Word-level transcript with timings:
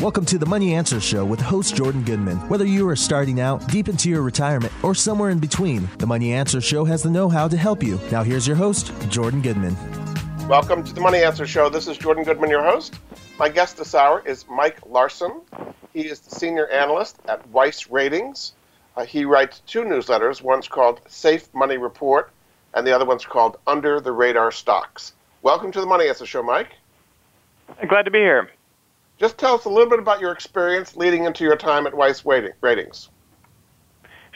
Welcome 0.00 0.26
to 0.26 0.36
the 0.36 0.44
Money 0.44 0.74
Answer 0.74 1.00
Show 1.00 1.24
with 1.24 1.40
host 1.40 1.74
Jordan 1.74 2.02
Goodman. 2.02 2.36
Whether 2.50 2.66
you 2.66 2.86
are 2.86 2.94
starting 2.94 3.40
out, 3.40 3.66
deep 3.68 3.88
into 3.88 4.10
your 4.10 4.20
retirement, 4.20 4.70
or 4.82 4.94
somewhere 4.94 5.30
in 5.30 5.38
between, 5.38 5.88
the 5.96 6.06
Money 6.06 6.34
Answer 6.34 6.60
Show 6.60 6.84
has 6.84 7.02
the 7.02 7.08
know 7.08 7.30
how 7.30 7.48
to 7.48 7.56
help 7.56 7.82
you. 7.82 7.98
Now, 8.12 8.22
here's 8.22 8.46
your 8.46 8.56
host, 8.56 8.92
Jordan 9.08 9.40
Goodman. 9.40 9.74
Welcome 10.48 10.84
to 10.84 10.92
the 10.92 11.00
Money 11.00 11.22
Answer 11.22 11.46
Show. 11.46 11.70
This 11.70 11.88
is 11.88 11.96
Jordan 11.96 12.24
Goodman, 12.24 12.50
your 12.50 12.62
host. 12.62 13.00
My 13.38 13.48
guest 13.48 13.78
this 13.78 13.94
hour 13.94 14.22
is 14.26 14.44
Mike 14.50 14.80
Larson. 14.84 15.40
He 15.94 16.02
is 16.02 16.20
the 16.20 16.34
senior 16.34 16.68
analyst 16.68 17.16
at 17.26 17.48
Weiss 17.48 17.88
Ratings. 17.88 18.52
Uh, 18.98 19.06
he 19.06 19.24
writes 19.24 19.60
two 19.60 19.80
newsletters. 19.80 20.42
One's 20.42 20.68
called 20.68 21.00
Safe 21.08 21.48
Money 21.54 21.78
Report, 21.78 22.30
and 22.74 22.86
the 22.86 22.94
other 22.94 23.06
one's 23.06 23.24
called 23.24 23.56
Under 23.66 23.98
the 24.02 24.12
Radar 24.12 24.52
Stocks. 24.52 25.14
Welcome 25.40 25.72
to 25.72 25.80
the 25.80 25.86
Money 25.86 26.06
Answer 26.06 26.26
Show, 26.26 26.42
Mike. 26.42 26.74
Glad 27.88 28.02
to 28.02 28.10
be 28.10 28.18
here. 28.18 28.50
Just 29.18 29.38
tell 29.38 29.54
us 29.54 29.64
a 29.64 29.68
little 29.68 29.88
bit 29.88 29.98
about 29.98 30.20
your 30.20 30.32
experience 30.32 30.96
leading 30.96 31.24
into 31.24 31.44
your 31.44 31.56
time 31.56 31.86
at 31.86 31.94
Weiss 31.94 32.24
Ratings. 32.24 33.08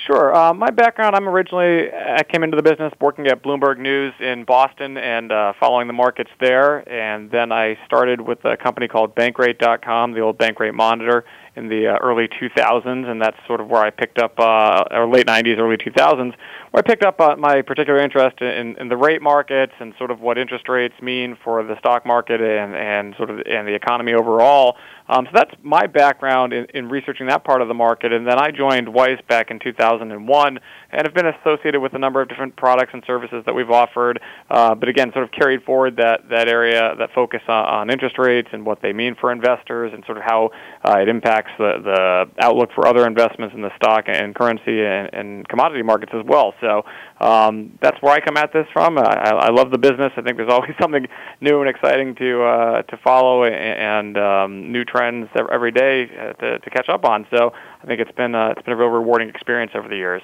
Sure. 0.06 0.34
Uh, 0.34 0.54
my 0.54 0.70
background, 0.70 1.14
I'm 1.14 1.28
originally, 1.28 1.92
I 1.92 2.22
came 2.22 2.42
into 2.42 2.56
the 2.56 2.62
business 2.62 2.92
working 3.00 3.26
at 3.26 3.42
Bloomberg 3.42 3.78
News 3.78 4.14
in 4.18 4.44
Boston 4.44 4.96
and 4.96 5.30
uh, 5.30 5.52
following 5.60 5.88
the 5.88 5.92
markets 5.92 6.30
there. 6.40 6.88
And 6.88 7.30
then 7.30 7.52
I 7.52 7.78
started 7.84 8.22
with 8.22 8.42
a 8.46 8.56
company 8.56 8.88
called 8.88 9.14
Bankrate.com, 9.14 10.12
the 10.12 10.20
old 10.20 10.38
Bankrate 10.38 10.72
Monitor, 10.72 11.26
in 11.56 11.68
the 11.68 11.88
uh, 11.88 11.96
early 12.00 12.28
2000s. 12.28 13.06
And 13.10 13.20
that's 13.20 13.36
sort 13.46 13.60
of 13.60 13.68
where 13.68 13.82
I 13.82 13.90
picked 13.90 14.18
up, 14.18 14.38
uh, 14.38 14.84
or 14.90 15.06
late 15.08 15.26
90s, 15.26 15.58
early 15.58 15.76
2000s, 15.76 16.34
where 16.70 16.78
I 16.78 16.82
picked 16.82 17.04
up 17.04 17.20
uh, 17.20 17.36
my 17.36 17.62
particular 17.62 18.00
interest 18.00 18.40
in, 18.40 18.76
in 18.76 18.88
the 18.88 18.96
rate 18.96 19.22
markets 19.22 19.72
and 19.80 19.94
sort 19.98 20.10
of 20.10 20.20
what 20.20 20.38
interest 20.38 20.68
rates 20.68 20.94
mean 21.00 21.36
for 21.42 21.62
the 21.62 21.78
stock 21.78 22.06
market 22.06 22.40
and, 22.40 22.74
and 22.74 23.14
sort 23.16 23.30
of 23.30 23.40
and 23.46 23.66
the 23.66 23.74
economy 23.74 24.12
overall. 24.12 24.76
Um, 25.10 25.26
so 25.26 25.32
that's 25.34 25.50
my 25.64 25.88
background 25.88 26.52
in, 26.52 26.66
in 26.72 26.88
researching 26.88 27.26
that 27.26 27.42
part 27.42 27.62
of 27.62 27.66
the 27.68 27.74
market. 27.74 28.12
And 28.12 28.24
then 28.24 28.38
I 28.38 28.52
joined 28.52 28.88
Weiss 28.88 29.18
back 29.28 29.50
in 29.50 29.58
2001 29.58 30.60
and 30.92 31.06
have 31.06 31.14
been 31.14 31.26
associated 31.26 31.80
with 31.80 31.94
a 31.94 31.98
number 31.98 32.22
of 32.22 32.28
different 32.28 32.54
products 32.54 32.90
and 32.92 33.02
services 33.04 33.42
that 33.44 33.52
we've 33.52 33.70
offered. 33.70 34.20
Uh, 34.48 34.76
but 34.76 34.88
again, 34.88 35.10
sort 35.12 35.24
of 35.24 35.32
carried 35.32 35.64
forward 35.64 35.96
that, 35.96 36.28
that 36.30 36.48
area, 36.48 36.94
that 36.96 37.10
focus 37.12 37.40
on, 37.48 37.64
on 37.64 37.90
interest 37.90 38.18
rates 38.18 38.48
and 38.52 38.64
what 38.64 38.82
they 38.82 38.92
mean 38.92 39.16
for 39.20 39.32
investors 39.32 39.90
and 39.92 40.04
sort 40.04 40.16
of 40.16 40.22
how 40.22 40.50
uh, 40.84 40.98
it 41.00 41.08
impacts 41.08 41.50
the, 41.58 41.82
the 41.82 42.44
outlook 42.44 42.70
for 42.72 42.86
other 42.86 43.04
investments 43.04 43.52
in 43.52 43.62
the 43.62 43.74
stock 43.74 44.04
and 44.06 44.36
currency 44.36 44.84
and, 44.84 45.10
and 45.12 45.48
commodity 45.48 45.82
markets 45.82 46.12
as 46.14 46.24
well. 46.24 46.54
So 46.60 46.82
um, 47.20 47.76
that's 47.82 48.00
where 48.00 48.12
I 48.12 48.20
come 48.20 48.36
at 48.36 48.52
this 48.52 48.66
from. 48.72 48.96
I, 48.96 49.02
I 49.02 49.50
love 49.50 49.72
the 49.72 49.78
business. 49.78 50.12
I 50.16 50.22
think 50.22 50.36
there's 50.36 50.52
always 50.52 50.70
something 50.80 51.08
new 51.40 51.60
and 51.60 51.68
exciting 51.68 52.14
to 52.14 52.42
uh, 52.42 52.82
to 52.82 52.96
follow 53.02 53.44
and 53.44 54.16
um, 54.16 54.70
new 54.70 54.84
trends 54.84 54.99
every 55.02 55.72
day 55.72 56.10
uh, 56.18 56.32
to, 56.34 56.58
to 56.58 56.70
catch 56.70 56.88
up 56.88 57.04
on. 57.04 57.26
So 57.30 57.52
I 57.82 57.86
think 57.86 58.00
it's 58.00 58.12
been 58.12 58.34
uh, 58.34 58.54
it's 58.56 58.62
been 58.62 58.74
a 58.74 58.76
real 58.76 58.88
rewarding 58.88 59.28
experience 59.28 59.72
over 59.74 59.88
the 59.88 59.96
years. 59.96 60.22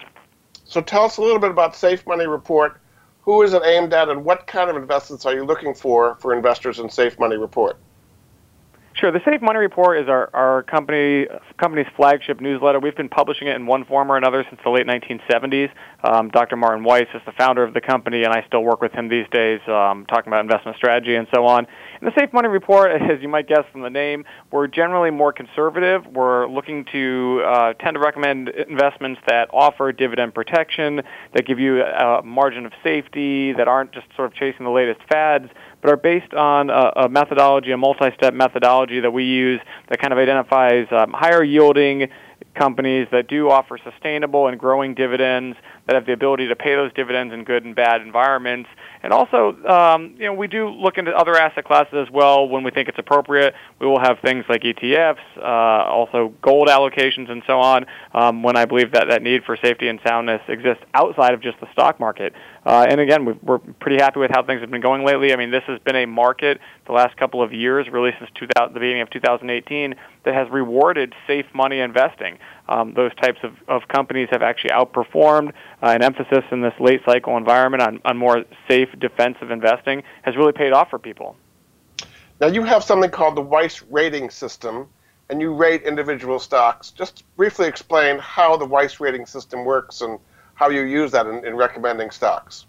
So 0.65 0.81
tell 0.81 1.05
us 1.05 1.17
a 1.17 1.23
little 1.23 1.39
bit 1.39 1.51
about 1.51 1.77
Safe 1.77 2.07
Money 2.07 2.27
Report. 2.27 2.81
Who 3.23 3.43
is 3.43 3.55
it 3.55 3.63
aimed 3.65 3.93
at, 3.93 4.09
and 4.09 4.25
what 4.25 4.47
kind 4.47 4.71
of 4.71 4.77
investments 4.77 5.27
are 5.27 5.35
you 5.35 5.45
looking 5.45 5.75
for 5.75 6.15
for 6.17 6.35
investors 6.35 6.79
in 6.79 6.89
Safe 6.91 7.19
Money 7.19 7.37
Report? 7.37 7.77
Sure. 8.97 9.13
The 9.13 9.21
Safe 9.27 9.43
Money 9.43 9.59
Report 9.59 9.99
is 10.01 10.09
our, 10.09 10.31
our 10.33 10.63
company 10.63 11.27
company's 11.59 11.87
flagship 11.97 12.41
newsletter. 12.41 12.81
We've 12.81 12.97
been 12.97 13.11
publishing 13.11 13.47
it 13.47 13.55
in 13.55 13.67
one 13.67 13.85
form 13.85 14.11
or 14.11 14.17
another 14.17 14.43
since 14.49 14.59
the 14.65 14.71
late 14.71 14.87
1970s. 14.87 15.69
Um, 16.03 16.31
Dr. 16.31 16.57
Martin 16.57 16.83
Weiss 16.83 17.07
is 17.13 17.21
the 17.27 17.33
founder 17.33 17.63
of 17.63 17.75
the 17.75 17.83
company, 17.83 18.23
and 18.25 18.33
I 18.33 18.43
still 18.47 18.65
work 18.65 18.81
with 18.81 18.93
him 18.93 19.11
these 19.11 19.27
days, 19.31 19.61
um, 19.69 20.07
talking 20.07 20.29
about 20.29 20.41
investment 20.41 20.79
strategy 20.79 21.15
and 21.15 21.27
so 21.35 21.45
on. 21.45 21.67
In 22.01 22.07
the 22.07 22.13
Safe 22.19 22.33
Money 22.33 22.49
Report, 22.49 22.91
as 23.11 23.21
you 23.21 23.29
might 23.29 23.47
guess 23.47 23.65
from 23.71 23.83
the 23.83 23.91
name, 23.91 24.25
we're 24.51 24.67
generally 24.67 25.11
more 25.11 25.31
conservative. 25.31 26.07
We're 26.07 26.47
looking 26.47 26.87
to 26.93 27.43
uh, 27.47 27.73
tend 27.75 27.97
to 27.97 28.01
recommend 28.01 28.49
investments 28.49 29.21
that 29.29 29.51
offer 29.53 29.93
dividend 29.93 30.33
protection, 30.33 31.03
that 31.35 31.47
give 31.47 31.59
you 31.59 31.83
a 31.83 32.23
margin 32.23 32.65
of 32.65 32.73
safety, 32.83 33.53
that 33.53 33.69
aren't 33.69 33.93
just 33.93 34.07
sort 34.17 34.33
of 34.33 34.35
chasing 34.35 34.65
the 34.65 34.71
latest 34.71 35.01
fads, 35.07 35.51
but 35.87 35.93
are 35.93 35.97
based 35.97 36.35
on 36.35 36.69
a, 36.69 37.05
a 37.05 37.09
methodology, 37.09 37.71
a 37.71 37.77
multi-step 37.77 38.35
methodology 38.35 38.99
that 38.99 39.13
we 39.13 39.23
use 39.23 39.61
that 39.89 40.01
kind 40.01 40.13
of 40.13 40.19
identifies 40.19 40.89
um, 40.91 41.13
higher 41.13 41.45
yielding 41.45 42.09
companies 42.57 43.07
that 43.13 43.29
do 43.29 43.51
offer 43.51 43.79
sustainable 43.85 44.49
and 44.49 44.59
growing 44.59 44.95
dividends 44.95 45.57
that 45.87 45.95
have 45.95 46.07
the 46.07 46.13
ability 46.13 46.49
to 46.49 46.57
pay 46.57 46.75
those 46.75 46.93
dividends 46.95 47.33
in 47.33 47.45
good 47.45 47.65
and 47.65 47.77
bad 47.77 48.01
environments. 48.01 48.69
And 49.03 49.13
also, 49.13 49.57
um, 49.67 50.17
you 50.19 50.25
know, 50.25 50.35
we 50.35 50.49
do 50.49 50.69
look 50.69 50.99
into 50.99 51.13
other 51.13 51.37
asset 51.37 51.65
classes 51.65 51.95
as 51.95 52.11
well 52.11 52.49
when 52.49 52.65
we 52.65 52.73
think 52.73 52.89
it's 52.89 52.99
appropriate. 52.99 53.55
We 53.79 53.87
will 53.87 54.01
have 54.01 54.19
things 54.21 54.45
like 54.49 54.63
ETFs, 54.63 55.19
uh, 55.37 55.41
also 55.43 56.35
gold 56.43 56.69
allocations, 56.69 57.31
and 57.31 57.43
so 57.47 57.61
on. 57.61 57.87
Um, 58.13 58.43
when 58.43 58.57
I 58.57 58.65
believe 58.65 58.93
that 58.93 59.09
that 59.09 59.23
need 59.23 59.45
for 59.45 59.57
safety 59.57 59.87
and 59.87 60.01
soundness 60.05 60.43
exists 60.49 60.83
outside 60.95 61.35
of 61.35 61.41
just 61.41 61.61
the 61.61 61.71
stock 61.73 62.01
market. 62.01 62.33
Uh, 62.67 62.85
and 62.89 63.01
again, 63.01 63.25
we 63.25 63.33
are 63.47 63.61
pretty 63.79 63.97
happy 63.97 64.19
with 64.19 64.33
how 64.33 64.43
things 64.43 64.61
have 64.61 64.73
been 64.73 64.81
going 64.81 65.05
lately. 65.05 65.33
I 65.33 65.37
mean, 65.37 65.53
this 65.53 65.63
has 65.69 65.79
been 65.79 65.95
a 65.95 66.05
market 66.05 66.59
the 66.87 66.93
last 66.93 67.17
couple 67.17 67.41
of 67.41 67.53
years, 67.53 67.87
really 67.89 68.11
since 68.19 68.29
2000, 68.35 68.75
the 68.75 68.81
beginning 68.81 69.03
of 69.03 69.11
2018, 69.11 69.95
that 70.25 70.35
has 70.35 70.51
rewarded 70.51 71.15
safe 71.29 71.47
money 71.55 71.79
investing. 71.79 72.39
Um, 72.69 72.93
those 72.95 73.15
types 73.23 73.39
of, 73.45 73.53
of 73.69 73.87
companies 73.87 74.27
have 74.33 74.43
actually 74.43 74.71
outperformed. 74.71 75.51
Uh, 75.81 75.91
an 75.91 76.03
emphasis 76.03 76.43
in 76.51 76.61
this 76.61 76.75
late 76.81 77.03
cycle 77.07 77.37
environment 77.37 77.85
on, 77.85 78.01
on 78.05 78.17
more 78.17 78.45
safe 78.69 78.89
defensive 78.99 79.53
investing 79.53 80.03
has 80.23 80.37
really 80.37 80.53
paid 80.53 80.73
off 80.73 80.91
for 80.91 80.99
people. 80.99 81.37
Now, 82.41 82.49
you 82.49 82.65
have 82.65 82.83
something 82.83 83.11
called 83.11 83.37
the 83.37 83.43
Weiss 83.43 83.85
rating 83.91 84.29
system, 84.29 84.89
and 85.31 85.41
you 85.41 85.55
rate 85.55 85.85
individual 85.85 86.41
stocks. 86.41 86.91
Just 86.91 87.23
briefly 87.37 87.69
explain 87.69 88.19
how 88.19 88.57
the 88.57 88.67
Weiss 88.67 88.99
rating 88.99 89.25
system 89.25 89.65
works 89.65 90.01
and 90.01 90.19
how 90.57 90.69
you 90.69 90.83
use 90.83 91.13
that 91.13 91.27
in, 91.27 91.47
in 91.47 91.55
recommending 91.55 92.11
stocks. 92.11 92.67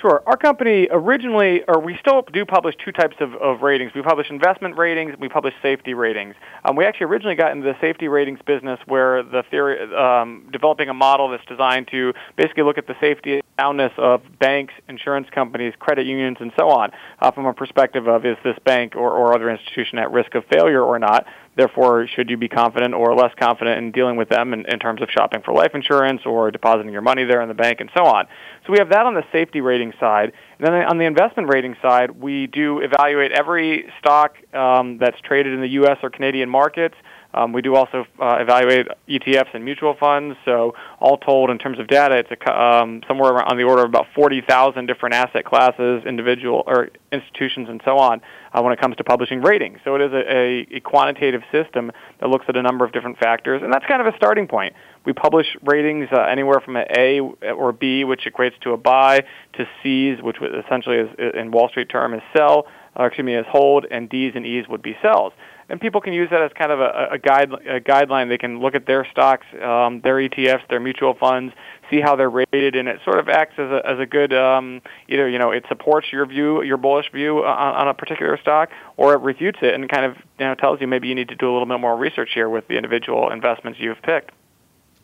Sure. 0.00 0.22
Our 0.26 0.36
company 0.36 0.88
originally, 0.90 1.62
or 1.66 1.80
we 1.80 1.96
still 1.96 2.22
do 2.30 2.44
publish 2.44 2.74
two 2.84 2.92
types 2.92 3.16
of, 3.18 3.34
of 3.36 3.62
ratings. 3.62 3.92
We 3.94 4.02
publish 4.02 4.28
investment 4.28 4.76
ratings, 4.76 5.12
and 5.12 5.20
we 5.22 5.30
publish 5.30 5.54
safety 5.62 5.94
ratings. 5.94 6.34
Um, 6.66 6.76
we 6.76 6.84
actually 6.84 7.06
originally 7.06 7.34
got 7.34 7.52
into 7.52 7.64
the 7.64 7.76
safety 7.80 8.06
ratings 8.06 8.38
business 8.44 8.78
where 8.84 9.22
the 9.22 9.42
theory, 9.50 9.94
um, 9.94 10.48
developing 10.52 10.90
a 10.90 10.94
model 10.94 11.30
that's 11.30 11.46
designed 11.46 11.88
to 11.92 12.12
basically 12.36 12.64
look 12.64 12.76
at 12.76 12.86
the 12.86 12.96
safety 13.00 13.40
soundness 13.58 13.92
of 13.96 14.20
banks, 14.38 14.74
insurance 14.86 15.28
companies, 15.30 15.72
credit 15.78 16.04
unions, 16.04 16.36
and 16.40 16.52
so 16.58 16.68
on, 16.68 16.90
uh, 17.20 17.30
from 17.30 17.46
a 17.46 17.54
perspective 17.54 18.06
of 18.06 18.26
is 18.26 18.36
this 18.44 18.58
bank 18.64 18.94
or, 18.96 19.10
or 19.10 19.34
other 19.34 19.48
institution 19.48 19.98
at 19.98 20.10
risk 20.12 20.34
of 20.34 20.44
failure 20.52 20.82
or 20.82 20.98
not. 20.98 21.24
Therefore, 21.56 22.06
should 22.06 22.28
you 22.28 22.36
be 22.36 22.48
confident 22.48 22.94
or 22.94 23.14
less 23.14 23.32
confident 23.38 23.78
in 23.78 23.90
dealing 23.90 24.16
with 24.16 24.28
them 24.28 24.52
in, 24.52 24.66
in, 24.66 24.78
terms 24.78 25.00
of 25.00 25.08
shopping 25.10 25.40
for 25.42 25.54
life 25.54 25.70
insurance 25.74 26.20
or 26.26 26.50
depositing 26.50 26.92
your 26.92 27.00
money 27.00 27.24
there 27.24 27.40
in 27.40 27.48
the 27.48 27.54
bank 27.54 27.80
and 27.80 27.90
so 27.96 28.04
on? 28.04 28.26
So 28.66 28.72
we 28.72 28.78
have 28.78 28.90
that 28.90 29.06
on 29.06 29.14
the 29.14 29.24
safety 29.32 29.62
rating 29.62 29.94
side. 29.98 30.32
And 30.58 30.66
then 30.66 30.74
on 30.74 30.98
the 30.98 31.06
investment 31.06 31.48
rating 31.48 31.74
side, 31.80 32.10
we 32.10 32.46
do 32.46 32.80
evaluate 32.80 33.32
every 33.32 33.90
stock 33.98 34.36
um, 34.54 34.98
that's 34.98 35.20
traded 35.22 35.54
in 35.54 35.62
the 35.62 35.70
U.S. 35.80 35.96
or 36.02 36.10
Canadian 36.10 36.50
markets 36.50 36.96
um, 37.36 37.52
we 37.52 37.60
do 37.60 37.74
also 37.74 38.06
uh, 38.18 38.38
evaluate 38.40 38.88
ETFs 39.08 39.54
and 39.54 39.62
mutual 39.62 39.94
funds. 40.00 40.36
So 40.46 40.74
all 40.98 41.18
told, 41.18 41.50
in 41.50 41.58
terms 41.58 41.78
of 41.78 41.86
data, 41.86 42.16
it's 42.16 42.30
a, 42.30 42.50
um, 42.50 43.02
somewhere 43.06 43.42
on 43.42 43.58
the 43.58 43.64
order 43.64 43.82
of 43.82 43.90
about 43.90 44.06
40,000 44.14 44.86
different 44.86 45.14
asset 45.14 45.44
classes, 45.44 46.04
individual 46.06 46.64
or 46.66 46.88
institutions, 47.12 47.68
and 47.68 47.82
so 47.84 47.98
on 47.98 48.22
uh, 48.54 48.62
when 48.62 48.72
it 48.72 48.80
comes 48.80 48.96
to 48.96 49.04
publishing 49.04 49.42
ratings. 49.42 49.78
So 49.84 49.96
it 49.96 50.00
is 50.00 50.12
a, 50.12 50.16
a, 50.16 50.76
a 50.76 50.80
quantitative 50.80 51.42
system 51.52 51.92
that 52.20 52.28
looks 52.30 52.46
at 52.48 52.56
a 52.56 52.62
number 52.62 52.86
of 52.86 52.92
different 52.92 53.18
factors, 53.18 53.62
and 53.62 53.70
that's 53.70 53.84
kind 53.84 54.00
of 54.00 54.12
a 54.12 54.16
starting 54.16 54.48
point. 54.48 54.72
We 55.04 55.12
publish 55.12 55.46
ratings 55.62 56.08
uh, 56.10 56.22
anywhere 56.22 56.60
from 56.60 56.76
an 56.76 56.86
A 56.96 57.20
or 57.20 57.72
B, 57.72 58.04
which 58.04 58.22
equates 58.24 58.58
to 58.62 58.72
a 58.72 58.78
buy, 58.78 59.24
to 59.52 59.68
C's, 59.82 60.22
which 60.22 60.38
essentially 60.40 60.96
is 60.96 61.10
in 61.34 61.50
Wall 61.50 61.68
Street 61.68 61.90
term 61.90 62.14
is 62.14 62.22
sell, 62.34 62.66
or 62.96 63.08
excuse 63.08 63.26
me, 63.26 63.34
is 63.34 63.44
hold, 63.46 63.84
and 63.90 64.08
D's 64.08 64.32
and 64.34 64.46
E's 64.46 64.66
would 64.68 64.82
be 64.82 64.96
sells 65.02 65.34
and 65.68 65.80
people 65.80 66.00
can 66.00 66.12
use 66.12 66.30
that 66.30 66.42
as 66.42 66.52
kind 66.52 66.70
of 66.70 66.80
a, 66.80 67.08
a 67.12 67.18
guide 67.18 67.52
a 67.52 67.80
guideline. 67.80 68.28
They 68.28 68.38
can 68.38 68.60
look 68.60 68.74
at 68.74 68.86
their 68.86 69.06
stocks, 69.10 69.46
um, 69.54 70.00
their 70.00 70.16
ETFs, 70.16 70.68
their 70.68 70.80
mutual 70.80 71.14
funds, 71.14 71.54
see 71.90 72.00
how 72.00 72.16
they're 72.16 72.30
rated, 72.30 72.76
and 72.76 72.88
it 72.88 73.00
sort 73.04 73.18
of 73.18 73.28
acts 73.28 73.54
as 73.58 73.70
a 73.70 73.82
as 73.84 73.98
a 73.98 74.06
good 74.06 74.32
um, 74.32 74.80
either 75.08 75.28
you 75.28 75.38
know 75.38 75.50
it 75.50 75.64
supports 75.68 76.12
your 76.12 76.24
view, 76.26 76.62
your 76.62 76.76
bullish 76.76 77.10
view 77.12 77.44
on, 77.44 77.74
on 77.74 77.88
a 77.88 77.94
particular 77.94 78.38
stock, 78.38 78.70
or 78.96 79.14
it 79.14 79.20
refutes 79.20 79.58
it 79.62 79.74
and 79.74 79.88
kind 79.88 80.04
of 80.04 80.16
you 80.38 80.46
know 80.46 80.54
tells 80.54 80.80
you 80.80 80.86
maybe 80.86 81.08
you 81.08 81.14
need 81.14 81.28
to 81.28 81.36
do 81.36 81.50
a 81.50 81.52
little 81.52 81.66
bit 81.66 81.80
more 81.80 81.96
research 81.96 82.30
here 82.32 82.48
with 82.48 82.68
the 82.68 82.76
individual 82.76 83.30
investments 83.30 83.80
you've 83.80 84.00
picked. 84.02 84.30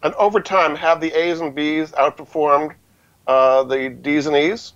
And 0.02 0.14
over 0.14 0.40
time, 0.40 0.74
have 0.76 1.00
the 1.00 1.12
A's 1.12 1.40
and 1.40 1.54
B's 1.54 1.92
outperformed 1.92 2.74
uh, 3.26 3.64
the 3.64 3.88
D's 3.88 4.26
and 4.26 4.36
E's? 4.36 4.74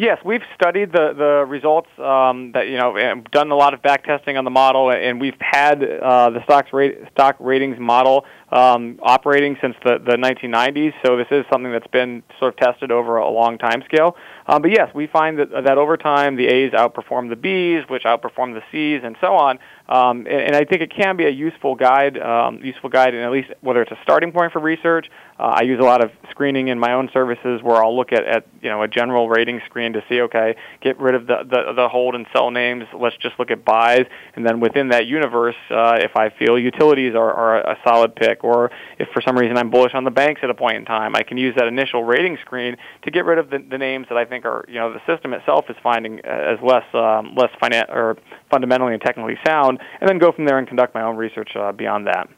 Yes, 0.00 0.16
we've 0.24 0.40
studied 0.54 0.92
the 0.92 1.12
the 1.12 1.44
results. 1.46 1.90
Um, 1.98 2.52
that 2.52 2.68
you 2.68 2.78
know, 2.78 2.96
and 2.96 3.22
done 3.32 3.50
a 3.50 3.54
lot 3.54 3.74
of 3.74 3.82
back 3.82 4.02
testing 4.02 4.38
on 4.38 4.44
the 4.44 4.50
model, 4.50 4.90
and 4.90 5.20
we've 5.20 5.36
had 5.38 5.84
uh, 5.84 6.30
the 6.30 6.42
stocks 6.44 6.72
rate, 6.72 6.96
stock 7.12 7.36
ratings 7.38 7.78
model 7.78 8.24
um, 8.50 8.98
operating 9.02 9.58
since 9.60 9.76
the 9.84 9.98
the 9.98 10.16
1990s. 10.16 10.94
So 11.04 11.18
this 11.18 11.26
is 11.30 11.44
something 11.52 11.70
that's 11.70 11.86
been 11.88 12.22
sort 12.38 12.54
of 12.54 12.58
tested 12.58 12.90
over 12.90 13.18
a 13.18 13.28
long 13.28 13.58
time 13.58 13.82
scale. 13.84 14.16
Um, 14.46 14.62
but 14.62 14.70
yes, 14.70 14.88
we 14.94 15.06
find 15.06 15.38
that 15.38 15.50
that 15.50 15.76
over 15.76 15.98
time 15.98 16.36
the 16.36 16.46
A's 16.46 16.72
outperform 16.72 17.28
the 17.28 17.36
B's, 17.36 17.84
which 17.90 18.04
outperform 18.04 18.54
the 18.54 18.62
C's, 18.72 19.02
and 19.04 19.16
so 19.20 19.34
on. 19.34 19.58
Um, 19.90 20.18
and, 20.18 20.28
and, 20.28 20.54
I 20.54 20.64
think 20.64 20.82
it 20.82 20.92
can 20.94 21.16
be 21.16 21.26
a 21.26 21.30
useful 21.30 21.74
guide, 21.74 22.16
um, 22.16 22.60
useful 22.62 22.88
guide, 22.88 23.12
and 23.12 23.24
at 23.24 23.32
least 23.32 23.50
whether 23.60 23.82
it's 23.82 23.90
a 23.90 23.98
starting 24.04 24.30
point 24.30 24.52
for 24.52 24.60
research. 24.60 25.08
Uh, 25.36 25.54
I 25.56 25.62
use 25.62 25.80
a 25.80 25.82
lot 25.82 26.04
of 26.04 26.12
screening 26.30 26.68
in 26.68 26.78
my 26.78 26.92
own 26.92 27.08
services 27.12 27.60
where 27.62 27.82
I'll 27.82 27.96
look 27.96 28.12
at, 28.12 28.24
at 28.24 28.46
you 28.62 28.70
know 28.70 28.82
a 28.82 28.88
general 28.88 29.28
rating 29.28 29.60
screen 29.66 29.94
to 29.94 30.04
see 30.08 30.20
okay, 30.20 30.54
get 30.80 31.00
rid 31.00 31.16
of 31.16 31.26
the, 31.26 31.38
the 31.42 31.72
the 31.74 31.88
hold 31.88 32.14
and 32.14 32.24
sell 32.32 32.52
names. 32.52 32.84
Let's 32.94 33.16
just 33.16 33.36
look 33.40 33.50
at 33.50 33.64
buys, 33.64 34.04
and 34.36 34.46
then 34.46 34.60
within 34.60 34.90
that 34.90 35.06
universe, 35.06 35.56
uh, 35.70 35.98
if 35.98 36.14
I 36.14 36.30
feel 36.38 36.56
utilities 36.56 37.16
are, 37.16 37.32
are 37.32 37.58
a 37.58 37.76
solid 37.82 38.14
pick, 38.14 38.44
or 38.44 38.70
if 39.00 39.08
for 39.12 39.20
some 39.22 39.36
reason 39.36 39.56
I'm 39.56 39.70
bullish 39.70 39.94
on 39.94 40.04
the 40.04 40.12
banks 40.12 40.42
at 40.44 40.50
a 40.50 40.54
point 40.54 40.76
in 40.76 40.84
time, 40.84 41.16
I 41.16 41.24
can 41.24 41.36
use 41.36 41.56
that 41.56 41.66
initial 41.66 42.04
rating 42.04 42.38
screen 42.42 42.76
to 43.02 43.10
get 43.10 43.24
rid 43.24 43.38
of 43.38 43.50
the, 43.50 43.58
the 43.58 43.78
names 43.78 44.06
that 44.08 44.18
I 44.18 44.24
think 44.24 44.44
are 44.44 44.64
you 44.68 44.76
know 44.76 44.92
the 44.92 45.00
system 45.12 45.32
itself 45.32 45.64
is 45.68 45.76
finding 45.82 46.20
as 46.20 46.60
less 46.62 46.84
um, 46.94 47.34
less 47.34 47.50
finan- 47.60 47.88
or 47.88 48.18
fundamentally 48.52 48.92
and 48.92 49.02
technically 49.02 49.38
sound 49.44 49.79
and 50.00 50.08
then 50.08 50.18
go 50.18 50.32
from 50.32 50.44
there 50.44 50.58
and 50.58 50.66
conduct 50.66 50.94
my 50.94 51.02
own 51.02 51.16
research 51.16 51.56
uh, 51.56 51.72
beyond 51.72 52.06
that. 52.06 52.28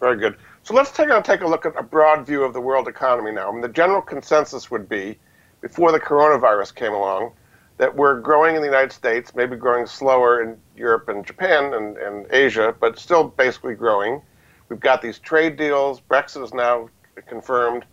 Very 0.00 0.16
good. 0.16 0.36
So 0.62 0.74
let's 0.74 0.90
take 0.90 1.08
a, 1.08 1.22
take 1.22 1.40
a 1.42 1.46
look 1.46 1.64
at 1.64 1.78
a 1.78 1.82
broad 1.82 2.26
view 2.26 2.42
of 2.42 2.52
the 2.52 2.60
world 2.60 2.88
economy 2.88 3.32
now. 3.32 3.48
I 3.48 3.52
mean, 3.52 3.60
the 3.60 3.68
general 3.68 4.02
consensus 4.02 4.70
would 4.70 4.88
be, 4.88 5.18
before 5.60 5.92
the 5.92 6.00
coronavirus 6.00 6.74
came 6.74 6.92
along, 6.92 7.32
that 7.78 7.94
we're 7.94 8.20
growing 8.20 8.56
in 8.56 8.62
the 8.62 8.66
United 8.68 8.92
States, 8.92 9.34
maybe 9.34 9.56
growing 9.56 9.86
slower 9.86 10.42
in 10.42 10.56
Europe 10.76 11.08
and 11.08 11.24
Japan 11.24 11.74
and, 11.74 11.96
and 11.98 12.26
Asia, 12.30 12.74
but 12.80 12.98
still 12.98 13.24
basically 13.24 13.74
growing. 13.74 14.22
We've 14.68 14.80
got 14.80 15.02
these 15.02 15.18
trade 15.18 15.56
deals. 15.56 16.00
Brexit 16.00 16.42
is 16.42 16.54
now 16.54 16.88
confirmed. 17.26 17.84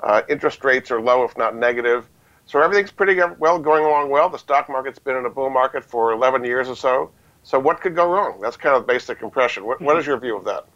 Uh, 0.00 0.22
interest 0.28 0.64
rates 0.64 0.90
are 0.90 1.00
low, 1.00 1.24
if 1.24 1.36
not 1.36 1.56
negative. 1.56 2.08
So 2.46 2.60
everything's 2.60 2.90
pretty 2.90 3.20
well 3.38 3.58
going 3.58 3.84
along 3.84 4.10
well. 4.10 4.28
The 4.28 4.38
stock 4.38 4.68
market's 4.68 4.98
been 4.98 5.16
in 5.16 5.26
a 5.26 5.30
bull 5.30 5.50
market 5.50 5.84
for 5.84 6.12
11 6.12 6.44
years 6.44 6.68
or 6.68 6.76
so. 6.76 7.10
So 7.42 7.58
what 7.58 7.80
could 7.80 7.94
go 7.94 8.10
wrong? 8.10 8.40
That's 8.40 8.56
kind 8.56 8.76
of 8.76 8.86
basic 8.86 9.22
impression. 9.22 9.64
What, 9.64 9.80
what 9.80 9.98
is 9.98 10.06
your 10.06 10.18
view 10.18 10.36
of 10.36 10.44
that? 10.44 10.66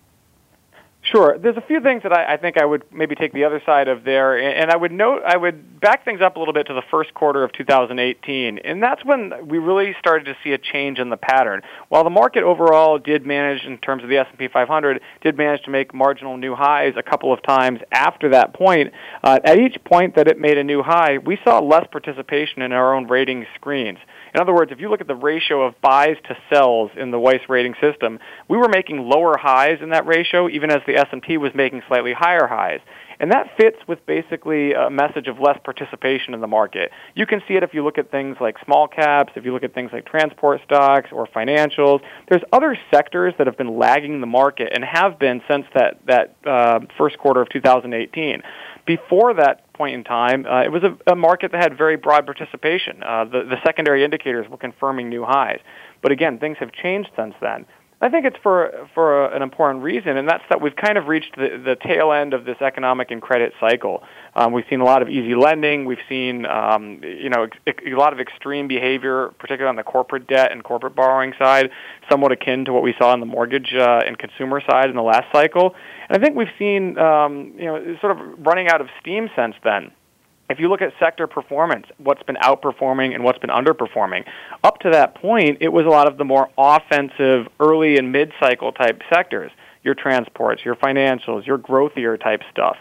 Sure. 1.05 1.37
There's 1.39 1.59
a 1.59 1.61
few 1.61 1.81
things 1.81 2.03
that 2.03 2.15
I, 2.15 2.33
I 2.33 2.37
think 2.39 2.57
I 2.57 2.65
would 2.65 2.83
maybe 2.91 3.15
take 3.15 3.35
the 3.35 3.45
other 3.45 3.61
side 3.67 3.89
of 3.89 4.05
there, 4.05 4.39
and 4.39 4.71
I 4.71 4.77
would 4.77 4.91
note 4.91 5.23
I 5.27 5.37
would 5.37 5.79
back 5.79 6.03
things 6.03 6.23
up 6.23 6.37
a 6.37 6.39
little 6.39 6.55
bit 6.55 6.67
to 6.69 6.73
the 6.73 6.83
first 6.91 7.13
quarter 7.13 7.45
of 7.45 7.53
2018, 7.53 8.59
and 8.59 8.83
that's 8.83 9.05
when 9.05 9.47
we 9.47 9.59
really 9.59 9.95
started 9.99 10.25
to 10.25 10.37
see 10.43 10.53
a 10.53 10.59
change 10.59 10.99
in 10.99 11.11
the 11.11 11.19
pattern. 11.19 11.61
While 11.91 12.05
the 12.05 12.11
market 12.11 12.43
overall 12.43 12.99
did 12.99 13.27
manage, 13.27 13.67
in 13.67 13.77
terms 13.79 14.03
of 14.03 14.09
the 14.09 14.17
S&P 14.17 14.49
500, 14.49 15.03
did 15.21 15.37
manage 15.37 15.63
to 15.65 15.71
make 15.71 15.93
marginal 15.93 16.39
new 16.39 16.55
highs 16.55 16.95
a 16.97 17.03
couple 17.03 17.35
of 17.35 17.43
times 17.43 17.81
after 17.93 18.31
that 18.31 18.55
point, 18.55 18.95
uh, 19.23 19.41
at 19.45 19.59
each 19.59 19.77
point 19.85 20.15
that 20.17 20.27
it 20.27 20.41
made 20.41 20.57
a 20.57 20.65
new 20.65 20.83
high, 20.83 21.19
we 21.19 21.39
saw 21.45 21.59
less 21.59 21.87
participation 21.93 22.63
in 22.63 22.73
our 22.73 22.95
own 22.95 23.07
rating 23.09 23.45
screens. 23.55 23.99
In 24.35 24.41
other 24.41 24.53
words, 24.53 24.73
if 24.73 24.81
you 24.81 24.91
look 24.91 25.01
at 25.01 25.07
the 25.07 25.15
ratio 25.15 25.63
of 25.63 25.81
buys 25.81 26.17
to 26.25 26.37
sells 26.53 26.91
in 26.97 27.13
the 27.13 27.21
Weiss 27.21 27.43
rating 27.49 27.75
system, 27.81 28.19
we 28.49 28.59
were 28.59 28.69
making 28.69 28.99
lower 28.99 29.37
highs 29.37 29.79
in 29.81 29.91
that 29.91 30.07
ratio 30.07 30.49
even 30.49 30.73
as 30.73 30.81
the 30.89 30.97
S&P 30.97 31.37
was 31.37 31.53
making 31.55 31.83
slightly 31.87 32.13
higher 32.13 32.49
highs. 32.49 32.81
And 33.21 33.31
that 33.31 33.57
fits 33.57 33.77
with 33.87 34.05
basically 34.07 34.73
a 34.73 34.91
message 34.91 35.29
of 35.29 35.39
less 35.39 35.59
participation 35.63 36.35
in 36.35 36.41
the 36.41 36.49
market. 36.49 36.91
You 37.15 37.27
can 37.27 37.43
see 37.47 37.55
it 37.55 37.63
if 37.63 37.73
you 37.73 37.85
look 37.85 37.97
at 37.97 38.11
things 38.11 38.37
like 38.41 38.57
small 38.65 38.89
caps, 38.89 39.33
if 39.37 39.45
you 39.45 39.53
look 39.53 39.63
at 39.63 39.73
things 39.73 39.91
like 39.93 40.05
transport 40.05 40.61
stocks 40.65 41.11
or 41.13 41.29
financials. 41.29 42.01
There's 42.29 42.43
other 42.53 42.77
sectors 42.93 43.35
that 43.39 43.47
have 43.47 43.57
been 43.57 43.79
lagging 43.79 44.21
the 44.21 44.27
market 44.27 44.73
and 44.75 44.85
have 44.85 45.19
been 45.19 45.43
since 45.49 45.67
that, 45.75 46.01
that 46.07 46.35
uh, 46.45 46.81
first 46.99 47.19
quarter 47.19 47.41
of 47.41 47.51
2018. 47.51 48.43
Before 48.85 49.35
that 49.35 49.64
point 49.75 49.95
in 49.95 50.05
time, 50.05 50.47
uh, 50.47 50.63
it 50.63 50.73
was 50.73 50.83
a, 50.83 51.13
a, 51.13 51.17
market 51.17 51.53
that 51.53 51.63
had 51.63 51.77
very 51.77 51.97
broad 51.97 52.25
participation. 52.25 53.03
Uh, 53.03 53.25
the, 53.25 53.43
the 53.45 53.57
secondary 53.65 54.05
indicators 54.05 54.49
were 54.49 54.57
confirming 54.57 55.09
new 55.09 55.25
highs. 55.25 55.61
But 56.01 56.13
again, 56.13 56.39
things 56.39 56.57
have 56.61 56.73
changed 56.73 57.11
since 57.17 57.35
then. 57.41 57.67
I 58.05 58.11
think 58.11 58.27
it's 58.27 58.37
for 58.43 58.87
for 58.95 59.33
an 59.33 59.41
important 59.41 59.83
reason, 59.83 60.19
and 60.19 60.29
that's 60.29 60.45
that 60.51 60.61
we've 60.61 60.77
kind 60.77 60.99
of 60.99 61.07
reached 61.07 61.37
the, 61.37 61.57
the 61.65 61.75
tail 61.75 62.13
end 62.13 62.35
of 62.35 62.45
this 62.45 62.61
economic 62.61 63.11
and 63.11 63.23
credit 63.23 63.55
cycle. 63.59 64.03
Um, 64.37 64.53
we've 64.53 64.67
seen 64.69 64.83
a 64.83 64.85
lot 64.85 65.01
of 65.01 65.09
easy 65.09 65.35
lending. 65.35 65.87
We've 65.87 66.05
seen 66.07 66.45
um, 66.45 67.01
you 67.03 67.31
know 67.31 67.49
a 67.67 67.97
lot 67.97 68.13
of 68.13 68.21
extreme 68.21 68.69
behavior, 68.69 69.33
particularly 69.39 69.71
on 69.71 69.77
the 69.77 69.85
corporate 69.85 70.27
debt 70.27 70.53
and 70.53 70.63
corporate 70.63 70.95
borrowing 70.95 71.33
side, 71.39 71.71
somewhat 72.11 72.31
akin 72.31 72.67
to 72.67 72.75
what 72.75 72.83
we 72.83 72.95
saw 72.99 73.11
on 73.11 73.21
the 73.21 73.27
mortgage 73.27 73.73
uh, 73.73 74.03
and 74.07 74.19
consumer 74.19 74.61
side 74.69 74.91
in 74.91 74.97
the 74.97 75.03
last 75.03 75.25
cycle. 75.33 75.75
And 76.11 76.21
I 76.21 76.23
think 76.23 76.37
we've 76.37 76.53
seen 76.59 76.99
um, 76.99 77.55
you 77.57 77.65
know 77.65 77.97
sort 78.03 78.19
of 78.19 78.47
running 78.47 78.69
out 78.69 78.83
of 78.83 78.89
steam 79.01 79.31
since 79.35 79.55
then 79.65 79.93
if 80.51 80.59
you 80.61 80.69
look 80.69 80.83
at 80.83 80.93
sector 81.01 81.27
performance, 81.27 81.87
what's 81.99 82.23
been 82.23 82.37
outperforming 82.37 83.15
and 83.15 83.25
what's 83.25 83.39
been 83.39 83.51
underperforming, 83.51 84.25
up 84.63 84.79
to 84.81 84.91
that 84.91 85.15
point, 85.15 85.59
it 85.61 85.69
was 85.69 85.87
a 85.87 85.89
lot 85.89 86.07
of 86.07 86.19
the 86.19 86.25
more 86.25 86.51
offensive 86.59 87.47
early 87.61 87.97
and 87.97 88.13
mid-cycle 88.13 88.73
type 88.73 89.01
sectors, 89.13 89.51
your 89.83 89.95
transports, 89.95 90.65
your 90.65 90.77
financials, 90.77 91.47
your 91.47 91.59
growthier 91.59 92.21
type 92.21 92.43
stuff. 92.51 92.77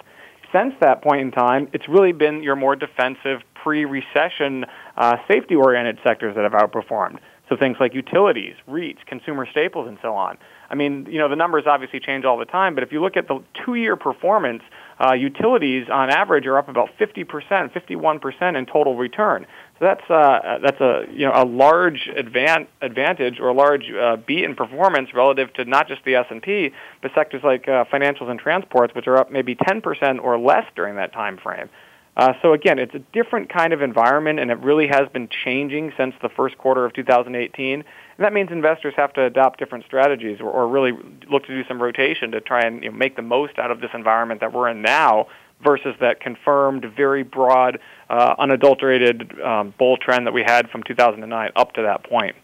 Since 0.51 0.75
that 0.81 1.01
point 1.01 1.21
in 1.21 1.31
time, 1.31 1.67
it's 1.73 1.87
really 1.87 2.11
been 2.11 2.43
your 2.43 2.55
more 2.55 2.75
defensive 2.75 3.41
pre-recession 3.55 4.65
uh, 4.97 5.17
safety-oriented 5.27 5.99
sectors 6.03 6.35
that 6.35 6.43
have 6.43 6.53
outperformed. 6.53 7.17
So 7.49 7.57
things 7.57 7.77
like 7.79 7.93
utilities, 7.93 8.55
REITs, 8.69 9.05
consumer 9.05 9.47
staples, 9.49 9.87
and 9.87 9.97
so 10.01 10.13
on. 10.13 10.37
I 10.69 10.75
mean, 10.75 11.07
you 11.09 11.17
know, 11.17 11.27
the 11.29 11.35
numbers 11.35 11.63
obviously 11.65 11.99
change 11.99 12.25
all 12.25 12.37
the 12.37 12.45
time, 12.45 12.75
but 12.75 12.83
if 12.83 12.91
you 12.91 13.01
look 13.01 13.17
at 13.17 13.27
the 13.27 13.43
two-year 13.65 13.95
performance 13.95 14.63
uh, 14.99 15.13
utilities 15.13 15.87
on 15.91 16.09
average 16.09 16.45
are 16.45 16.57
up 16.57 16.69
about 16.69 16.89
50%, 16.99 17.25
51% 17.71 18.57
in 18.57 18.65
total 18.65 18.95
return. 18.95 19.45
So 19.79 19.85
that's 19.85 20.09
uh, 20.09 20.59
that's 20.61 20.79
a 20.79 21.05
you 21.11 21.25
know 21.25 21.33
a 21.33 21.45
large 21.45 22.09
advan- 22.15 22.67
advantage 22.81 23.39
or 23.39 23.49
a 23.49 23.53
large 23.53 23.91
uh, 23.91 24.17
beat 24.17 24.43
in 24.43 24.55
performance 24.55 25.13
relative 25.13 25.51
to 25.53 25.65
not 25.65 25.87
just 25.87 26.03
the 26.05 26.15
S&P, 26.15 26.71
but 27.01 27.11
sectors 27.15 27.43
like 27.43 27.67
uh, 27.67 27.85
financials 27.85 28.29
and 28.29 28.39
transports, 28.39 28.93
which 28.95 29.07
are 29.07 29.17
up 29.17 29.31
maybe 29.31 29.55
10% 29.55 30.23
or 30.23 30.37
less 30.37 30.65
during 30.75 30.95
that 30.97 31.11
time 31.11 31.37
frame. 31.37 31.69
Uh, 32.15 32.33
so 32.41 32.53
again, 32.53 32.77
it's 32.77 32.93
a 32.93 32.99
different 33.11 33.51
kind 33.51 33.73
of 33.73 33.81
environment, 33.81 34.39
and 34.39 34.51
it 34.51 34.59
really 34.59 34.87
has 34.87 35.09
been 35.09 35.27
changing 35.43 35.91
since 35.97 36.13
the 36.21 36.29
first 36.29 36.57
quarter 36.57 36.85
of 36.85 36.93
2018. 36.93 37.83
And 38.17 38.25
that 38.25 38.33
means 38.33 38.51
investors 38.51 38.93
have 38.95 39.13
to 39.13 39.23
adopt 39.23 39.59
different 39.59 39.85
strategies 39.85 40.39
or, 40.39 40.49
or 40.49 40.67
really 40.67 40.91
look 41.29 41.45
to 41.47 41.55
do 41.55 41.67
some 41.67 41.81
rotation 41.81 42.31
to 42.31 42.41
try 42.41 42.61
and 42.61 42.83
you 42.83 42.91
know, 42.91 42.97
make 42.97 43.15
the 43.15 43.21
most 43.21 43.57
out 43.57 43.71
of 43.71 43.81
this 43.81 43.89
environment 43.93 44.41
that 44.41 44.53
we're 44.53 44.69
in 44.69 44.81
now 44.81 45.27
versus 45.63 45.95
that 45.99 46.19
confirmed, 46.19 46.85
very 46.95 47.23
broad, 47.23 47.79
uh, 48.09 48.35
unadulterated 48.37 49.39
um, 49.41 49.73
bull 49.77 49.97
trend 49.97 50.27
that 50.27 50.33
we 50.33 50.43
had 50.43 50.69
from 50.69 50.83
2009 50.83 51.51
up 51.55 51.73
to 51.73 51.81
that 51.81 52.03
point. 52.03 52.35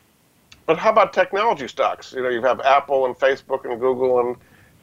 But 0.65 0.77
how 0.77 0.91
about 0.91 1.13
technology 1.13 1.67
stocks? 1.67 2.13
You 2.13 2.23
know, 2.23 2.29
you 2.29 2.41
have 2.43 2.61
Apple 2.61 3.05
and 3.05 3.15
Facebook 3.15 3.65
and 3.69 3.79
Google 3.79 4.19
and 4.19 4.35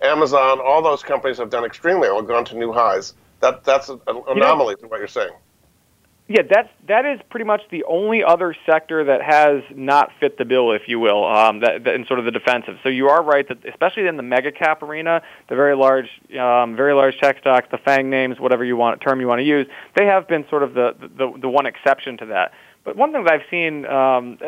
Amazon. 0.03 0.61
All 0.61 0.83
those 0.83 1.03
companies 1.03 1.39
have 1.39 1.51
done 1.51 1.65
extremely 1.65 2.09
well, 2.09 2.23
gone 2.23 2.45
to 2.47 2.57
new 2.57 2.73
highs. 2.73 3.15
That 3.41 3.65
that's 3.65 3.89
an 3.89 4.01
anomaly 4.07 4.35
you 4.35 4.43
know, 4.43 4.75
to 4.75 4.87
what 4.89 4.99
you're 4.99 5.09
saying. 5.09 5.33
Yeah, 6.29 6.43
that's 6.43 6.69
that 6.89 7.07
is 7.07 7.21
pretty 7.31 7.45
much 7.45 7.63
the 7.71 7.85
only 7.85 8.25
other 8.25 8.53
sector 8.69 9.05
that 9.05 9.23
has 9.23 9.63
not 9.77 10.11
fit 10.19 10.39
the 10.39 10.45
bill, 10.45 10.73
if 10.73 10.83
you 10.89 10.99
will, 10.99 11.25
um, 11.25 11.61
that, 11.61 11.85
that 11.85 11.95
in 11.95 12.05
sort 12.07 12.19
of 12.19 12.25
the 12.25 12.33
defensive. 12.33 12.79
So 12.83 12.89
you 12.89 13.09
are 13.09 13.23
right 13.23 13.47
that 13.49 13.65
especially 13.65 14.09
in 14.09 14.17
the 14.17 14.25
mega 14.25 14.51
cap 14.51 14.83
arena, 14.83 15.23
the 15.49 15.55
very 15.55 15.77
large, 15.77 16.09
um, 16.37 16.75
very 16.75 16.95
large 16.95 17.17
tech 17.19 17.39
stocks, 17.39 17.69
the 17.71 17.79
FANG 17.79 18.11
names, 18.11 18.41
whatever 18.41 18.65
you 18.65 18.77
want 18.77 19.01
term 19.01 19.21
you 19.21 19.29
want 19.29 19.39
to 19.39 19.45
use, 19.45 19.69
they 19.95 20.07
have 20.07 20.27
been 20.27 20.45
sort 20.51 20.65
of 20.65 20.75
the 20.75 20.97
the, 20.99 21.33
the 21.43 21.49
one 21.49 21.67
exception 21.67 22.17
to 22.17 22.27
that. 22.27 22.51
But 22.83 22.97
one 22.97 23.13
thing 23.13 23.25
that 23.25 23.33
I've 23.33 23.49
seen, 23.51 23.85
um, 23.87 24.39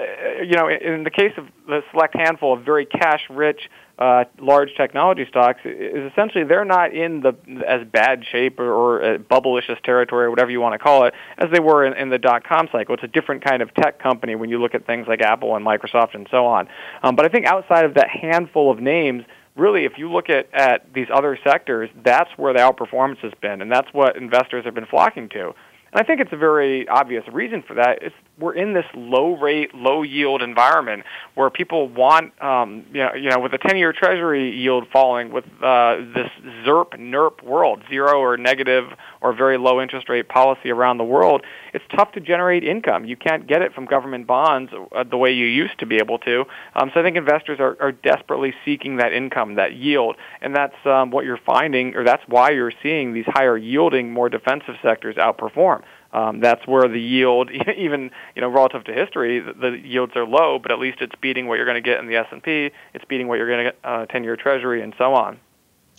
you 0.44 0.54
know, 0.54 0.68
in 0.68 1.04
the 1.04 1.10
case 1.10 1.32
of 1.36 1.46
the 1.66 1.82
select 1.92 2.16
handful 2.16 2.54
of 2.54 2.64
very 2.64 2.86
cash-rich 2.86 3.68
uh, 3.98 4.24
large 4.38 4.74
technology 4.76 5.26
stocks 5.28 5.60
is 5.64 6.10
essentially 6.12 6.44
they're 6.44 6.64
not 6.64 6.94
in 6.94 7.20
the 7.20 7.34
as 7.66 7.86
bad 7.86 8.24
shape 8.30 8.58
or, 8.60 8.72
or 8.72 9.02
uh, 9.02 9.18
bubblicious 9.18 9.80
territory 9.82 10.26
or 10.26 10.30
whatever 10.30 10.50
you 10.50 10.60
want 10.60 10.74
to 10.74 10.78
call 10.78 11.04
it 11.04 11.14
as 11.36 11.50
they 11.52 11.60
were 11.60 11.84
in, 11.84 11.92
in 11.94 12.08
the 12.08 12.18
dot 12.18 12.44
com 12.44 12.68
cycle. 12.70 12.94
It's 12.94 13.04
a 13.04 13.08
different 13.08 13.44
kind 13.44 13.60
of 13.60 13.74
tech 13.74 13.98
company 13.98 14.36
when 14.36 14.50
you 14.50 14.60
look 14.60 14.74
at 14.74 14.86
things 14.86 15.06
like 15.08 15.20
Apple 15.20 15.56
and 15.56 15.66
Microsoft 15.66 16.14
and 16.14 16.28
so 16.30 16.46
on. 16.46 16.68
Um, 17.02 17.16
but 17.16 17.24
I 17.24 17.28
think 17.28 17.46
outside 17.46 17.84
of 17.84 17.94
that 17.94 18.08
handful 18.08 18.70
of 18.70 18.78
names, 18.78 19.24
really, 19.56 19.84
if 19.84 19.98
you 19.98 20.10
look 20.10 20.30
at, 20.30 20.48
at 20.54 20.92
these 20.94 21.08
other 21.12 21.36
sectors, 21.42 21.90
that's 22.04 22.30
where 22.36 22.52
the 22.52 22.60
outperformance 22.60 23.18
has 23.18 23.32
been, 23.40 23.60
and 23.60 23.72
that's 23.72 23.92
what 23.92 24.16
investors 24.16 24.64
have 24.64 24.74
been 24.74 24.86
flocking 24.86 25.28
to. 25.30 25.52
And 25.92 26.00
I 26.00 26.04
think 26.04 26.20
it's 26.20 26.32
a 26.32 26.36
very 26.36 26.86
obvious 26.88 27.24
reason 27.32 27.62
for 27.66 27.74
that. 27.74 28.02
It's 28.02 28.14
we're 28.38 28.54
in 28.54 28.72
this 28.72 28.84
low 28.94 29.36
rate, 29.36 29.74
low 29.74 30.02
yield 30.02 30.42
environment 30.42 31.04
where 31.34 31.50
people 31.50 31.88
want, 31.88 32.40
um, 32.42 32.84
you 32.92 33.02
know, 33.02 33.14
you 33.14 33.30
know, 33.30 33.40
with 33.40 33.52
the 33.52 33.58
10-year 33.58 33.92
Treasury 33.92 34.54
yield 34.54 34.86
falling, 34.92 35.32
with 35.32 35.44
uh, 35.62 35.96
this 36.14 36.30
ZERP, 36.64 36.98
NERP 36.98 37.42
world, 37.42 37.82
zero 37.88 38.20
or 38.20 38.36
negative 38.36 38.84
or 39.20 39.32
very 39.32 39.58
low 39.58 39.80
interest 39.80 40.08
rate 40.08 40.28
policy 40.28 40.70
around 40.70 40.98
the 40.98 41.04
world, 41.04 41.42
it's 41.72 41.84
tough 41.94 42.12
to 42.12 42.20
generate 42.20 42.64
income. 42.64 43.04
You 43.04 43.16
can't 43.16 43.46
get 43.46 43.62
it 43.62 43.74
from 43.74 43.86
government 43.86 44.26
bonds 44.26 44.72
uh, 44.92 45.04
the 45.04 45.16
way 45.16 45.32
you 45.32 45.46
used 45.46 45.78
to 45.80 45.86
be 45.86 45.96
able 45.96 46.18
to. 46.20 46.44
Um, 46.74 46.90
so 46.92 47.00
I 47.00 47.02
think 47.02 47.16
investors 47.16 47.60
are, 47.60 47.76
are 47.80 47.92
desperately 47.92 48.54
seeking 48.64 48.96
that 48.96 49.12
income, 49.12 49.56
that 49.56 49.74
yield, 49.74 50.16
and 50.40 50.54
that's 50.54 50.74
um, 50.86 51.10
what 51.10 51.24
you're 51.24 51.40
finding, 51.44 51.96
or 51.96 52.04
that's 52.04 52.22
why 52.26 52.50
you're 52.50 52.72
seeing 52.82 53.12
these 53.12 53.26
higher 53.26 53.56
yielding, 53.56 54.12
more 54.12 54.28
defensive 54.28 54.76
sectors 54.82 55.16
outperform. 55.16 55.82
Um, 56.12 56.40
that's 56.40 56.66
where 56.66 56.88
the 56.88 57.00
yield, 57.00 57.50
even 57.76 58.10
you 58.34 58.42
know 58.42 58.48
relative 58.48 58.84
to 58.84 58.92
history, 58.92 59.40
the, 59.40 59.52
the 59.52 59.78
yields 59.78 60.16
are 60.16 60.24
low, 60.24 60.58
but 60.58 60.72
at 60.72 60.78
least 60.78 60.98
it's 61.00 61.14
beating 61.20 61.46
what 61.46 61.56
you're 61.56 61.66
going 61.66 61.82
to 61.82 61.88
get 61.88 62.00
in 62.00 62.06
the 62.06 62.16
S&P. 62.16 62.70
It's 62.94 63.04
beating 63.04 63.28
what 63.28 63.36
you're 63.36 63.48
going 63.48 63.66
to 63.66 63.72
get 63.72 63.78
uh, 63.84 64.06
10-year 64.06 64.36
Treasury, 64.36 64.82
and 64.82 64.94
so 64.96 65.14
on. 65.14 65.38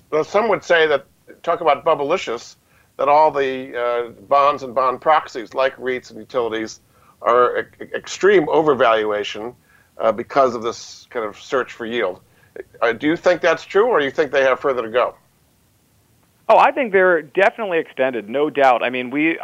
Well, 0.09 0.23
some 0.23 0.49
would 0.49 0.63
say 0.63 0.87
that 0.87 1.05
talk 1.43 1.61
about 1.61 1.85
bubblicious, 1.85 2.55
that 2.99 3.07
all 3.07 3.31
the 3.31 3.75
uh, 3.81 4.09
bonds 4.27 4.61
and 4.61 4.75
bond 4.75 4.99
proxies 4.99 5.53
like 5.53 5.73
REITs 5.77 6.11
and 6.11 6.19
utilities 6.19 6.81
are 7.21 7.61
e- 7.61 7.63
extreme 7.95 8.45
overvaluation 8.47 9.55
uh, 9.97 10.11
because 10.11 10.53
of 10.53 10.63
this 10.63 11.07
kind 11.09 11.25
of 11.25 11.39
search 11.39 11.71
for 11.71 11.85
yield. 11.85 12.19
Uh, 12.81 12.91
do 12.91 13.07
you 13.07 13.15
think 13.15 13.39
that's 13.39 13.63
true, 13.63 13.85
or 13.87 13.99
do 13.99 14.05
you 14.05 14.11
think 14.11 14.31
they 14.33 14.43
have 14.43 14.59
further 14.59 14.81
to 14.81 14.89
go? 14.89 15.15
Oh, 16.51 16.57
I 16.57 16.71
think 16.71 16.93
they're 16.93 17.21
definitely 17.21 17.77
extended, 17.77 18.27
no 18.27 18.49
doubt. 18.49 18.81
I 18.81 18.89
mean, 18.89 19.11
we 19.11 19.37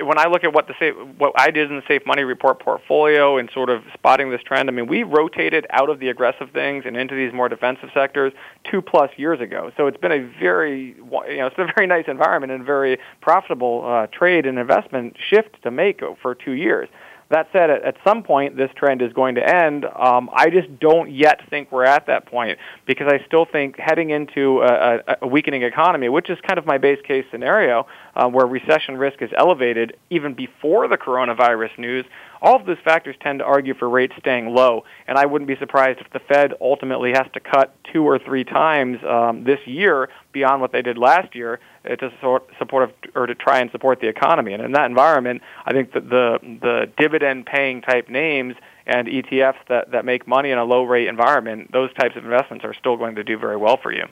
when 0.00 0.16
I 0.16 0.28
look 0.28 0.44
at 0.44 0.52
what 0.54 0.68
the 0.68 0.74
safe, 0.78 0.94
what 1.18 1.32
I 1.36 1.50
did 1.50 1.68
in 1.68 1.74
the 1.74 1.82
Safe 1.88 2.02
Money 2.06 2.22
Report 2.22 2.60
portfolio 2.60 3.36
and 3.36 3.50
sort 3.52 3.68
of 3.68 3.82
spotting 3.94 4.30
this 4.30 4.42
trend. 4.44 4.68
I 4.68 4.72
mean, 4.72 4.86
we 4.86 5.02
rotated 5.02 5.66
out 5.70 5.90
of 5.90 5.98
the 5.98 6.08
aggressive 6.08 6.50
things 6.52 6.84
and 6.86 6.96
into 6.96 7.16
these 7.16 7.32
more 7.32 7.48
defensive 7.48 7.88
sectors 7.92 8.32
two 8.70 8.80
plus 8.80 9.10
years 9.16 9.40
ago. 9.40 9.72
So 9.76 9.88
it's 9.88 9.96
been 9.96 10.12
a 10.12 10.20
very 10.38 10.94
you 10.94 11.38
know 11.38 11.46
it's 11.48 11.56
been 11.56 11.68
a 11.68 11.72
very 11.74 11.88
nice 11.88 12.04
environment 12.06 12.52
and 12.52 12.64
very 12.64 12.98
profitable 13.20 13.84
uh, 13.84 14.06
trade 14.16 14.46
and 14.46 14.56
investment 14.56 15.16
shift 15.18 15.60
to 15.64 15.72
make 15.72 16.00
for 16.22 16.36
two 16.36 16.52
years. 16.52 16.88
That 17.32 17.48
said, 17.50 17.70
at, 17.70 17.96
some 18.04 18.22
point, 18.22 18.58
this 18.58 18.68
trend 18.76 19.00
is 19.00 19.10
going 19.14 19.36
to 19.36 19.40
end. 19.42 19.86
Um, 19.86 20.28
I 20.34 20.50
just 20.50 20.78
don't 20.80 21.10
yet 21.10 21.40
think 21.48 21.72
we're 21.72 21.86
at 21.86 22.06
that 22.06 22.26
point 22.26 22.58
because 22.86 23.06
I 23.10 23.24
still 23.26 23.46
think 23.50 23.76
heading 23.78 24.10
into 24.10 24.60
a, 24.60 24.98
a 25.22 25.26
weakening 25.26 25.62
economy, 25.62 26.10
which 26.10 26.28
is 26.28 26.36
kind 26.46 26.58
of 26.58 26.66
my 26.66 26.76
base 26.76 26.98
case 27.08 27.24
scenario, 27.30 27.86
uh, 28.14 28.28
where 28.28 28.46
recession 28.46 28.96
risk 28.96 29.22
is 29.22 29.30
elevated 29.36 29.96
even 30.10 30.34
before 30.34 30.88
the 30.88 30.96
coronavirus 30.96 31.78
news, 31.78 32.04
all 32.40 32.56
of 32.56 32.66
those 32.66 32.78
factors 32.84 33.16
tend 33.20 33.38
to 33.38 33.44
argue 33.44 33.74
for 33.74 33.88
rates 33.88 34.14
staying 34.18 34.54
low. 34.54 34.84
And 35.06 35.16
I 35.16 35.26
wouldn't 35.26 35.48
be 35.48 35.56
surprised 35.56 36.00
if 36.00 36.10
the 36.12 36.20
Fed 36.20 36.54
ultimately 36.60 37.12
has 37.12 37.26
to 37.34 37.40
cut 37.40 37.74
two 37.92 38.04
or 38.04 38.18
three 38.18 38.44
times 38.44 38.98
um, 39.08 39.44
this 39.44 39.60
year 39.66 40.08
beyond 40.32 40.60
what 40.60 40.72
they 40.72 40.82
did 40.82 40.98
last 40.98 41.34
year 41.34 41.60
uh, 41.88 41.96
to 41.96 42.10
support, 42.10 42.48
support 42.58 42.94
or 43.14 43.26
to 43.26 43.34
try 43.34 43.60
and 43.60 43.70
support 43.70 44.00
the 44.00 44.08
economy. 44.08 44.52
And 44.52 44.62
in 44.62 44.72
that 44.72 44.86
environment, 44.86 45.42
I 45.64 45.72
think 45.72 45.92
that 45.92 46.08
the 46.08 46.38
the 46.42 46.90
dividend 46.98 47.46
paying 47.46 47.80
type 47.82 48.08
names 48.08 48.54
and 48.86 49.06
ETFs 49.06 49.56
that, 49.68 49.92
that 49.92 50.04
make 50.04 50.26
money 50.26 50.50
in 50.50 50.58
a 50.58 50.64
low 50.64 50.82
rate 50.84 51.06
environment, 51.06 51.70
those 51.72 51.92
types 51.94 52.16
of 52.16 52.24
investments 52.24 52.64
are 52.64 52.74
still 52.74 52.96
going 52.96 53.14
to 53.14 53.24
do 53.24 53.38
very 53.38 53.56
well 53.56 53.78
for 53.80 53.92
you. 53.92 54.06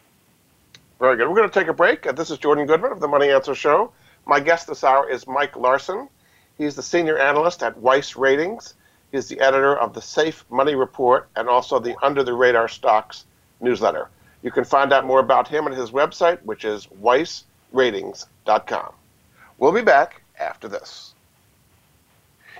Very 1.00 1.16
good. 1.16 1.28
We're 1.30 1.36
going 1.36 1.48
to 1.48 1.58
take 1.58 1.68
a 1.68 1.72
break. 1.72 2.06
Uh, 2.06 2.12
this 2.12 2.30
is 2.30 2.36
Jordan 2.36 2.66
Goodman 2.66 2.92
of 2.92 3.00
the 3.00 3.08
Money 3.08 3.30
Answer 3.30 3.54
Show. 3.54 3.90
My 4.26 4.38
guest 4.38 4.66
this 4.66 4.84
hour 4.84 5.08
is 5.08 5.26
Mike 5.26 5.56
Larson. 5.56 6.10
He's 6.58 6.76
the 6.76 6.82
senior 6.82 7.16
analyst 7.16 7.62
at 7.62 7.78
Weiss 7.78 8.16
Ratings. 8.16 8.74
He's 9.10 9.26
the 9.26 9.40
editor 9.40 9.78
of 9.78 9.94
the 9.94 10.02
Safe 10.02 10.44
Money 10.50 10.74
Report 10.74 11.26
and 11.36 11.48
also 11.48 11.78
the 11.78 11.96
Under 12.04 12.22
the 12.22 12.34
Radar 12.34 12.68
Stocks 12.68 13.24
newsletter. 13.62 14.10
You 14.42 14.50
can 14.50 14.64
find 14.64 14.92
out 14.92 15.06
more 15.06 15.20
about 15.20 15.48
him 15.48 15.66
at 15.66 15.72
his 15.72 15.90
website, 15.90 16.42
which 16.42 16.66
is 16.66 16.86
weissratings.com. 17.02 18.92
We'll 19.56 19.72
be 19.72 19.80
back 19.80 20.20
after 20.38 20.68
this. 20.68 21.14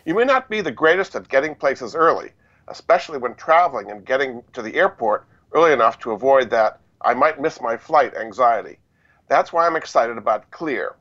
You 0.07 0.15
may 0.15 0.25
not 0.25 0.49
be 0.49 0.63
the 0.63 0.73
greatest 0.73 1.15
at 1.15 1.29
getting 1.29 1.55
places 1.55 1.95
early, 1.95 2.31
especially 2.69 3.19
when 3.19 3.35
traveling 3.35 3.91
and 3.91 4.03
getting 4.03 4.43
to 4.55 4.63
the 4.63 4.77
airport 4.77 5.27
early 5.53 5.75
enough 5.75 5.99
to 5.99 6.13
avoid 6.13 6.49
that 6.49 6.81
I 7.03 7.15
might 7.15 7.41
miss 7.41 7.61
my 7.61 7.77
flight 7.77 8.15
anxiety. 8.15 8.79
That's 9.29 9.53
why 9.53 9.67
I'm 9.67 9.77
excited 9.77 10.19
about 10.19 10.51
Clear. 10.51 10.97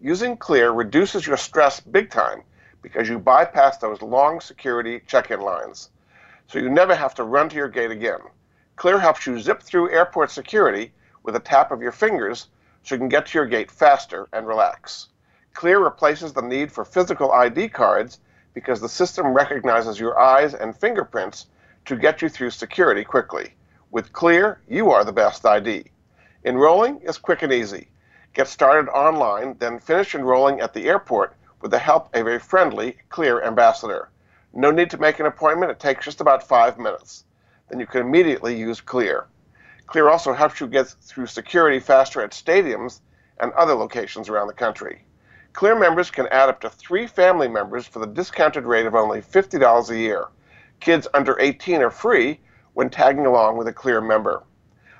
Using 0.00 0.36
Clear 0.36 0.70
reduces 0.70 1.26
your 1.26 1.36
stress 1.36 1.78
big 1.78 2.10
time 2.10 2.42
because 2.80 3.08
you 3.08 3.18
bypass 3.18 3.78
those 3.78 4.00
long 4.02 4.40
security 4.40 5.02
check 5.06 5.30
in 5.30 5.40
lines. 5.40 5.90
So 6.46 6.58
you 6.58 6.70
never 6.70 6.94
have 6.94 7.14
to 7.16 7.24
run 7.24 7.48
to 7.50 7.56
your 7.56 7.68
gate 7.68 7.90
again. 7.90 8.20
Clear 8.76 8.98
helps 8.98 9.26
you 9.26 9.38
zip 9.38 9.62
through 9.62 9.90
airport 9.90 10.30
security 10.30 10.92
with 11.22 11.36
a 11.36 11.40
tap 11.40 11.70
of 11.70 11.82
your 11.82 11.92
fingers 11.92 12.48
so 12.82 12.94
you 12.94 12.98
can 12.98 13.08
get 13.08 13.26
to 13.26 13.38
your 13.38 13.46
gate 13.46 13.70
faster 13.70 14.28
and 14.32 14.46
relax. 14.46 15.08
Clear 15.54 15.78
replaces 15.78 16.32
the 16.32 16.42
need 16.42 16.72
for 16.72 16.84
physical 16.84 17.30
ID 17.30 17.68
cards 17.68 18.20
because 18.54 18.80
the 18.80 18.88
system 18.88 19.28
recognizes 19.34 20.00
your 20.00 20.18
eyes 20.18 20.54
and 20.54 20.76
fingerprints 20.76 21.46
to 21.84 21.96
get 21.96 22.22
you 22.22 22.28
through 22.28 22.50
security 22.50 23.04
quickly. 23.04 23.54
With 23.92 24.14
Clear, 24.14 24.58
you 24.66 24.90
are 24.90 25.04
the 25.04 25.12
best 25.12 25.44
ID. 25.44 25.84
Enrolling 26.46 27.02
is 27.02 27.18
quick 27.18 27.42
and 27.42 27.52
easy. 27.52 27.90
Get 28.32 28.48
started 28.48 28.90
online, 28.90 29.58
then 29.58 29.78
finish 29.78 30.14
enrolling 30.14 30.62
at 30.62 30.72
the 30.72 30.88
airport 30.88 31.36
with 31.60 31.72
the 31.72 31.78
help 31.78 32.08
of 32.16 32.26
a 32.26 32.40
friendly 32.40 32.96
Clear 33.10 33.44
ambassador. 33.44 34.08
No 34.54 34.70
need 34.70 34.88
to 34.92 34.96
make 34.96 35.20
an 35.20 35.26
appointment, 35.26 35.72
it 35.72 35.78
takes 35.78 36.06
just 36.06 36.22
about 36.22 36.48
five 36.48 36.78
minutes. 36.78 37.26
Then 37.68 37.80
you 37.80 37.86
can 37.86 38.00
immediately 38.00 38.56
use 38.58 38.80
Clear. 38.80 39.26
Clear 39.86 40.08
also 40.08 40.32
helps 40.32 40.58
you 40.58 40.68
get 40.68 40.88
through 40.88 41.26
security 41.26 41.78
faster 41.78 42.22
at 42.22 42.30
stadiums 42.30 43.00
and 43.40 43.52
other 43.52 43.74
locations 43.74 44.30
around 44.30 44.46
the 44.46 44.54
country. 44.54 45.04
Clear 45.52 45.78
members 45.78 46.10
can 46.10 46.28
add 46.28 46.48
up 46.48 46.62
to 46.62 46.70
three 46.70 47.06
family 47.06 47.46
members 47.46 47.86
for 47.86 47.98
the 47.98 48.06
discounted 48.06 48.64
rate 48.64 48.86
of 48.86 48.94
only 48.94 49.20
$50 49.20 49.90
a 49.90 49.98
year. 49.98 50.28
Kids 50.80 51.06
under 51.12 51.38
18 51.38 51.82
are 51.82 51.90
free 51.90 52.40
when 52.74 52.90
tagging 52.90 53.26
along 53.26 53.56
with 53.56 53.68
a 53.68 53.72
Clear 53.72 54.00
member. 54.00 54.42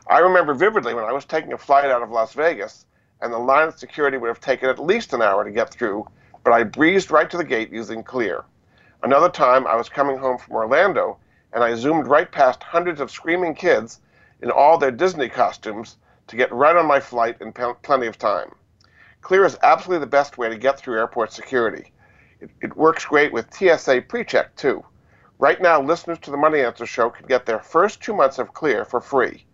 I 0.09 0.19
remember 0.19 0.55
vividly 0.55 0.95
when 0.95 1.05
I 1.05 1.13
was 1.13 1.25
taking 1.25 1.53
a 1.53 1.59
flight 1.59 1.91
out 1.91 2.03
of 2.03 2.11
Las 2.11 2.35
Vegas 2.35 2.87
and 3.21 3.33
the 3.33 3.39
line 3.39 3.69
of 3.69 3.79
security 3.79 4.19
would 4.19 4.29
have 4.29 4.41
taken 4.41 4.69
at 4.69 4.79
least 4.79 5.13
an 5.13 5.23
hour 5.23 5.45
to 5.45 5.51
get 5.51 5.71
through, 5.71 6.09
but 6.45 6.53
I 6.53 6.65
breezed 6.65 7.11
right 7.11 7.31
to 7.31 7.37
the 7.37 7.45
gate 7.45 7.73
using 7.73 8.03
Clear. 8.03 8.45
Another 9.03 9.29
time, 9.29 9.67
I 9.67 9.77
was 9.77 9.89
coming 9.89 10.19
home 10.19 10.39
from 10.39 10.57
Orlando, 10.57 11.19
and 11.53 11.63
I 11.63 11.75
zoomed 11.75 12.07
right 12.07 12.31
past 12.31 12.63
hundreds 12.63 13.01
of 13.01 13.11
screaming 13.11 13.55
kids 13.55 14.01
in 14.43 14.51
all 14.51 14.77
their 14.77 14.91
Disney 14.91 15.29
costumes 15.29 15.97
to 16.27 16.37
get 16.37 16.53
right 16.53 16.77
on 16.77 16.87
my 16.87 17.01
flight 17.01 17.37
in 17.41 17.53
plenty 17.53 18.07
of 18.07 18.19
time. 18.19 18.55
Clear 19.21 19.45
is 19.45 19.59
absolutely 19.63 20.05
the 20.05 20.11
best 20.11 20.37
way 20.37 20.49
to 20.49 20.57
get 20.57 20.79
through 20.79 20.99
airport 20.99 21.33
security. 21.33 21.93
It, 22.41 22.51
it 22.61 22.77
works 22.77 23.05
great 23.05 23.33
with 23.33 23.55
TSA 23.55 24.03
PreCheck, 24.03 24.49
too. 24.57 24.85
Right 25.43 25.61
now, 25.61 25.83
listeners 25.83 26.21
to 26.21 26.31
the 26.31 26.37
Money 26.37 26.61
Answer 26.61 26.87
Show 26.87 27.11
can 27.11 27.27
get 27.27 27.47
their 27.47 27.59
first 27.59 28.01
two 28.01 28.15
months 28.15 28.39
of 28.39 28.55
Clear 28.55 28.85
for 28.85 29.01
free 29.01 29.45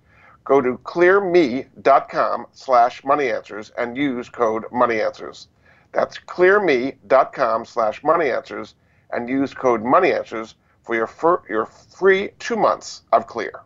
go 0.45 0.61
to 0.61 0.77
clearme.com 0.85 2.47
slash 2.53 3.01
moneyanswers 3.01 3.71
and 3.79 3.97
use 3.97 4.29
code 4.29 4.65
moneyanswers. 4.65 5.47
That's 5.93 6.19
clearme.com 6.19 7.65
slash 7.65 8.03
moneyanswers 8.03 8.75
and 9.13 9.31
use 9.31 9.55
code 9.55 9.83
moneyanswers 9.83 10.57
for 10.83 10.95
your, 10.95 11.07
fir- 11.07 11.43
your 11.49 11.65
free 11.65 12.33
two 12.39 12.57
months 12.57 13.05
of 13.15 13.27
Clear. 13.27 13.63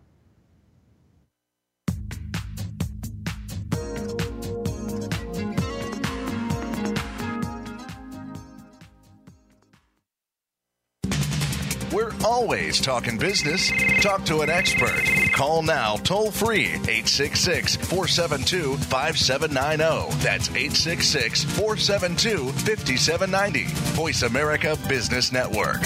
We're 11.92 12.12
always 12.24 12.80
talking 12.80 13.18
business. 13.18 13.70
Talk 14.00 14.24
to 14.24 14.40
an 14.40 14.48
expert. 14.48 15.04
Call 15.32 15.62
now 15.62 15.96
toll 15.96 16.30
free 16.30 16.68
866 16.68 17.76
472 17.76 18.78
5790. 18.78 20.16
That's 20.24 20.48
866 20.48 21.44
472 21.44 22.50
5790. 22.50 23.64
Voice 23.94 24.22
America 24.22 24.78
Business 24.88 25.32
Network. 25.32 25.82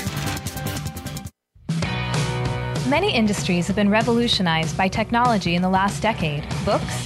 Many 2.88 3.12
industries 3.12 3.66
have 3.66 3.74
been 3.74 3.90
revolutionized 3.90 4.78
by 4.78 4.86
technology 4.86 5.56
in 5.56 5.62
the 5.62 5.68
last 5.68 6.00
decade 6.02 6.46
books, 6.64 7.05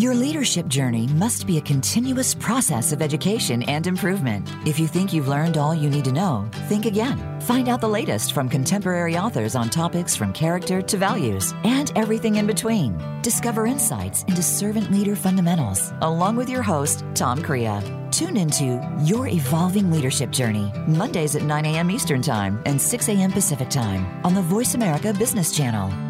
Your 0.00 0.14
leadership 0.14 0.66
journey 0.66 1.08
must 1.08 1.46
be 1.46 1.58
a 1.58 1.60
continuous 1.60 2.34
process 2.34 2.90
of 2.90 3.02
education 3.02 3.62
and 3.64 3.86
improvement. 3.86 4.50
If 4.64 4.80
you 4.80 4.86
think 4.86 5.12
you've 5.12 5.28
learned 5.28 5.58
all 5.58 5.74
you 5.74 5.90
need 5.90 6.06
to 6.06 6.12
know, 6.12 6.48
think 6.68 6.86
again. 6.86 7.38
Find 7.42 7.68
out 7.68 7.82
the 7.82 7.88
latest 7.90 8.32
from 8.32 8.48
contemporary 8.48 9.18
authors 9.18 9.54
on 9.54 9.68
topics 9.68 10.16
from 10.16 10.32
character 10.32 10.80
to 10.80 10.96
values 10.96 11.52
and 11.64 11.92
everything 11.96 12.36
in 12.36 12.46
between. 12.46 12.96
Discover 13.20 13.66
insights 13.66 14.22
into 14.22 14.42
servant 14.42 14.90
leader 14.90 15.14
fundamentals 15.14 15.92
along 16.00 16.36
with 16.36 16.48
your 16.48 16.62
host, 16.62 17.04
Tom 17.12 17.42
Crea. 17.42 17.82
Tune 18.10 18.38
into 18.38 18.80
Your 19.04 19.28
Evolving 19.28 19.90
Leadership 19.90 20.30
Journey, 20.30 20.72
Mondays 20.86 21.36
at 21.36 21.42
9 21.42 21.66
a.m. 21.66 21.90
Eastern 21.90 22.22
Time 22.22 22.58
and 22.64 22.80
6 22.80 23.08
a.m. 23.10 23.32
Pacific 23.32 23.68
Time 23.68 24.06
on 24.24 24.32
the 24.32 24.40
Voice 24.40 24.74
America 24.74 25.12
Business 25.12 25.54
Channel. 25.54 26.09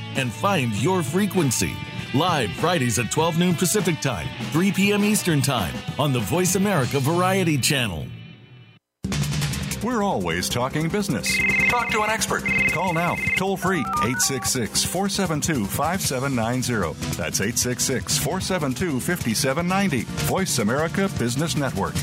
and 0.15 0.31
find 0.31 0.73
your 0.75 1.03
frequency. 1.03 1.73
Live 2.13 2.51
Fridays 2.51 2.99
at 2.99 3.11
12 3.11 3.39
noon 3.39 3.55
Pacific 3.55 4.01
Time, 4.01 4.27
3 4.51 4.71
p.m. 4.71 5.03
Eastern 5.03 5.41
Time 5.41 5.73
on 5.97 6.11
the 6.11 6.19
Voice 6.19 6.55
America 6.55 6.99
Variety 6.99 7.57
Channel. 7.57 8.05
We're 9.83 10.03
always 10.03 10.47
talking 10.47 10.89
business. 10.89 11.35
Talk 11.69 11.89
to 11.89 12.03
an 12.03 12.09
expert. 12.11 12.43
Call 12.71 12.93
now, 12.93 13.15
toll 13.37 13.57
free, 13.57 13.79
866 13.79 14.83
472 14.83 15.65
5790. 15.65 17.17
That's 17.17 17.41
866 17.41 18.17
472 18.19 18.99
5790. 18.99 20.03
Voice 20.27 20.59
America 20.59 21.09
Business 21.17 21.55
Network. 21.55 21.95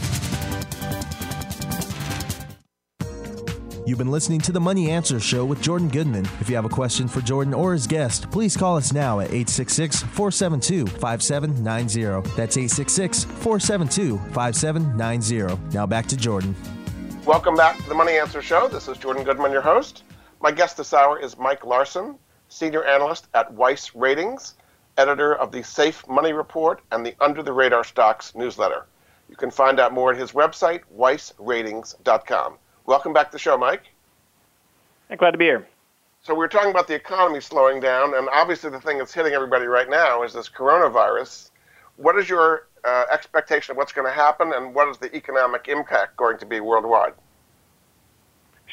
You've 3.89 3.97
been 3.97 4.11
listening 4.11 4.43
to 4.43 4.53
the 4.53 4.61
Money 4.61 4.91
Answer 4.91 5.19
Show 5.19 5.47
with 5.47 5.63
Jordan 5.63 5.89
Goodman. 5.89 6.27
If 6.41 6.51
you 6.51 6.57
have 6.57 6.67
a 6.67 6.69
question 6.69 7.09
for 7.09 7.23
Jordan 7.23 7.55
or 7.55 7.73
his 7.73 7.87
guest, 7.87 8.31
please 8.31 8.55
call 8.55 8.77
us 8.77 8.93
now 8.93 9.21
at 9.21 9.29
866 9.29 10.03
472 10.03 10.87
5790. 10.99 12.29
That's 12.37 12.59
866 12.59 13.25
472 13.25 14.19
5790. 14.35 15.75
Now 15.75 15.87
back 15.87 16.05
to 16.05 16.19
Jordan. 16.19 16.55
Welcome 17.25 17.55
back 17.55 17.79
to 17.79 17.89
the 17.89 17.95
Money 17.95 18.19
Answer 18.19 18.43
Show. 18.43 18.69
This 18.69 18.89
is 18.89 18.99
Jordan 18.99 19.25
Goodman, 19.25 19.53
your 19.53 19.63
host. 19.63 20.03
My 20.43 20.53
guest 20.53 20.77
this 20.77 20.93
hour 20.93 21.19
is 21.19 21.39
Mike 21.39 21.65
Larson, 21.65 22.19
Senior 22.51 22.85
Analyst 22.85 23.29
at 23.33 23.51
Weiss 23.55 23.95
Ratings, 23.95 24.57
editor 24.99 25.35
of 25.35 25.51
the 25.51 25.65
Safe 25.65 26.07
Money 26.07 26.35
Report 26.35 26.83
and 26.93 27.07
the 27.07 27.17
Under 27.23 27.43
the 27.43 27.55
Radar 27.55 27.85
Stocks 27.85 28.35
newsletter. 28.35 28.85
You 29.31 29.37
can 29.37 29.51
find 29.51 29.81
out 29.81 29.95
more 29.95 30.13
at 30.13 30.19
his 30.19 30.33
website, 30.33 30.83
weissratings.com. 30.95 32.59
Welcome 32.89 33.13
back 33.13 33.27
to 33.27 33.33
the 33.33 33.39
show, 33.39 33.59
Mike. 33.59 33.83
Hey, 35.11 35.17
glad 35.17 35.33
to 35.33 35.37
be 35.37 35.45
here. 35.45 35.69
So 36.23 36.35
we 36.35 36.43
are 36.43 36.49
talking 36.49 36.71
about 36.71 36.89
the 36.89 36.95
economy 36.95 37.39
slowing 37.39 37.81
down, 37.81 38.15
and 38.15 38.31
obviously 38.33 38.71
the 38.71 38.81
thing 38.81 38.97
that's 38.97 39.13
hitting 39.13 39.35
everybody 39.35 39.67
right 39.67 39.91
now 39.91 40.23
is 40.23 40.33
this 40.33 40.49
coronavirus. 40.49 41.51
What 41.99 42.17
is 42.17 42.31
your 42.31 42.69
uh, 42.85 43.05
expectation 43.13 43.73
of 43.73 43.77
what's 43.77 43.93
going 43.93 44.07
to 44.07 44.13
happen, 44.13 44.55
and 44.55 44.75
what 44.75 44.89
is 44.89 44.97
the 44.97 45.15
economic 45.15 45.69
impact 45.69 46.17
going 46.17 46.39
to 46.39 46.47
be 46.47 46.61
worldwide? 46.61 47.13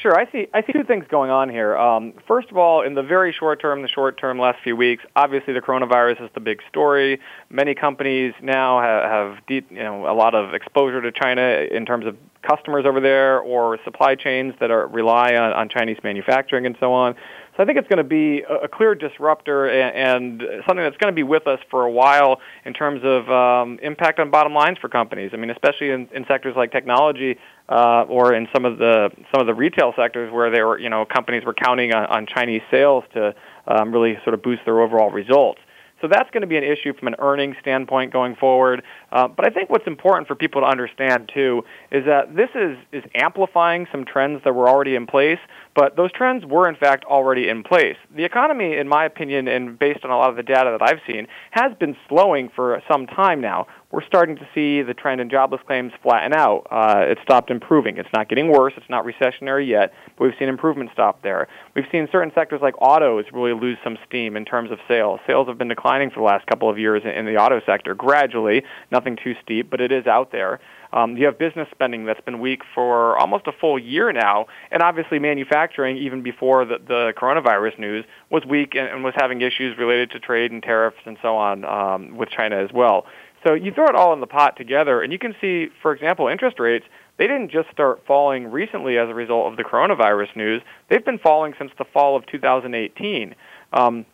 Sure, 0.02 0.18
I 0.18 0.30
see. 0.30 0.46
I 0.52 0.62
see 0.62 0.74
two 0.74 0.84
things 0.84 1.06
going 1.08 1.30
on 1.30 1.48
here. 1.48 1.74
Um, 1.74 2.12
first 2.28 2.50
of 2.50 2.58
all, 2.58 2.82
in 2.82 2.94
the 2.94 3.02
very 3.02 3.32
short 3.32 3.62
term, 3.62 3.80
the 3.80 3.88
short 3.88 4.20
term, 4.20 4.38
last 4.38 4.58
few 4.62 4.76
weeks, 4.76 5.02
obviously 5.16 5.54
the 5.54 5.62
coronavirus 5.62 6.22
is 6.22 6.30
the 6.34 6.40
big 6.40 6.60
story. 6.68 7.18
Many 7.48 7.74
companies 7.74 8.34
now 8.42 8.80
have, 8.82 9.10
have 9.10 9.46
deep, 9.46 9.70
you 9.70 9.82
know, 9.82 10.06
a 10.06 10.12
lot 10.12 10.34
of 10.34 10.52
exposure 10.52 11.00
to 11.00 11.10
China 11.10 11.66
in 11.70 11.86
terms 11.86 12.04
of 12.04 12.14
customers 12.42 12.84
over 12.86 13.00
there 13.00 13.40
or 13.40 13.78
supply 13.84 14.14
chains 14.14 14.54
that 14.60 14.70
are 14.70 14.86
rely 14.86 15.34
on, 15.34 15.52
on 15.54 15.68
Chinese 15.70 15.98
manufacturing 16.04 16.66
and 16.66 16.76
so 16.78 16.92
on. 16.92 17.14
So 17.56 17.62
I 17.62 17.66
think 17.66 17.78
it's 17.78 17.88
going 17.88 17.98
to 17.98 18.04
be 18.04 18.42
a, 18.42 18.68
clear 18.68 18.94
disruptor 18.94 19.66
and, 19.66 20.42
and, 20.42 20.62
something 20.66 20.84
that's 20.84 20.98
going 20.98 21.10
to 21.10 21.16
be 21.16 21.22
with 21.22 21.46
us 21.46 21.58
for 21.70 21.84
a 21.84 21.90
while 21.90 22.40
in 22.66 22.74
terms 22.74 23.00
of 23.02 23.30
um, 23.30 23.78
impact 23.82 24.18
on 24.20 24.30
bottom 24.30 24.52
lines 24.52 24.76
for 24.78 24.90
companies. 24.90 25.30
I 25.32 25.38
mean, 25.38 25.48
especially 25.48 25.90
in, 25.90 26.06
in 26.14 26.26
sectors 26.28 26.54
like 26.54 26.70
technology 26.70 27.38
uh, 27.70 28.04
or 28.08 28.34
in 28.34 28.46
some 28.54 28.66
of 28.66 28.76
the 28.76 29.10
some 29.32 29.40
of 29.40 29.46
the 29.46 29.54
retail 29.54 29.94
sectors 29.96 30.30
where 30.30 30.50
they 30.50 30.62
were, 30.62 30.78
you 30.78 30.90
know, 30.90 31.06
companies 31.06 31.44
were 31.44 31.54
counting 31.54 31.94
on, 31.94 32.04
on 32.06 32.26
Chinese 32.26 32.62
sales 32.70 33.04
to 33.14 33.34
um, 33.66 33.90
really 33.90 34.18
sort 34.22 34.34
of 34.34 34.42
boost 34.42 34.60
their 34.66 34.80
overall 34.80 35.10
results. 35.10 35.60
So 36.02 36.08
that's 36.08 36.30
going 36.30 36.42
to 36.42 36.46
be 36.46 36.58
an 36.58 36.64
issue 36.64 36.92
from 36.92 37.08
an 37.08 37.14
earnings 37.18 37.56
standpoint 37.60 38.12
going 38.12 38.36
forward. 38.36 38.82
Uh, 39.10 39.28
but 39.28 39.46
I 39.46 39.50
think 39.50 39.70
what's 39.70 39.86
important 39.86 40.28
for 40.28 40.34
people 40.34 40.60
to 40.60 40.66
understand 40.66 41.30
too 41.32 41.64
is 41.90 42.04
that 42.04 42.36
this 42.36 42.50
is 42.54 42.76
is 42.92 43.02
amplifying 43.14 43.86
some 43.90 44.04
trends 44.04 44.42
that 44.44 44.54
were 44.54 44.68
already 44.68 44.94
in 44.94 45.06
place, 45.06 45.38
but 45.76 45.94
those 45.96 46.10
trends 46.10 46.44
were 46.44 46.68
in 46.68 46.74
fact 46.74 47.04
already 47.04 47.48
in 47.48 47.62
place. 47.62 47.96
The 48.16 48.24
economy, 48.24 48.76
in 48.76 48.88
my 48.88 49.04
opinion, 49.04 49.46
and 49.46 49.78
based 49.78 50.04
on 50.04 50.10
a 50.10 50.16
lot 50.16 50.30
of 50.30 50.36
the 50.36 50.42
data 50.42 50.76
that 50.76 50.82
I've 50.82 51.00
seen, 51.06 51.28
has 51.50 51.72
been 51.78 51.94
slowing 52.08 52.50
for 52.56 52.82
some 52.88 53.06
time 53.06 53.40
now 53.40 53.66
we're 53.92 54.04
starting 54.04 54.36
to 54.36 54.48
see 54.54 54.82
the 54.82 54.94
trend 54.94 55.20
in 55.20 55.30
jobless 55.30 55.60
claims 55.66 55.92
flatten 56.02 56.34
out. 56.34 56.66
Uh, 56.70 57.04
it 57.08 57.18
stopped 57.22 57.50
improving. 57.50 57.98
It's 57.98 58.08
not 58.12 58.28
getting 58.28 58.50
worse. 58.50 58.72
It's 58.76 58.90
not 58.90 59.06
recessionary 59.06 59.66
yet, 59.66 59.92
but 60.18 60.24
we've 60.24 60.34
seen 60.38 60.48
improvement 60.48 60.90
stop 60.92 61.22
there. 61.22 61.48
We've 61.74 61.86
seen 61.92 62.08
certain 62.10 62.32
sectors 62.34 62.60
like 62.60 62.74
autos 62.80 63.24
really 63.32 63.58
lose 63.58 63.78
some 63.84 63.96
steam 64.06 64.36
in 64.36 64.44
terms 64.44 64.70
of 64.70 64.80
sales. 64.88 65.20
Sales 65.26 65.46
have 65.48 65.56
been 65.56 65.68
declining 65.68 66.10
for 66.10 66.16
the 66.16 66.26
last 66.26 66.46
couple 66.46 66.68
of 66.68 66.78
years 66.78 67.04
in 67.04 67.26
the 67.26 67.36
auto 67.36 67.60
sector 67.64 67.94
gradually, 67.94 68.64
nothing 68.90 69.16
too 69.22 69.34
steep, 69.42 69.70
but 69.70 69.80
it 69.80 69.92
is 69.92 70.06
out 70.06 70.32
there. 70.32 70.60
Um, 70.92 71.16
you 71.16 71.26
have 71.26 71.38
business 71.38 71.68
spending 71.70 72.06
that's 72.06 72.20
been 72.20 72.40
weak 72.40 72.62
for 72.74 73.16
almost 73.18 73.46
a 73.46 73.52
full 73.52 73.78
year 73.78 74.12
now, 74.12 74.46
and 74.70 74.82
obviously 74.82 75.18
manufacturing, 75.18 75.96
even 75.96 76.22
before 76.22 76.64
the, 76.64 76.78
the 76.78 77.12
coronavirus 77.16 77.78
news, 77.78 78.04
was 78.30 78.44
weak 78.44 78.74
and, 78.74 78.88
and 78.88 79.04
was 79.04 79.14
having 79.16 79.40
issues 79.40 79.76
related 79.78 80.10
to 80.10 80.20
trade 80.20 80.50
and 80.52 80.62
tariffs 80.62 80.98
and 81.04 81.18
so 81.22 81.36
on 81.36 81.64
um, 81.64 82.16
with 82.16 82.28
China 82.30 82.56
as 82.56 82.70
well. 82.72 83.06
So 83.46 83.54
you 83.54 83.72
throw 83.72 83.86
it 83.86 83.94
all 83.94 84.12
in 84.12 84.20
the 84.20 84.26
pot 84.26 84.56
together, 84.56 85.02
and 85.02 85.12
you 85.12 85.18
can 85.18 85.34
see, 85.40 85.68
for 85.80 85.92
example, 85.92 86.28
interest 86.28 86.58
rates. 86.58 86.84
They 87.16 87.26
didn't 87.26 87.50
just 87.50 87.70
start 87.70 88.02
falling 88.06 88.50
recently 88.50 88.98
as 88.98 89.08
a 89.08 89.14
result 89.14 89.50
of 89.50 89.56
the 89.56 89.64
coronavirus 89.64 90.36
news. 90.36 90.62
They've 90.90 91.04
been 91.04 91.18
falling 91.18 91.54
since 91.58 91.70
the 91.78 91.84
fall 91.84 92.16
of 92.16 92.26
2018. 92.26 93.34
Um, 93.72 94.04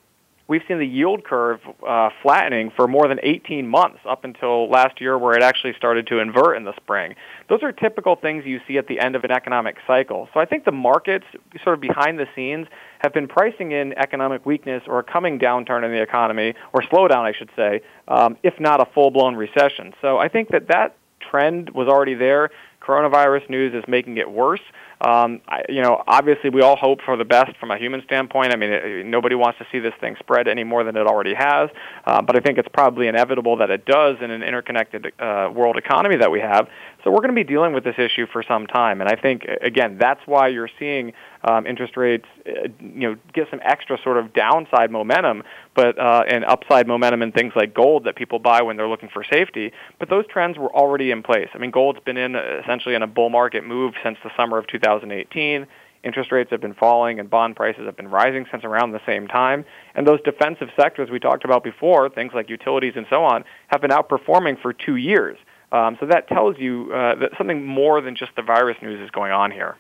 we've 0.48 0.62
seen 0.68 0.78
the 0.78 0.86
yield 0.86 1.24
curve 1.24 1.60
uh, 1.86 2.10
flattening 2.22 2.70
for 2.74 2.88
more 2.88 3.08
than 3.08 3.18
18 3.22 3.66
months 3.66 4.00
up 4.08 4.24
until 4.24 4.68
last 4.68 5.00
year 5.00 5.16
where 5.16 5.34
it 5.34 5.42
actually 5.42 5.72
started 5.74 6.06
to 6.08 6.18
invert 6.18 6.56
in 6.56 6.64
the 6.64 6.74
spring. 6.76 7.14
Those 7.48 7.62
are 7.62 7.72
typical 7.72 8.16
things 8.16 8.44
you 8.44 8.60
see 8.66 8.78
at 8.78 8.86
the 8.86 9.00
end 9.00 9.16
of 9.16 9.24
an 9.24 9.30
economic 9.30 9.76
cycle. 9.86 10.28
So 10.34 10.40
I 10.40 10.44
think 10.44 10.64
the 10.64 10.72
markets 10.72 11.26
sort 11.62 11.74
of 11.74 11.80
behind 11.80 12.18
the 12.18 12.26
scenes 12.34 12.66
have 12.98 13.12
been 13.12 13.28
pricing 13.28 13.72
in 13.72 13.92
economic 13.94 14.46
weakness 14.46 14.82
or 14.86 15.00
a 15.00 15.04
coming 15.04 15.38
downturn 15.38 15.84
in 15.84 15.90
the 15.90 16.00
economy, 16.00 16.54
or 16.72 16.82
slowdown, 16.82 17.24
I 17.24 17.32
should 17.32 17.50
say, 17.56 17.80
um, 18.08 18.36
if 18.42 18.58
not 18.60 18.80
a 18.80 18.84
full-blown 18.86 19.34
recession. 19.34 19.92
So 20.00 20.18
I 20.18 20.28
think 20.28 20.50
that 20.50 20.68
that 20.68 20.96
trend 21.20 21.70
was 21.70 21.88
already 21.88 22.14
there. 22.14 22.50
Coronavirus 22.80 23.48
news 23.48 23.74
is 23.74 23.84
making 23.88 24.18
it 24.18 24.30
worse. 24.30 24.60
Um, 25.02 25.40
I, 25.48 25.62
you 25.68 25.82
know, 25.82 26.02
obviously, 26.06 26.50
we 26.50 26.62
all 26.62 26.76
hope 26.76 27.00
for 27.04 27.16
the 27.16 27.24
best 27.24 27.56
from 27.58 27.72
a 27.72 27.78
human 27.78 28.02
standpoint. 28.04 28.52
I 28.52 28.56
mean, 28.56 28.70
it, 28.70 29.04
nobody 29.04 29.34
wants 29.34 29.58
to 29.58 29.66
see 29.72 29.80
this 29.80 29.94
thing 30.00 30.14
spread 30.20 30.46
any 30.46 30.62
more 30.62 30.84
than 30.84 30.96
it 30.96 31.06
already 31.06 31.34
has. 31.34 31.70
Uh, 32.06 32.22
but 32.22 32.36
I 32.36 32.40
think 32.40 32.56
it's 32.58 32.68
probably 32.72 33.08
inevitable 33.08 33.56
that 33.56 33.70
it 33.70 33.84
does 33.84 34.16
in 34.20 34.30
an 34.30 34.44
interconnected 34.44 35.12
uh, 35.18 35.50
world 35.52 35.76
economy 35.76 36.16
that 36.16 36.30
we 36.30 36.40
have. 36.40 36.68
So 37.02 37.10
we're 37.10 37.18
going 37.18 37.34
to 37.34 37.34
be 37.34 37.44
dealing 37.44 37.72
with 37.72 37.82
this 37.82 37.96
issue 37.98 38.26
for 38.32 38.44
some 38.44 38.68
time, 38.68 39.00
and 39.00 39.10
I 39.10 39.16
think 39.16 39.44
again 39.60 39.98
that's 39.98 40.20
why 40.26 40.48
you're 40.48 40.70
seeing 40.78 41.12
um, 41.44 41.66
interest 41.66 41.96
rates, 41.96 42.26
uh, 42.46 42.68
you 42.80 43.08
know, 43.08 43.16
get 43.32 43.48
some 43.50 43.60
extra 43.64 43.98
sort 44.02 44.16
of 44.16 44.32
downside 44.32 44.90
momentum, 44.90 45.42
but 45.74 45.98
uh, 45.98 46.24
and 46.28 46.44
upside 46.44 46.86
momentum 46.86 47.22
in 47.22 47.32
things 47.32 47.52
like 47.56 47.74
gold 47.74 48.04
that 48.04 48.16
people 48.16 48.38
buy 48.38 48.62
when 48.62 48.76
they're 48.76 48.88
looking 48.88 49.08
for 49.08 49.24
safety. 49.24 49.72
But 49.98 50.08
those 50.08 50.26
trends 50.26 50.58
were 50.58 50.74
already 50.74 51.10
in 51.10 51.22
place. 51.22 51.48
I 51.54 51.58
mean, 51.58 51.70
gold's 51.70 52.00
been 52.00 52.16
in 52.16 52.36
essentially 52.36 52.94
in 52.94 53.02
a 53.02 53.06
bull 53.06 53.30
market 53.30 53.64
move 53.64 53.94
since 54.02 54.18
the 54.22 54.30
summer 54.36 54.58
of 54.58 54.66
2018. 54.66 55.66
Interest 56.04 56.32
rates 56.32 56.50
have 56.50 56.60
been 56.60 56.74
falling 56.74 57.20
and 57.20 57.30
bond 57.30 57.54
prices 57.54 57.86
have 57.86 57.96
been 57.96 58.08
rising 58.08 58.44
since 58.50 58.64
around 58.64 58.90
the 58.90 59.00
same 59.06 59.28
time. 59.28 59.64
And 59.94 60.06
those 60.06 60.20
defensive 60.22 60.68
sectors 60.76 61.10
we 61.10 61.20
talked 61.20 61.44
about 61.44 61.62
before, 61.62 62.08
things 62.08 62.32
like 62.34 62.50
utilities 62.50 62.94
and 62.96 63.06
so 63.08 63.24
on, 63.24 63.44
have 63.68 63.80
been 63.80 63.92
outperforming 63.92 64.60
for 64.60 64.72
two 64.72 64.96
years. 64.96 65.38
Um, 65.70 65.96
so 66.00 66.06
that 66.06 66.28
tells 66.28 66.58
you 66.58 66.90
uh, 66.92 67.14
that 67.16 67.30
something 67.38 67.64
more 67.64 68.00
than 68.00 68.16
just 68.16 68.32
the 68.36 68.42
virus 68.42 68.76
news 68.82 69.00
is 69.00 69.10
going 69.10 69.32
on 69.32 69.52
here. 69.52 69.76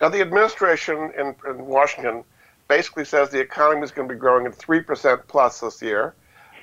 Now, 0.00 0.08
the 0.08 0.20
administration 0.20 1.12
in, 1.18 1.34
in 1.48 1.66
Washington 1.66 2.24
basically 2.68 3.04
says 3.04 3.30
the 3.30 3.40
economy 3.40 3.82
is 3.82 3.90
going 3.90 4.08
to 4.08 4.14
be 4.14 4.18
growing 4.18 4.46
at 4.46 4.56
3% 4.56 5.22
plus 5.26 5.60
this 5.60 5.82
year. 5.82 6.14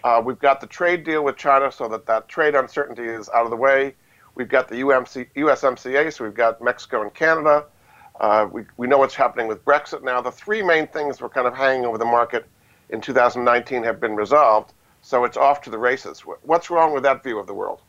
Uh, 0.04 0.22
we've 0.24 0.40
got 0.40 0.62
the 0.62 0.68
trade 0.68 1.04
deal 1.04 1.24
with 1.24 1.36
China 1.36 1.72
so 1.72 1.88
that 1.90 2.06
that 2.06 2.30
trade 2.30 2.56
uncertainty 2.56 3.04
is 3.04 3.28
out 3.30 3.44
of 3.44 3.50
the 3.50 3.58
way. 3.58 3.96
We've 4.36 4.48
got 4.48 4.68
the 4.68 4.76
UMC, 4.76 5.28
USMCA, 5.36 6.14
so 6.14 6.24
we've 6.24 6.34
got 6.34 6.62
Mexico 6.62 7.02
and 7.02 7.14
Canada. 7.14 7.66
Uh, 8.20 8.48
we, 8.52 8.64
we 8.78 8.88
know 8.88 9.00
what's 9.00 9.16
happening 9.16 9.48
with 9.48 9.66
Brexit 9.66 10.04
now. 10.04 10.22
The 10.22 10.32
three 10.32 10.62
main 10.62 10.88
things 10.88 11.20
were 11.20 11.30
kind 11.30 11.48
of 11.48 11.56
hanging 11.56 11.86
over 11.86 11.98
the 11.98 12.06
market 12.06 12.46
in 12.90 13.02
2019 13.02 13.84
have 13.84 14.00
been 14.00 14.16
resolved. 14.16 14.74
so 15.02 15.26
it's 15.26 15.38
off 15.38 15.62
to 15.62 15.70
the 15.70 15.78
races. 15.78 16.22
What's 16.22 16.70
wrong 16.70 16.94
with 16.94 17.04
that 17.04 17.24
view 17.24 17.40
of 17.40 17.48
the 17.48 17.54
world? 17.54 17.82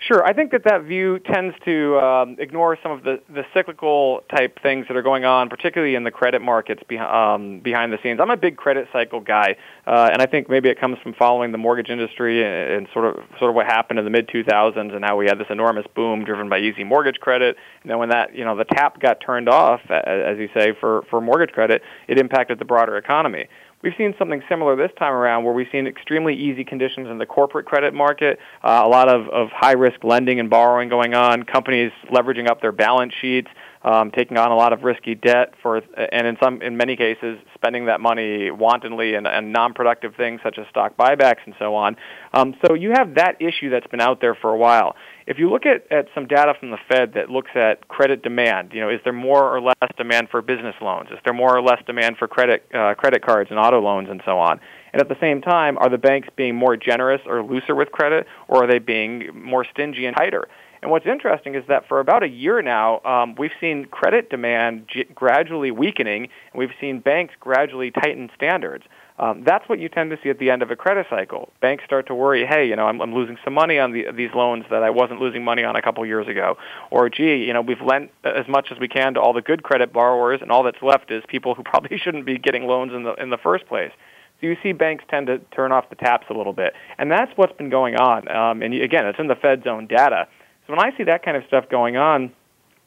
Sure. 0.00 0.24
I 0.24 0.32
think 0.32 0.52
that 0.52 0.64
that 0.64 0.84
view 0.84 1.18
tends 1.18 1.54
to 1.66 1.98
um, 1.98 2.36
ignore 2.38 2.78
some 2.82 2.90
of 2.90 3.02
the, 3.02 3.20
the 3.28 3.44
cyclical 3.52 4.22
type 4.34 4.58
things 4.62 4.86
that 4.88 4.96
are 4.96 5.02
going 5.02 5.26
on, 5.26 5.50
particularly 5.50 5.94
in 5.94 6.04
the 6.04 6.10
credit 6.10 6.40
markets 6.40 6.82
be, 6.88 6.96
um, 6.96 7.60
behind 7.60 7.92
the 7.92 7.98
scenes. 8.02 8.18
I'm 8.18 8.30
a 8.30 8.36
big 8.36 8.56
credit 8.56 8.88
cycle 8.94 9.20
guy, 9.20 9.56
uh, 9.86 10.08
and 10.10 10.22
I 10.22 10.26
think 10.26 10.48
maybe 10.48 10.70
it 10.70 10.80
comes 10.80 10.98
from 11.02 11.12
following 11.12 11.52
the 11.52 11.58
mortgage 11.58 11.90
industry 11.90 12.42
and, 12.42 12.72
and 12.72 12.88
sort 12.94 13.04
of 13.04 13.22
sort 13.38 13.50
of 13.50 13.54
what 13.54 13.66
happened 13.66 13.98
in 13.98 14.06
the 14.06 14.10
mid 14.10 14.26
2000s 14.28 14.94
and 14.94 15.04
how 15.04 15.18
we 15.18 15.26
had 15.26 15.38
this 15.38 15.48
enormous 15.50 15.86
boom 15.94 16.24
driven 16.24 16.48
by 16.48 16.60
easy 16.60 16.82
mortgage 16.82 17.20
credit. 17.20 17.58
And 17.82 17.90
then 17.90 17.98
when 17.98 18.08
that 18.08 18.34
you 18.34 18.46
know 18.46 18.56
the 18.56 18.64
tap 18.64 19.00
got 19.00 19.20
turned 19.20 19.50
off, 19.50 19.82
as 19.90 20.38
you 20.38 20.48
say, 20.54 20.72
for 20.80 21.02
for 21.10 21.20
mortgage 21.20 21.52
credit, 21.52 21.82
it 22.08 22.18
impacted 22.18 22.58
the 22.58 22.64
broader 22.64 22.96
economy. 22.96 23.48
We've 23.82 23.94
seen 23.96 24.14
something 24.18 24.42
similar 24.46 24.76
this 24.76 24.90
time 24.98 25.14
around 25.14 25.44
where 25.44 25.54
we've 25.54 25.68
seen 25.72 25.86
extremely 25.86 26.34
easy 26.34 26.64
conditions 26.64 27.08
in 27.08 27.16
the 27.16 27.24
corporate 27.24 27.64
credit 27.64 27.94
market, 27.94 28.38
uh, 28.62 28.82
a 28.84 28.88
lot 28.88 29.08
of, 29.08 29.26
of 29.28 29.48
high 29.52 29.72
risk 29.72 30.04
lending 30.04 30.38
and 30.38 30.50
borrowing 30.50 30.90
going 30.90 31.14
on, 31.14 31.44
companies 31.44 31.90
leveraging 32.12 32.46
up 32.46 32.60
their 32.60 32.72
balance 32.72 33.14
sheets, 33.18 33.48
um, 33.82 34.10
taking 34.10 34.36
on 34.36 34.50
a 34.50 34.54
lot 34.54 34.74
of 34.74 34.82
risky 34.82 35.14
debt 35.14 35.54
for, 35.62 35.78
and 35.96 36.26
in 36.26 36.36
some, 36.42 36.60
in 36.60 36.76
many 36.76 36.94
cases, 36.94 37.38
spending 37.54 37.86
that 37.86 38.02
money 38.02 38.50
wantonly 38.50 39.14
and, 39.14 39.26
and 39.26 39.50
non-productive 39.50 40.14
things 40.14 40.40
such 40.42 40.58
as 40.58 40.66
stock 40.68 40.94
buybacks 40.98 41.40
and 41.46 41.54
so 41.58 41.74
on. 41.74 41.96
Um, 42.34 42.54
so 42.66 42.74
you 42.74 42.90
have 42.90 43.14
that 43.14 43.40
issue 43.40 43.70
that's 43.70 43.86
been 43.86 44.02
out 44.02 44.20
there 44.20 44.34
for 44.34 44.50
a 44.50 44.58
while. 44.58 44.94
If 45.30 45.38
you 45.38 45.48
look 45.48 45.64
at, 45.64 45.86
at 45.92 46.08
some 46.12 46.26
data 46.26 46.54
from 46.58 46.72
the 46.72 46.78
Fed 46.88 47.12
that 47.14 47.30
looks 47.30 47.52
at 47.54 47.86
credit 47.86 48.20
demand, 48.20 48.72
you 48.72 48.80
know, 48.80 48.90
is 48.90 48.98
there 49.04 49.12
more 49.12 49.44
or 49.44 49.60
less 49.60 49.76
demand 49.96 50.28
for 50.28 50.42
business 50.42 50.74
loans? 50.82 51.08
Is 51.12 51.20
there 51.24 51.32
more 51.32 51.56
or 51.56 51.62
less 51.62 51.80
demand 51.86 52.16
for 52.16 52.26
credit 52.26 52.66
uh, 52.74 52.94
credit 52.94 53.24
cards 53.24 53.48
and 53.48 53.56
auto 53.56 53.80
loans 53.80 54.08
and 54.10 54.20
so 54.24 54.40
on? 54.40 54.58
And 54.92 55.00
at 55.00 55.08
the 55.08 55.16
same 55.20 55.40
time, 55.40 55.78
are 55.78 55.88
the 55.88 55.98
banks 55.98 56.26
being 56.34 56.56
more 56.56 56.76
generous 56.76 57.20
or 57.26 57.44
looser 57.44 57.76
with 57.76 57.92
credit, 57.92 58.26
or 58.48 58.64
are 58.64 58.66
they 58.66 58.80
being 58.80 59.30
more 59.32 59.64
stingy 59.64 60.04
and 60.04 60.16
tighter? 60.16 60.48
And 60.82 60.90
what's 60.90 61.06
interesting 61.06 61.54
is 61.54 61.62
that 61.68 61.86
for 61.86 62.00
about 62.00 62.24
a 62.24 62.28
year 62.28 62.60
now, 62.60 63.00
um, 63.04 63.36
we've 63.36 63.52
seen 63.60 63.84
credit 63.84 64.30
demand 64.30 64.88
g- 64.92 65.04
gradually 65.14 65.70
weakening, 65.70 66.24
and 66.24 66.58
we've 66.58 66.74
seen 66.80 66.98
banks 66.98 67.34
gradually 67.38 67.92
tighten 67.92 68.30
standards. 68.34 68.82
Um, 69.20 69.44
that's 69.44 69.68
what 69.68 69.78
you 69.78 69.90
tend 69.90 70.10
to 70.12 70.18
see 70.22 70.30
at 70.30 70.38
the 70.38 70.50
end 70.50 70.62
of 70.62 70.70
a 70.70 70.76
credit 70.76 71.06
cycle. 71.10 71.50
Banks 71.60 71.84
start 71.84 72.06
to 72.06 72.14
worry, 72.14 72.46
hey, 72.46 72.66
you 72.66 72.74
know, 72.74 72.86
I'm, 72.86 73.02
I'm 73.02 73.14
losing 73.14 73.36
some 73.44 73.52
money 73.52 73.78
on 73.78 73.92
the, 73.92 74.06
these 74.16 74.30
loans 74.34 74.64
that 74.70 74.82
I 74.82 74.88
wasn't 74.88 75.20
losing 75.20 75.44
money 75.44 75.62
on 75.62 75.76
a 75.76 75.82
couple 75.82 76.04
years 76.06 76.26
ago. 76.26 76.56
Or, 76.90 77.10
gee, 77.10 77.44
you 77.44 77.52
know, 77.52 77.60
we've 77.60 77.82
lent 77.82 78.10
as 78.24 78.48
much 78.48 78.68
as 78.72 78.78
we 78.78 78.88
can 78.88 79.14
to 79.14 79.20
all 79.20 79.34
the 79.34 79.42
good 79.42 79.62
credit 79.62 79.92
borrowers, 79.92 80.40
and 80.40 80.50
all 80.50 80.62
that's 80.62 80.82
left 80.82 81.10
is 81.10 81.22
people 81.28 81.54
who 81.54 81.62
probably 81.64 81.98
shouldn't 81.98 82.24
be 82.24 82.38
getting 82.38 82.66
loans 82.66 82.94
in 82.94 83.02
the 83.02 83.12
in 83.14 83.28
the 83.28 83.36
first 83.36 83.66
place. 83.66 83.92
So 84.40 84.46
you 84.46 84.56
see 84.62 84.72
banks 84.72 85.04
tend 85.10 85.26
to 85.26 85.38
turn 85.54 85.70
off 85.70 85.90
the 85.90 85.96
taps 85.96 86.26
a 86.30 86.32
little 86.32 86.54
bit, 86.54 86.72
and 86.96 87.10
that's 87.10 87.30
what's 87.36 87.52
been 87.58 87.68
going 87.68 87.96
on. 87.96 88.26
Um, 88.34 88.62
and 88.62 88.72
again, 88.72 89.04
it's 89.04 89.18
in 89.18 89.26
the 89.26 89.36
Fed's 89.36 89.66
own 89.66 89.86
data. 89.86 90.28
So 90.66 90.72
when 90.72 90.80
I 90.80 90.96
see 90.96 91.04
that 91.04 91.22
kind 91.22 91.36
of 91.36 91.44
stuff 91.46 91.68
going 91.68 91.98
on, 91.98 92.32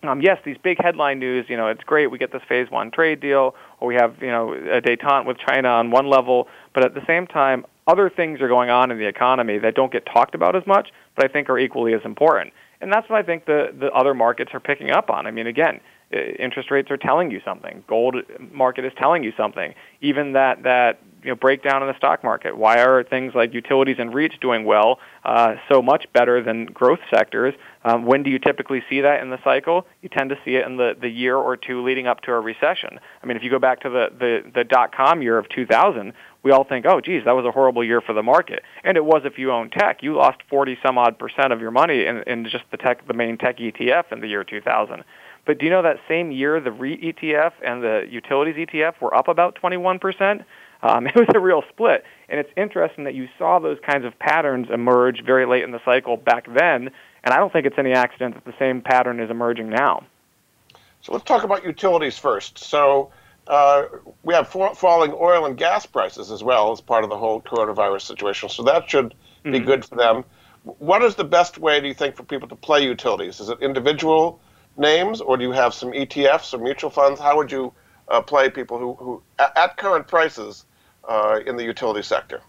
um, 0.09 0.21
yes, 0.21 0.39
these 0.43 0.57
big 0.57 0.81
headline 0.81 1.19
news, 1.19 1.45
you 1.49 1.57
know, 1.57 1.67
it's 1.67 1.83
great. 1.83 2.07
We 2.07 2.17
get 2.17 2.31
this 2.31 2.41
phase 2.47 2.69
one 2.69 2.91
trade 2.91 3.19
deal, 3.19 3.55
or 3.79 3.87
we 3.87 3.95
have, 3.95 4.15
you 4.21 4.31
know, 4.31 4.53
a 4.53 4.81
detente 4.81 5.25
with 5.25 5.37
China 5.37 5.69
on 5.69 5.91
one 5.91 6.07
level, 6.07 6.47
but 6.73 6.83
at 6.83 6.93
the 6.93 7.05
same 7.05 7.27
time, 7.27 7.65
other 7.87 8.09
things 8.09 8.39
are 8.41 8.47
going 8.47 8.69
on 8.69 8.91
in 8.91 8.97
the 8.97 9.07
economy 9.07 9.57
that 9.59 9.75
don't 9.75 9.91
get 9.91 10.05
talked 10.05 10.35
about 10.35 10.55
as 10.55 10.65
much, 10.65 10.89
but 11.15 11.25
I 11.25 11.27
think 11.27 11.49
are 11.49 11.59
equally 11.59 11.93
as 11.93 12.01
important. 12.05 12.53
And 12.81 12.91
that's 12.91 13.09
what 13.09 13.19
I 13.19 13.23
think 13.23 13.45
the, 13.45 13.73
the 13.77 13.91
other 13.91 14.13
markets 14.13 14.51
are 14.53 14.59
picking 14.59 14.91
up 14.91 15.09
on. 15.09 15.25
I 15.27 15.31
mean, 15.31 15.47
again, 15.47 15.79
interest 16.13 16.71
rates 16.71 16.91
are 16.91 16.97
telling 16.97 17.31
you 17.31 17.41
something. 17.43 17.83
Gold 17.87 18.15
market 18.51 18.85
is 18.85 18.93
telling 18.97 19.23
you 19.23 19.33
something. 19.37 19.73
Even 20.01 20.33
that 20.33 20.63
that 20.63 20.99
you 21.23 21.29
know 21.29 21.35
breakdown 21.35 21.81
in 21.81 21.87
the 21.87 21.97
stock 21.97 22.23
market. 22.23 22.57
Why 22.57 22.81
are 22.83 23.03
things 23.03 23.33
like 23.33 23.53
utilities 23.53 23.97
and 23.99 24.13
REITs 24.13 24.39
doing 24.39 24.65
well 24.65 24.99
uh, 25.23 25.55
so 25.69 25.81
much 25.81 26.05
better 26.13 26.43
than 26.43 26.65
growth 26.65 26.99
sectors? 27.09 27.53
Um, 27.85 28.05
when 28.05 28.23
do 28.23 28.29
you 28.29 28.39
typically 28.39 28.83
see 28.89 29.01
that 29.01 29.21
in 29.21 29.29
the 29.29 29.39
cycle? 29.43 29.85
You 30.01 30.09
tend 30.09 30.29
to 30.29 30.37
see 30.45 30.55
it 30.55 30.65
in 30.65 30.77
the, 30.77 30.95
the 30.99 31.09
year 31.09 31.35
or 31.35 31.57
two 31.57 31.83
leading 31.83 32.07
up 32.07 32.21
to 32.21 32.31
a 32.31 32.39
recession. 32.39 32.99
I 33.21 33.25
mean, 33.25 33.37
if 33.37 33.43
you 33.43 33.49
go 33.49 33.59
back 33.59 33.81
to 33.81 33.89
the, 33.89 34.07
the, 34.17 34.51
the 34.53 34.63
dot 34.63 34.95
com 34.95 35.21
year 35.21 35.37
of 35.37 35.49
2000, 35.49 36.13
we 36.43 36.51
all 36.51 36.65
think, 36.65 36.85
oh, 36.85 36.99
geez, 36.99 37.23
that 37.25 37.31
was 37.31 37.45
a 37.45 37.51
horrible 37.51 37.83
year 37.83 38.01
for 38.01 38.13
the 38.13 38.23
market. 38.23 38.63
And 38.83 38.97
it 38.97 39.05
was 39.05 39.21
if 39.23 39.37
you 39.37 39.51
own 39.51 39.69
tech. 39.69 40.03
You 40.03 40.15
lost 40.15 40.39
40 40.49 40.77
some 40.85 40.97
odd 40.97 41.17
percent 41.17 41.53
of 41.53 41.61
your 41.61 41.71
money 41.71 42.05
in, 42.05 42.23
in 42.23 42.43
just 42.45 42.65
the 42.71 42.77
tech, 42.77 43.07
the 43.07 43.13
main 43.13 43.37
tech 43.37 43.57
ETF 43.57 44.11
in 44.11 44.19
the 44.19 44.27
year 44.27 44.43
2000. 44.43 45.03
But 45.45 45.59
do 45.59 45.65
you 45.65 45.71
know 45.71 45.81
that 45.81 45.99
same 46.07 46.31
year 46.31 46.59
the 46.59 46.71
REIT 46.71 47.01
ETF 47.01 47.53
and 47.63 47.83
the 47.83 48.07
utilities 48.09 48.55
ETF 48.55 49.01
were 49.01 49.13
up 49.13 49.27
about 49.27 49.57
21%? 49.61 50.43
Um, 50.81 51.07
it 51.07 51.15
was 51.15 51.27
a 51.35 51.39
real 51.39 51.63
split. 51.69 52.03
And 52.29 52.39
it's 52.39 52.51
interesting 52.55 53.03
that 53.03 53.13
you 53.13 53.27
saw 53.37 53.59
those 53.59 53.77
kinds 53.85 54.05
of 54.05 54.17
patterns 54.19 54.67
emerge 54.71 55.23
very 55.23 55.45
late 55.45 55.63
in 55.63 55.71
the 55.71 55.81
cycle 55.83 56.17
back 56.17 56.45
then. 56.53 56.89
And 57.23 57.33
I 57.33 57.37
don't 57.37 57.51
think 57.51 57.65
it's 57.65 57.77
any 57.77 57.93
accident 57.93 58.35
that 58.35 58.45
the 58.45 58.57
same 58.57 58.81
pattern 58.81 59.19
is 59.19 59.29
emerging 59.29 59.69
now. 59.69 60.03
So 61.01 61.11
let's 61.11 61.25
talk 61.25 61.43
about 61.43 61.65
utilities 61.65 62.17
first. 62.17 62.57
So 62.59 63.11
uh, 63.47 63.85
we 64.23 64.33
have 64.33 64.47
fa- 64.47 64.75
falling 64.75 65.13
oil 65.13 65.45
and 65.45 65.57
gas 65.57 65.85
prices 65.85 66.31
as 66.31 66.43
well 66.43 66.71
as 66.71 66.79
part 66.79 67.03
of 67.03 67.09
the 67.09 67.17
whole 67.17 67.41
coronavirus 67.41 68.01
situation. 68.01 68.47
So 68.47 68.63
that 68.63 68.89
should 68.89 69.09
mm-hmm. 69.09 69.51
be 69.51 69.59
good 69.59 69.83
for 69.83 69.95
them. 69.95 70.23
What 70.63 71.03
is 71.03 71.15
the 71.15 71.25
best 71.25 71.57
way, 71.57 71.81
do 71.81 71.87
you 71.87 71.93
think, 71.93 72.15
for 72.15 72.23
people 72.23 72.47
to 72.47 72.55
play 72.55 72.85
utilities? 72.85 73.41
Is 73.41 73.49
it 73.49 73.59
individual 73.61 74.39
names, 74.77 75.21
or 75.21 75.37
do 75.37 75.43
you 75.43 75.51
have 75.51 75.73
some 75.73 75.91
ETFs 75.91 76.53
or 76.53 76.57
mutual 76.57 76.89
funds? 76.89 77.19
How 77.19 77.37
would 77.37 77.51
you 77.51 77.73
uh, 78.07 78.21
play 78.21 78.49
people 78.49 78.77
who, 78.77 78.93
who 78.95 79.21
at 79.39 79.77
current 79.77 80.07
prices 80.07 80.65
uh, 81.07 81.39
in 81.45 81.57
the 81.57 81.63
utility 81.63 82.03
sector? 82.03 82.41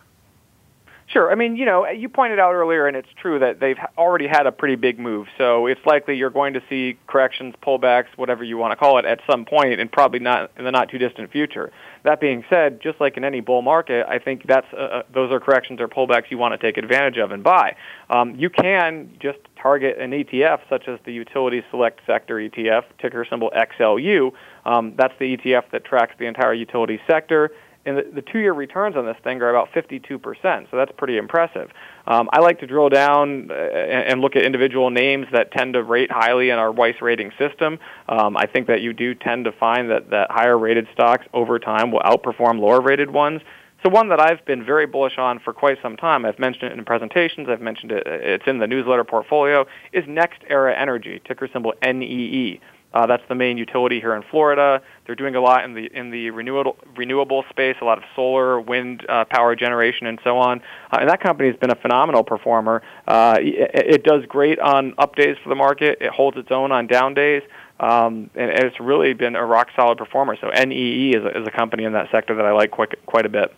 Sure. 1.07 1.31
I 1.31 1.35
mean, 1.35 1.57
you 1.57 1.67
know, 1.67 1.87
you 1.87 2.09
pointed 2.09 2.39
out 2.39 2.55
earlier, 2.55 2.87
and 2.87 2.97
it's 2.97 3.09
true 3.21 3.39
that 3.39 3.61
they've 3.61 3.79
already 3.99 4.27
had 4.27 4.47
a 4.47 4.53
pretty 4.53 4.77
big 4.77 4.99
move. 4.99 5.29
So 5.37 5.67
it's 5.67 5.85
likely 5.85 6.17
you're 6.17 6.31
going 6.31 6.55
to 6.55 6.63
see 6.71 6.97
corrections, 7.07 7.55
pullbacks, 7.63 8.07
whatever 8.17 8.43
you 8.43 8.57
want 8.57 8.73
to 8.73 8.77
call 8.77 8.99
it, 8.99 9.05
at 9.05 9.21
some 9.27 9.45
point, 9.45 9.81
and 9.81 9.93
probably 9.93 10.19
not 10.19 10.51
in 10.57 10.65
the 10.65 10.71
not 10.71 10.89
too 10.89 10.99
distant 10.99 11.31
future. 11.31 11.71
That 12.05 12.21
being 12.21 12.45
said, 12.51 12.81
just 12.83 13.01
like 13.01 13.17
in 13.17 13.25
any 13.25 13.41
bull 13.41 13.63
market, 13.63 14.07
I 14.07 14.19
think 14.19 14.47
that's 14.47 14.67
uh, 14.73 14.77
uh 14.77 15.03
those 15.13 15.33
are 15.33 15.41
corrections 15.41 15.81
or 15.81 15.89
pullbacks 15.89 16.31
you 16.31 16.39
want 16.39 16.59
to 16.59 16.65
take 16.65 16.77
advantage 16.77 17.17
of 17.17 17.33
and 17.33 17.43
buy. 17.43 17.77
Um, 18.11 18.37
you 18.37 18.51
can 18.51 19.11
just 19.19 19.39
target 19.61 19.99
an 19.99 20.11
ETF 20.11 20.61
such 20.69 20.87
as 20.87 21.01
the 21.07 21.13
Utility 21.13 21.63
Select 21.71 22.01
Sector 22.07 22.37
ETF, 22.37 22.85
ticker 23.01 23.27
symbol 23.29 23.51
XLU. 23.57 24.33
Um, 24.67 24.95
that's 24.97 25.15
the 25.19 25.37
ETF 25.37 25.71
that 25.73 25.85
tracks 25.85 26.15
the 26.19 26.27
entire 26.27 26.53
utility 26.53 27.01
sector 27.07 27.51
and 27.87 27.99
the, 27.99 28.03
the 28.15 28.23
two-year 28.23 28.53
returns 28.53 28.97
on 28.97 29.05
this 29.07 29.17
thing 29.23 29.43
are 29.43 29.51
about 29.51 29.71
52%, 29.73 30.71
so 30.71 30.77
that's 30.77 30.93
pretty 30.97 31.17
impressive. 31.17 31.71
Um, 32.07 32.29
I 32.33 32.41
like 32.41 32.61
to 32.61 32.67
drill 32.67 32.89
down 32.89 33.51
uh, 33.51 33.55
and 33.55 34.21
look 34.21 34.37
at 34.37 34.43
individual 34.43 34.91
names 34.91 35.27
that 35.33 35.53
tend 35.53 35.75
to 35.75 35.83
rate 35.83 36.11
highly 36.11 36.51
in 36.51 36.59
our 36.59 36.73
Weiss 36.73 37.01
rating 37.01 37.33
system. 37.39 37.79
Um, 38.09 38.37
I 38.37 38.47
think 38.47 38.67
that 38.69 38.81
you 38.81 38.93
do 38.93 39.15
tend 39.15 39.45
to 39.45 39.53
find 39.53 39.91
that, 39.91 40.11
that 40.11 40.31
higher-rated 40.31 40.89
stocks 40.93 41.27
over 41.33 41.59
time 41.59 41.91
will 41.91 42.01
outperform 42.01 42.61
lower-rated 42.61 43.11
ones. 43.11 43.41
So 43.85 43.91
one 43.91 44.09
that 44.09 44.21
I've 44.21 44.43
been 44.47 44.65
very 44.65 44.87
bullish 44.87 45.19
on 45.19 45.39
for 45.41 45.53
quite 45.53 45.77
some 45.83 45.97
time, 45.99 46.25
I've 46.25 46.39
mentioned 46.39 46.73
it 46.73 46.79
in 46.79 46.85
presentations, 46.87 47.49
I've 47.51 47.61
mentioned 47.61 47.93
it, 47.93 48.07
it's 48.07 48.47
in 48.47 48.59
the 48.59 48.67
newsletter 48.67 49.05
portfolio, 49.05 49.67
is 49.93 50.05
NextEra 50.05 50.75
Energy, 50.75 51.21
ticker 51.27 51.49
symbol 51.53 51.75
NEE. 51.85 52.61
Uh, 52.95 53.07
that's 53.07 53.25
the 53.29 53.35
main 53.35 53.59
utility 53.59 53.99
here 53.99 54.15
in 54.15 54.23
Florida. 54.31 54.81
They're 55.05 55.17
doing 55.17 55.35
a 55.35 55.41
lot 55.41 55.65
in 55.65 55.75
the 55.75 55.87
in 55.93 56.11
the 56.11 56.31
renewable 56.31 56.77
renewable 56.97 57.45
space, 57.51 57.77
a 57.83 57.85
lot 57.85 57.99
of 57.99 58.05
solar, 58.15 58.61
wind 58.61 59.05
uh, 59.09 59.25
power 59.25 59.57
generation, 59.57 60.07
and 60.07 60.21
so 60.23 60.39
on. 60.39 60.63
Uh, 60.93 60.99
and 61.01 61.11
that 61.11 61.21
company 61.21 61.51
has 61.51 61.59
been 61.59 61.73
a 61.73 61.75
phenomenal 61.75 62.23
performer. 62.23 62.83
Uh, 63.09 63.37
it, 63.41 63.71
it 63.75 64.05
does 64.05 64.25
great 64.27 64.61
on 64.61 64.95
up 64.97 65.17
days 65.17 65.37
for 65.43 65.49
the 65.49 65.57
market. 65.57 65.99
It 66.01 66.11
holds 66.11 66.37
its 66.37 66.53
own 66.53 66.71
on 66.71 66.87
down 66.87 67.15
days. 67.15 67.43
Um, 67.81 68.31
and, 68.37 68.53
and 68.53 68.65
it's 68.65 68.79
really 68.79 69.13
been 69.13 69.35
a 69.35 69.45
rock 69.45 69.71
solid 69.75 69.99
performer. 69.99 70.37
So 70.41 70.49
NEE 70.49 71.17
is 71.17 71.25
a, 71.25 71.41
is 71.41 71.47
a 71.47 71.51
company 71.51 71.83
in 71.83 71.93
that 71.95 72.13
sector 72.13 72.37
that 72.37 72.47
I 72.47 72.53
like 72.53 72.71
quite 72.71 72.95
quite 73.07 73.27
a 73.27 73.29
bit. 73.29 73.53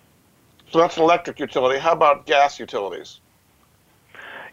So 0.71 0.79
that's 0.79 0.97
an 0.97 1.03
electric 1.03 1.39
utility. 1.39 1.79
How 1.79 1.93
about 1.93 2.25
gas 2.25 2.59
utilities? 2.59 3.21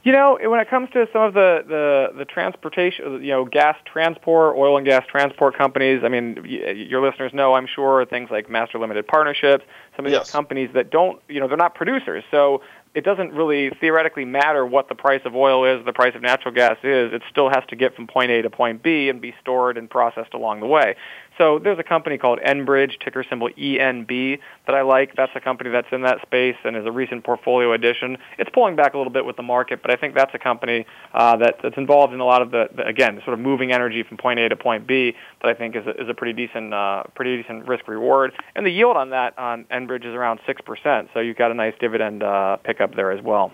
You 0.04 0.12
know, 0.12 0.38
when 0.42 0.60
it 0.60 0.70
comes 0.70 0.90
to 0.92 1.08
some 1.14 1.22
of 1.22 1.34
the, 1.34 1.64
the, 1.66 2.18
the 2.18 2.26
transportation, 2.26 3.24
you 3.24 3.30
know, 3.30 3.46
gas 3.46 3.78
transport, 3.86 4.58
oil 4.58 4.76
and 4.76 4.86
gas 4.86 5.06
transport 5.10 5.58
companies, 5.58 6.02
I 6.04 6.10
mean, 6.10 6.44
your 6.46 7.02
listeners 7.02 7.34
know, 7.34 7.54
I'm 7.54 7.68
sure, 7.68 8.06
things 8.06 8.30
like 8.30 8.50
master 8.50 8.78
limited 8.78 9.08
partnerships, 9.08 9.64
some 9.96 10.06
of 10.06 10.12
yes. 10.12 10.26
these 10.26 10.32
companies 10.32 10.72
that 10.74 10.92
don't, 10.92 11.22
you 11.30 11.40
know, 11.40 11.48
they're 11.48 11.56
not 11.56 11.74
producers. 11.74 12.26
So 12.32 12.62
it 12.96 13.04
doesn't 13.06 13.32
really 13.32 13.72
theoretically 13.80 14.26
matter 14.26 14.66
what 14.66 14.90
the 14.90 14.96
price 14.96 15.22
of 15.26 15.36
oil 15.36 15.66
is, 15.66 15.84
the 15.86 15.94
price 15.94 16.16
of 16.16 16.22
natural 16.22 16.54
gas 16.54 16.78
is. 16.84 17.14
It 17.14 17.24
still 17.30 17.50
has 17.50 17.64
to 17.70 17.76
get 17.76 17.96
from 17.96 18.06
point 18.06 18.30
A 18.30 18.42
to 18.42 18.50
point 18.50 18.84
B 18.84 19.10
and 19.10 19.22
be 19.22 19.34
stored 19.42 19.78
and 19.78 19.90
processed 19.90 20.34
along 20.34 20.60
the 20.60 20.68
way. 20.68 20.96
So 21.38 21.58
there's 21.58 21.80
a 21.80 21.84
company 21.84 22.18
called 22.18 22.40
Enbridge, 22.40 23.00
ticker 23.04 23.24
symbol 23.28 23.50
ENB, 23.50 24.40
that 24.68 24.76
I 24.76 24.82
like. 24.82 25.16
That's 25.16 25.32
a 25.36 25.40
company 25.40 25.72
that's 25.72 25.88
in 25.92 26.02
that 26.04 26.22
space 26.22 26.56
and 26.64 26.78
is 26.78 26.86
a 26.86 26.92
recent 26.92 27.24
portfolio 27.24 27.74
addition. 27.74 28.18
It's 28.38 28.50
pulling 28.52 28.76
back 28.76 28.94
a 28.94 28.98
little 28.98 29.12
bit 29.12 29.26
with 29.26 29.36
the 29.36 29.44
market, 29.44 29.82
but 29.82 29.92
I 29.92 29.96
think 29.96 30.14
that's 30.14 30.34
a 30.36 30.40
company 30.40 30.86
uh, 31.14 31.38
that, 31.38 31.60
that's 31.64 31.78
involved 31.78 32.14
in 32.14 32.20
a 32.20 32.26
lot 32.26 32.42
of 32.42 32.52
the, 32.52 32.70
the, 32.76 32.86
again, 32.86 33.20
sort 33.26 33.34
of 33.34 33.40
moving 33.40 33.72
energy 33.72 34.04
from 34.04 34.18
point 34.18 34.40
A 34.40 34.50
to 34.50 34.56
point 34.56 34.86
B 34.86 35.16
that 35.42 35.50
I 35.50 35.54
think 35.54 35.76
is 35.76 35.88
a, 35.88 36.02
is 36.02 36.08
a 36.08 36.14
pretty 36.14 36.34
decent, 36.34 36.74
uh, 36.74 37.04
pretty 37.16 37.42
decent 37.42 37.68
risk 37.68 37.88
reward. 37.88 38.34
And 38.56 38.66
the 38.66 38.72
yield 38.72 38.96
on 38.96 39.10
that 39.10 39.38
on 39.40 39.66
Enbridge 39.66 40.06
is 40.06 40.14
around 40.14 40.40
6%, 40.48 41.10
so 41.14 41.20
you've 41.20 41.38
got 41.38 41.52
a 41.52 41.56
nice 41.56 41.74
dividend 41.80 42.22
uh, 42.22 42.58
pickup 42.58 42.96
there 42.96 43.12
as 43.12 43.24
well. 43.24 43.52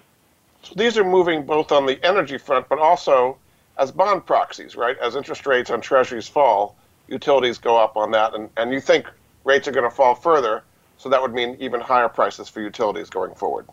So 0.64 0.74
these 0.76 0.98
are 0.98 1.06
moving 1.06 1.46
both 1.46 1.72
on 1.72 1.86
the 1.86 2.04
energy 2.06 2.38
front, 2.38 2.68
but 2.68 2.80
also 2.80 3.38
as 3.78 3.92
bond 3.92 4.26
proxies, 4.26 4.76
right? 4.76 4.98
As 4.98 5.16
interest 5.16 5.46
rates 5.48 5.70
on 5.70 5.80
treasuries 5.80 6.28
fall, 6.28 6.76
utilities 7.10 7.58
go 7.58 7.78
up 7.78 7.98
on 7.98 8.12
that, 8.12 8.34
and, 8.36 8.50
and 8.58 8.72
you 8.72 8.80
think 8.80 9.08
rates 9.44 9.68
are 9.68 9.72
going 9.72 9.90
to 9.90 9.96
fall 9.96 10.16
further, 10.16 10.64
so 10.98 11.10
that 11.10 11.22
would 11.22 11.34
mean 11.34 11.58
even 11.60 11.80
higher 11.80 12.10
prices 12.10 12.50
for 12.50 12.62
utilities 12.62 13.10
going 13.10 13.34
forward. 13.36 13.66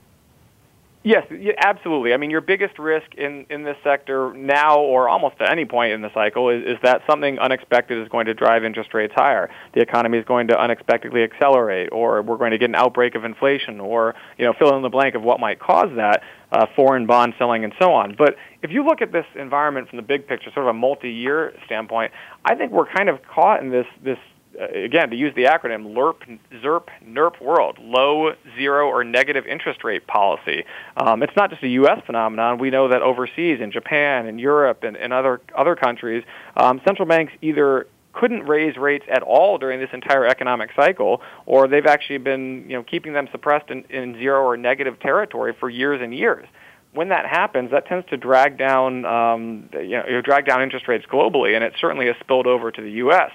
Yes, 1.07 1.25
absolutely. 1.59 2.12
I 2.14 2.16
mean, 2.16 2.31
your 2.31 2.40
biggest 2.40 2.81
risk 2.81 3.14
in, 3.14 3.47
in 3.49 3.62
this 3.62 3.77
sector 3.85 4.35
now 4.35 4.81
or 4.81 5.09
almost 5.09 5.37
at 5.38 5.53
any 5.53 5.64
point 5.64 5.92
in 5.92 6.03
the 6.03 6.12
cycle 6.12 6.51
is, 6.51 6.64
is 6.64 6.79
that 6.83 7.03
something 7.09 7.38
unexpected 7.38 8.03
is 8.03 8.09
going 8.09 8.27
to 8.27 8.35
drive 8.35 8.64
interest 8.64 8.92
rates 8.92 9.12
higher. 9.14 9.49
The 9.73 9.81
economy 9.83 10.19
is 10.19 10.25
going 10.25 10.49
to 10.49 10.61
unexpectedly 10.61 11.23
accelerate, 11.23 11.90
or 11.92 12.23
we're 12.23 12.38
going 12.38 12.51
to 12.51 12.59
get 12.59 12.71
an 12.71 12.75
outbreak 12.75 13.14
of 13.14 13.25
inflation, 13.25 13.79
or 13.79 14.16
you 14.37 14.47
know, 14.47 14.53
fill 14.59 14.75
in 14.75 14.83
the 14.83 14.88
blank 14.88 15.14
of 15.14 15.23
what 15.23 15.38
might 15.38 15.61
cause 15.61 15.90
that, 15.95 16.25
uh, 16.51 16.66
foreign 16.75 17.07
bond 17.07 17.35
selling, 17.38 17.62
and 17.62 17.73
so 17.81 17.92
on. 17.92 18.16
But 18.19 18.35
if 18.64 18.73
you 18.73 18.85
look 18.85 19.01
at 19.01 19.12
this 19.12 19.27
environment 19.37 19.88
from 19.88 19.99
the 19.99 20.03
big 20.03 20.27
picture, 20.27 20.51
sort 20.53 20.66
of 20.66 20.71
a 20.71 20.79
multi-year 20.79 21.53
standpoint, 21.66 22.11
I 22.45 22.57
think 22.57 22.73
we're 22.73 22.92
kind 22.92 23.09
of 23.09 23.21
caught 23.33 23.62
in 23.62 23.71
this 23.71 23.87
this 24.03 24.19
again, 24.59 25.11
to 25.11 25.16
use 25.16 25.35
the 25.35 25.45
acronym 25.45 25.95
LERP, 25.95 26.38
ZERP, 26.62 26.88
NERP 27.05 27.40
world, 27.40 27.79
low, 27.81 28.33
zero, 28.57 28.88
or 28.88 29.05
negative 29.05 29.47
interest 29.47 29.85
rate 29.85 30.07
policy. 30.07 30.64
Um, 30.97 31.23
it's 31.23 31.35
not 31.37 31.51
just 31.51 31.62
a 31.62 31.69
U.S. 31.69 32.03
phenomenon. 32.07 32.59
We 32.59 32.71
know 32.71 32.88
that 32.88 33.03
overseas, 33.03 33.61
in 33.61 33.71
Japan, 33.71 34.27
in 34.27 34.38
Europe, 34.38 34.83
and, 34.83 34.97
and 34.97 35.12
other 35.12 35.40
other 35.55 35.77
countries, 35.77 36.25
um, 36.57 36.81
central 36.85 37.07
banks 37.07 37.33
either 37.42 37.87
couldn't 38.12 38.47
raise 38.47 38.77
rates 38.79 39.05
at 39.11 39.23
all 39.23 39.59
during 39.59 39.79
this 39.79 39.90
entire 39.92 40.27
economic 40.27 40.71
cycle, 40.75 41.21
or 41.45 41.69
they've 41.69 41.87
actually 41.87 42.19
been 42.19 42.64
you 42.69 42.77
know 42.77 42.83
keeping 42.83 43.12
them 43.12 43.29
suppressed 43.31 43.71
in, 43.71 43.85
in 43.85 44.14
zero 44.14 44.42
or 44.42 44.57
negative 44.57 44.99
territory 45.01 45.55
for 45.59 45.69
years 45.69 46.01
and 46.03 46.14
years 46.14 46.47
when 46.92 47.11
that 47.11 47.27
happens, 47.27 47.71
that 47.73 47.85
tends 47.85 48.09
to 48.09 48.16
drag 48.16 48.57
down, 48.57 49.05
um, 49.05 49.69
you 49.75 49.90
know, 49.90 50.23
drag 50.23 50.47
down 50.47 50.62
interest 50.62 50.88
rates 50.88 51.05
globally, 51.05 51.55
and 51.55 51.62
it 51.62 51.75
certainly 51.79 52.07
has 52.07 52.16
spilled 52.21 52.47
over 52.47 52.71
to 52.71 52.81
the 52.81 52.90
U.S 52.92 53.31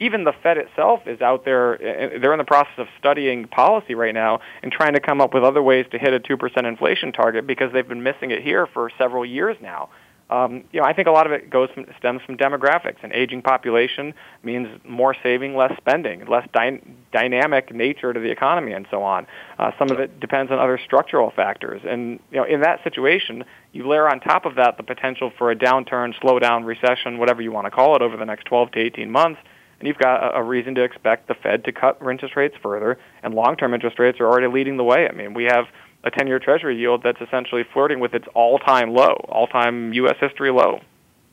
even 0.00 0.24
the 0.24 0.32
Fed 0.42 0.56
itself 0.56 1.00
is 1.06 1.20
out 1.20 1.44
there. 1.44 1.74
Uh, 1.74 2.18
they're 2.20 2.32
in 2.32 2.38
the 2.38 2.44
process 2.44 2.78
of 2.78 2.86
studying 2.98 3.46
policy 3.46 3.94
right 3.94 4.14
now 4.14 4.40
and 4.62 4.72
trying 4.72 4.94
to 4.94 5.00
come 5.00 5.20
up 5.20 5.34
with 5.34 5.44
other 5.44 5.62
ways 5.62 5.86
to 5.92 5.98
hit 5.98 6.12
a 6.14 6.18
2% 6.18 6.66
inflation 6.66 7.12
target 7.12 7.46
because 7.46 7.72
they've 7.72 7.88
been 7.88 8.02
missing 8.02 8.30
it 8.30 8.42
here 8.42 8.66
for 8.66 8.90
several 8.98 9.24
years 9.24 9.56
now. 9.60 9.90
Um, 10.30 10.62
you 10.70 10.80
know, 10.80 10.86
I 10.86 10.92
think 10.92 11.08
a 11.08 11.10
lot 11.10 11.26
of 11.26 11.32
it 11.32 11.50
goes 11.50 11.70
from, 11.74 11.86
stems 11.98 12.22
from 12.24 12.36
demographics. 12.36 13.02
An 13.02 13.12
aging 13.12 13.42
population 13.42 14.14
means 14.44 14.68
more 14.88 15.14
saving, 15.24 15.56
less 15.56 15.76
spending, 15.76 16.24
less 16.26 16.46
dy- 16.52 16.80
dynamic 17.12 17.74
nature 17.74 18.12
to 18.12 18.20
the 18.20 18.30
economy, 18.30 18.72
and 18.72 18.86
so 18.92 19.02
on. 19.02 19.26
Uh, 19.58 19.72
some 19.76 19.90
of 19.90 19.98
it 19.98 20.20
depends 20.20 20.52
on 20.52 20.60
other 20.60 20.78
structural 20.84 21.32
factors, 21.32 21.82
and 21.84 22.20
you 22.30 22.36
know, 22.36 22.44
in 22.44 22.60
that 22.60 22.82
situation, 22.84 23.44
you 23.72 23.88
layer 23.88 24.08
on 24.08 24.20
top 24.20 24.46
of 24.46 24.54
that 24.54 24.76
the 24.76 24.84
potential 24.84 25.32
for 25.36 25.50
a 25.50 25.56
downturn, 25.56 26.14
slowdown, 26.22 26.64
recession, 26.64 27.18
whatever 27.18 27.42
you 27.42 27.50
want 27.50 27.66
to 27.66 27.70
call 27.72 27.96
it, 27.96 28.02
over 28.02 28.16
the 28.16 28.24
next 28.24 28.44
12 28.44 28.70
to 28.70 28.78
18 28.78 29.10
months 29.10 29.40
and 29.80 29.88
you've 29.88 29.98
got 29.98 30.38
a, 30.38 30.42
reason 30.42 30.74
to 30.74 30.84
expect 30.84 31.26
the 31.26 31.34
Fed 31.34 31.64
to 31.64 31.72
cut 31.72 31.98
interest 32.02 32.36
rates 32.36 32.54
further, 32.62 32.98
and 33.22 33.34
long-term 33.34 33.72
interest 33.72 33.98
rates 33.98 34.20
are 34.20 34.26
already 34.26 34.46
leading 34.46 34.76
the 34.76 34.84
way. 34.84 35.08
I 35.08 35.12
mean, 35.12 35.32
we 35.32 35.44
have 35.44 35.66
a 36.04 36.10
10-year 36.10 36.38
Treasury 36.38 36.78
yield 36.78 37.02
that's 37.02 37.20
essentially 37.20 37.64
flirting 37.72 37.98
with 37.98 38.14
its 38.14 38.26
all-time 38.34 38.92
low, 38.92 39.24
all-time 39.28 39.92
U.S. 39.94 40.16
history 40.20 40.50
low. 40.50 40.80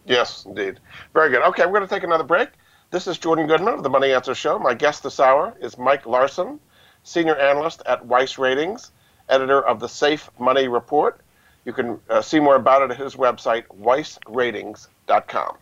Yes, 0.06 0.46
indeed. 0.46 0.80
Very 1.14 1.30
good. 1.30 1.44
Okay, 1.44 1.66
we're 1.66 1.74
going 1.74 1.88
to 1.88 1.94
take 1.94 2.04
another 2.04 2.24
break. 2.24 2.50
This 2.90 3.06
is 3.08 3.18
Jordan 3.18 3.48
Goodman 3.48 3.74
of 3.74 3.84
the 3.84 3.90
Money 3.90 4.14
Answer 4.14 4.34
Show. 4.34 4.58
My 4.58 4.74
guest 4.74 5.04
this 5.04 5.20
hour 5.20 5.54
is 5.60 5.78
Mike 5.78 6.06
Larson, 6.06 6.60
senior 7.04 7.36
analyst 7.36 7.82
at 7.86 8.06
Weiss 8.06 8.38
Ratings, 8.38 8.92
editor 9.28 9.62
of 9.62 9.82
the 9.82 9.90
Safe 9.90 10.30
Money 10.40 10.70
Report. 10.70 11.20
You 11.66 11.74
can 11.74 12.00
uh, 12.10 12.22
see 12.22 12.40
more 12.40 12.56
about 12.56 12.82
it 12.84 12.92
at 12.92 12.98
his 12.98 13.18
website, 13.18 13.66
weissratings.com. 13.78 15.58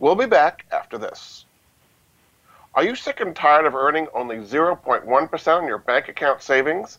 We'll 0.00 0.16
be 0.16 0.26
back 0.26 0.66
after 0.72 0.98
this. 0.98 1.45
Are 2.76 2.84
you 2.84 2.94
sick 2.94 3.20
and 3.22 3.34
tired 3.34 3.64
of 3.64 3.74
earning 3.74 4.06
only 4.12 4.36
0.1% 4.36 5.56
on 5.56 5.66
your 5.66 5.78
bank 5.78 6.08
account 6.08 6.42
savings? 6.42 6.98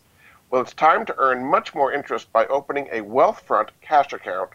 Well, 0.50 0.60
it's 0.60 0.74
time 0.74 1.06
to 1.06 1.14
earn 1.18 1.46
much 1.46 1.72
more 1.72 1.92
interest 1.92 2.32
by 2.32 2.46
opening 2.46 2.88
a 2.90 3.00
Wealthfront 3.00 3.68
cash 3.80 4.12
account. 4.12 4.50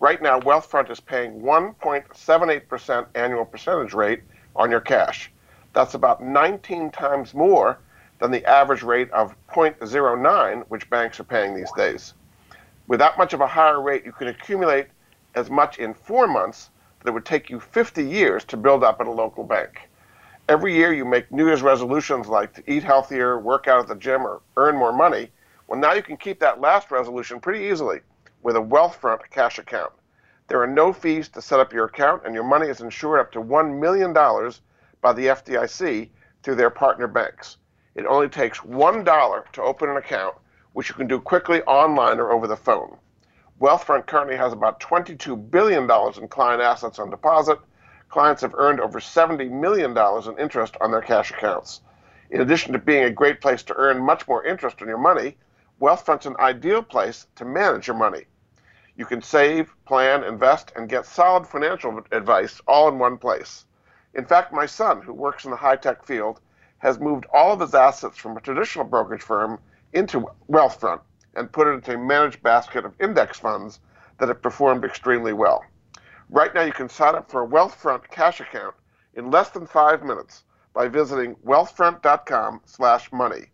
Right 0.00 0.22
now, 0.22 0.40
Wealthfront 0.40 0.90
is 0.90 0.98
paying 0.98 1.42
1.78% 1.42 3.06
annual 3.14 3.44
percentage 3.44 3.92
rate 3.92 4.22
on 4.56 4.70
your 4.70 4.80
cash. 4.80 5.30
That's 5.74 5.92
about 5.92 6.22
19 6.22 6.90
times 6.90 7.34
more 7.34 7.76
than 8.18 8.30
the 8.30 8.46
average 8.46 8.82
rate 8.82 9.10
of 9.10 9.34
0.09, 9.48 10.64
which 10.68 10.88
banks 10.88 11.20
are 11.20 11.24
paying 11.24 11.54
these 11.54 11.72
days. 11.72 12.14
With 12.86 12.98
that 13.00 13.18
much 13.18 13.34
of 13.34 13.42
a 13.42 13.46
higher 13.46 13.82
rate, 13.82 14.06
you 14.06 14.12
can 14.12 14.28
accumulate 14.28 14.86
as 15.34 15.50
much 15.50 15.76
in 15.76 15.92
four 15.92 16.26
months 16.26 16.70
that 17.00 17.08
it 17.08 17.12
would 17.12 17.26
take 17.26 17.50
you 17.50 17.60
50 17.60 18.02
years 18.02 18.42
to 18.44 18.56
build 18.56 18.82
up 18.82 19.02
at 19.02 19.06
a 19.06 19.12
local 19.12 19.44
bank. 19.44 19.90
Every 20.48 20.74
year 20.74 20.92
you 20.92 21.04
make 21.04 21.30
New 21.30 21.46
Year's 21.46 21.62
resolutions 21.62 22.26
like 22.26 22.52
to 22.54 22.70
eat 22.70 22.82
healthier, 22.82 23.38
work 23.38 23.68
out 23.68 23.78
at 23.78 23.86
the 23.86 23.94
gym, 23.94 24.26
or 24.26 24.42
earn 24.56 24.76
more 24.76 24.92
money. 24.92 25.30
Well, 25.68 25.78
now 25.78 25.92
you 25.92 26.02
can 26.02 26.16
keep 26.16 26.40
that 26.40 26.60
last 26.60 26.90
resolution 26.90 27.38
pretty 27.38 27.64
easily 27.66 28.00
with 28.42 28.56
a 28.56 28.60
Wealthfront 28.60 29.20
cash 29.30 29.60
account. 29.60 29.92
There 30.48 30.60
are 30.60 30.66
no 30.66 30.92
fees 30.92 31.28
to 31.30 31.40
set 31.40 31.60
up 31.60 31.72
your 31.72 31.84
account, 31.84 32.26
and 32.26 32.34
your 32.34 32.42
money 32.42 32.66
is 32.66 32.80
insured 32.80 33.20
up 33.20 33.30
to 33.32 33.40
$1 33.40 33.78
million 33.78 34.12
by 34.12 35.12
the 35.12 35.26
FDIC 35.26 36.08
through 36.42 36.56
their 36.56 36.70
partner 36.70 37.06
banks. 37.06 37.58
It 37.94 38.04
only 38.04 38.28
takes 38.28 38.58
$1 38.58 39.52
to 39.52 39.62
open 39.62 39.90
an 39.90 39.96
account, 39.96 40.34
which 40.72 40.88
you 40.88 40.96
can 40.96 41.06
do 41.06 41.20
quickly 41.20 41.62
online 41.62 42.18
or 42.18 42.32
over 42.32 42.48
the 42.48 42.56
phone. 42.56 42.96
Wealthfront 43.60 44.06
currently 44.06 44.36
has 44.36 44.52
about 44.52 44.80
$22 44.80 45.50
billion 45.52 45.84
in 45.84 46.28
client 46.28 46.60
assets 46.60 46.98
on 46.98 47.10
deposit 47.10 47.58
clients 48.12 48.42
have 48.42 48.54
earned 48.58 48.78
over 48.78 49.00
$70 49.00 49.50
million 49.50 49.96
in 49.96 50.38
interest 50.38 50.76
on 50.82 50.90
their 50.90 51.00
cash 51.00 51.30
accounts. 51.30 51.80
In 52.30 52.42
addition 52.42 52.74
to 52.74 52.78
being 52.78 53.04
a 53.04 53.10
great 53.10 53.40
place 53.40 53.62
to 53.62 53.74
earn 53.78 54.04
much 54.04 54.28
more 54.28 54.44
interest 54.44 54.82
on 54.82 54.88
your 54.88 54.98
money, 54.98 55.38
Wealthfront's 55.80 56.26
an 56.26 56.36
ideal 56.38 56.82
place 56.82 57.26
to 57.36 57.46
manage 57.46 57.86
your 57.86 57.96
money. 57.96 58.26
You 58.96 59.06
can 59.06 59.22
save, 59.22 59.74
plan, 59.86 60.24
invest, 60.24 60.72
and 60.76 60.90
get 60.90 61.06
solid 61.06 61.46
financial 61.46 62.02
advice 62.12 62.60
all 62.68 62.86
in 62.88 62.98
one 62.98 63.16
place. 63.16 63.64
In 64.12 64.26
fact, 64.26 64.52
my 64.52 64.66
son, 64.66 65.00
who 65.00 65.14
works 65.14 65.46
in 65.46 65.50
the 65.50 65.56
high 65.56 65.76
tech 65.76 66.04
field, 66.04 66.38
has 66.78 67.00
moved 67.00 67.24
all 67.32 67.54
of 67.54 67.60
his 67.60 67.74
assets 67.74 68.18
from 68.18 68.36
a 68.36 68.42
traditional 68.42 68.84
brokerage 68.84 69.22
firm 69.22 69.58
into 69.94 70.28
Wealthfront 70.50 71.00
and 71.34 71.50
put 71.50 71.66
it 71.66 71.70
into 71.70 71.94
a 71.94 71.98
managed 71.98 72.42
basket 72.42 72.84
of 72.84 72.94
index 73.00 73.38
funds 73.38 73.80
that 74.18 74.28
have 74.28 74.42
performed 74.42 74.84
extremely 74.84 75.32
well. 75.32 75.64
Right 76.32 76.52
now, 76.54 76.62
you 76.62 76.72
can 76.72 76.88
sign 76.88 77.14
up 77.14 77.30
for 77.30 77.44
a 77.44 77.46
Wealthfront 77.46 78.08
cash 78.08 78.40
account 78.40 78.74
in 79.12 79.30
less 79.30 79.50
than 79.50 79.66
five 79.66 80.02
minutes 80.02 80.44
by 80.72 80.88
visiting 80.88 81.36
wealthfront.com/money. 81.44 83.50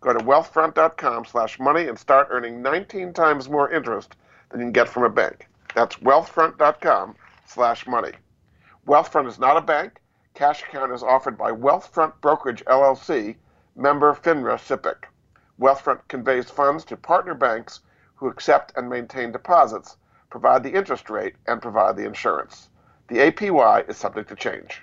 Go 0.00 0.12
to 0.14 0.20
wealthfront.com/money 0.20 1.86
and 1.86 1.98
start 1.98 2.28
earning 2.30 2.62
19 2.62 3.12
times 3.12 3.50
more 3.50 3.70
interest 3.70 4.16
than 4.48 4.60
you 4.60 4.64
can 4.64 4.72
get 4.72 4.88
from 4.88 5.02
a 5.02 5.10
bank. 5.10 5.50
That's 5.74 5.96
wealthfront.com/money. 5.96 8.12
Wealthfront 8.86 9.28
is 9.28 9.38
not 9.38 9.58
a 9.58 9.60
bank. 9.60 10.00
Cash 10.32 10.62
account 10.62 10.92
is 10.92 11.02
offered 11.02 11.36
by 11.36 11.50
Wealthfront 11.50 12.14
Brokerage 12.22 12.64
LLC, 12.66 13.36
member 13.76 14.14
FINRA 14.14 14.58
SIPC. 14.58 15.04
Wealthfront 15.60 16.00
conveys 16.08 16.48
funds 16.48 16.86
to 16.86 16.96
partner 16.96 17.34
banks 17.34 17.80
who 18.14 18.28
accept 18.28 18.72
and 18.76 18.88
maintain 18.88 19.30
deposits 19.30 19.98
provide 20.34 20.64
the 20.64 20.74
interest 20.76 21.10
rate, 21.10 21.36
and 21.46 21.62
provide 21.62 21.94
the 21.94 22.04
insurance. 22.04 22.68
The 23.06 23.18
APY 23.18 23.88
is 23.88 23.96
subject 23.96 24.28
to 24.30 24.34
change. 24.34 24.82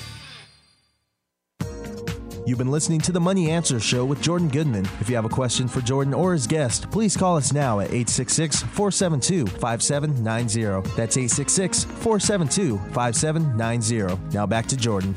You've 2.51 2.57
been 2.57 2.69
listening 2.69 2.99
to 3.03 3.13
the 3.13 3.19
Money 3.21 3.49
Answer 3.49 3.79
Show 3.79 4.03
with 4.03 4.21
Jordan 4.21 4.49
Goodman. 4.49 4.83
If 4.99 5.09
you 5.09 5.15
have 5.15 5.23
a 5.23 5.29
question 5.29 5.69
for 5.69 5.79
Jordan 5.79 6.13
or 6.13 6.33
his 6.33 6.45
guest, 6.45 6.91
please 6.91 7.15
call 7.15 7.37
us 7.37 7.53
now 7.53 7.79
at 7.79 7.85
866 7.91 8.63
472 8.63 9.47
5790. 9.47 10.89
That's 10.97 11.15
866 11.15 11.85
472 11.85 12.77
5790. 12.91 14.35
Now 14.35 14.45
back 14.45 14.65
to 14.65 14.75
Jordan. 14.75 15.15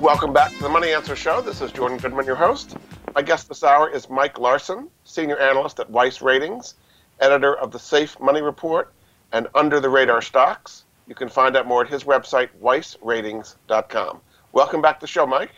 Welcome 0.00 0.32
back 0.32 0.50
to 0.52 0.62
the 0.62 0.70
Money 0.70 0.94
Answer 0.94 1.14
Show. 1.14 1.42
This 1.42 1.60
is 1.60 1.72
Jordan 1.72 1.98
Goodman, 1.98 2.24
your 2.24 2.36
host. 2.36 2.78
My 3.14 3.20
guest 3.20 3.50
this 3.50 3.62
hour 3.62 3.90
is 3.90 4.08
Mike 4.08 4.38
Larson, 4.38 4.88
Senior 5.04 5.38
Analyst 5.40 5.78
at 5.78 5.90
Weiss 5.90 6.22
Ratings, 6.22 6.76
editor 7.20 7.54
of 7.54 7.70
the 7.70 7.78
Safe 7.78 8.18
Money 8.18 8.40
Report 8.40 8.94
and 9.32 9.46
Under 9.54 9.78
the 9.78 9.90
Radar 9.90 10.22
Stocks. 10.22 10.86
You 11.06 11.14
can 11.14 11.28
find 11.28 11.54
out 11.54 11.66
more 11.66 11.84
at 11.84 11.90
his 11.90 12.04
website, 12.04 12.48
weissratings.com. 12.62 14.22
Welcome 14.52 14.80
back 14.80 15.00
to 15.00 15.02
the 15.02 15.06
show, 15.06 15.26
Mike. 15.26 15.50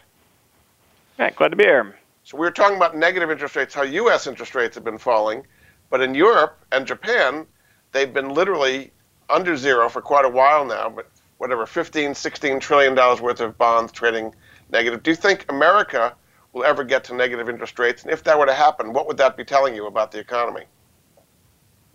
Yeah, 1.19 1.31
glad 1.31 1.49
to 1.49 1.57
be 1.57 1.65
here. 1.65 1.95
So 2.25 2.37
we 2.37 2.41
were 2.41 2.51
talking 2.51 2.77
about 2.77 2.97
negative 2.97 3.31
interest 3.31 3.55
rates, 3.55 3.75
how 3.75 3.83
U.S. 3.83 4.27
interest 4.27 4.55
rates 4.55 4.75
have 4.75 4.85
been 4.85 4.99
falling, 4.99 5.47
but 5.91 6.01
in 6.01 6.15
Europe 6.15 6.59
and 6.73 6.87
Japan, 6.87 7.47
they've 7.93 8.13
been 8.13 8.31
literally 8.31 8.91
under 9.31 9.57
zero 9.57 9.89
for 9.89 10.01
quite 10.01 10.25
a 10.25 10.29
while 10.29 10.65
now. 10.65 10.89
But 10.89 11.09
whatever, 11.39 11.67
15, 11.67 12.15
16 12.15 12.61
trillion 12.61 12.95
dollars 12.95 13.21
worth 13.21 13.41
of 13.41 13.57
bonds 13.59 13.93
trading 13.93 14.35
negative. 14.71 15.03
Do 15.03 15.11
you 15.11 15.17
think 15.17 15.45
America 15.49 16.15
will 16.53 16.65
ever 16.65 16.83
get 16.83 17.05
to 17.05 17.15
negative 17.15 17.49
interest 17.49 17.79
rates? 17.79 18.03
And 18.03 18.11
if 18.11 18.25
that 18.25 18.39
were 18.39 18.47
to 18.47 18.55
happen, 18.55 18.93
what 18.93 19.07
would 19.07 19.19
that 19.19 19.37
be 19.37 19.45
telling 19.45 19.75
you 19.75 19.87
about 19.87 20.11
the 20.11 20.19
economy? 20.19 20.65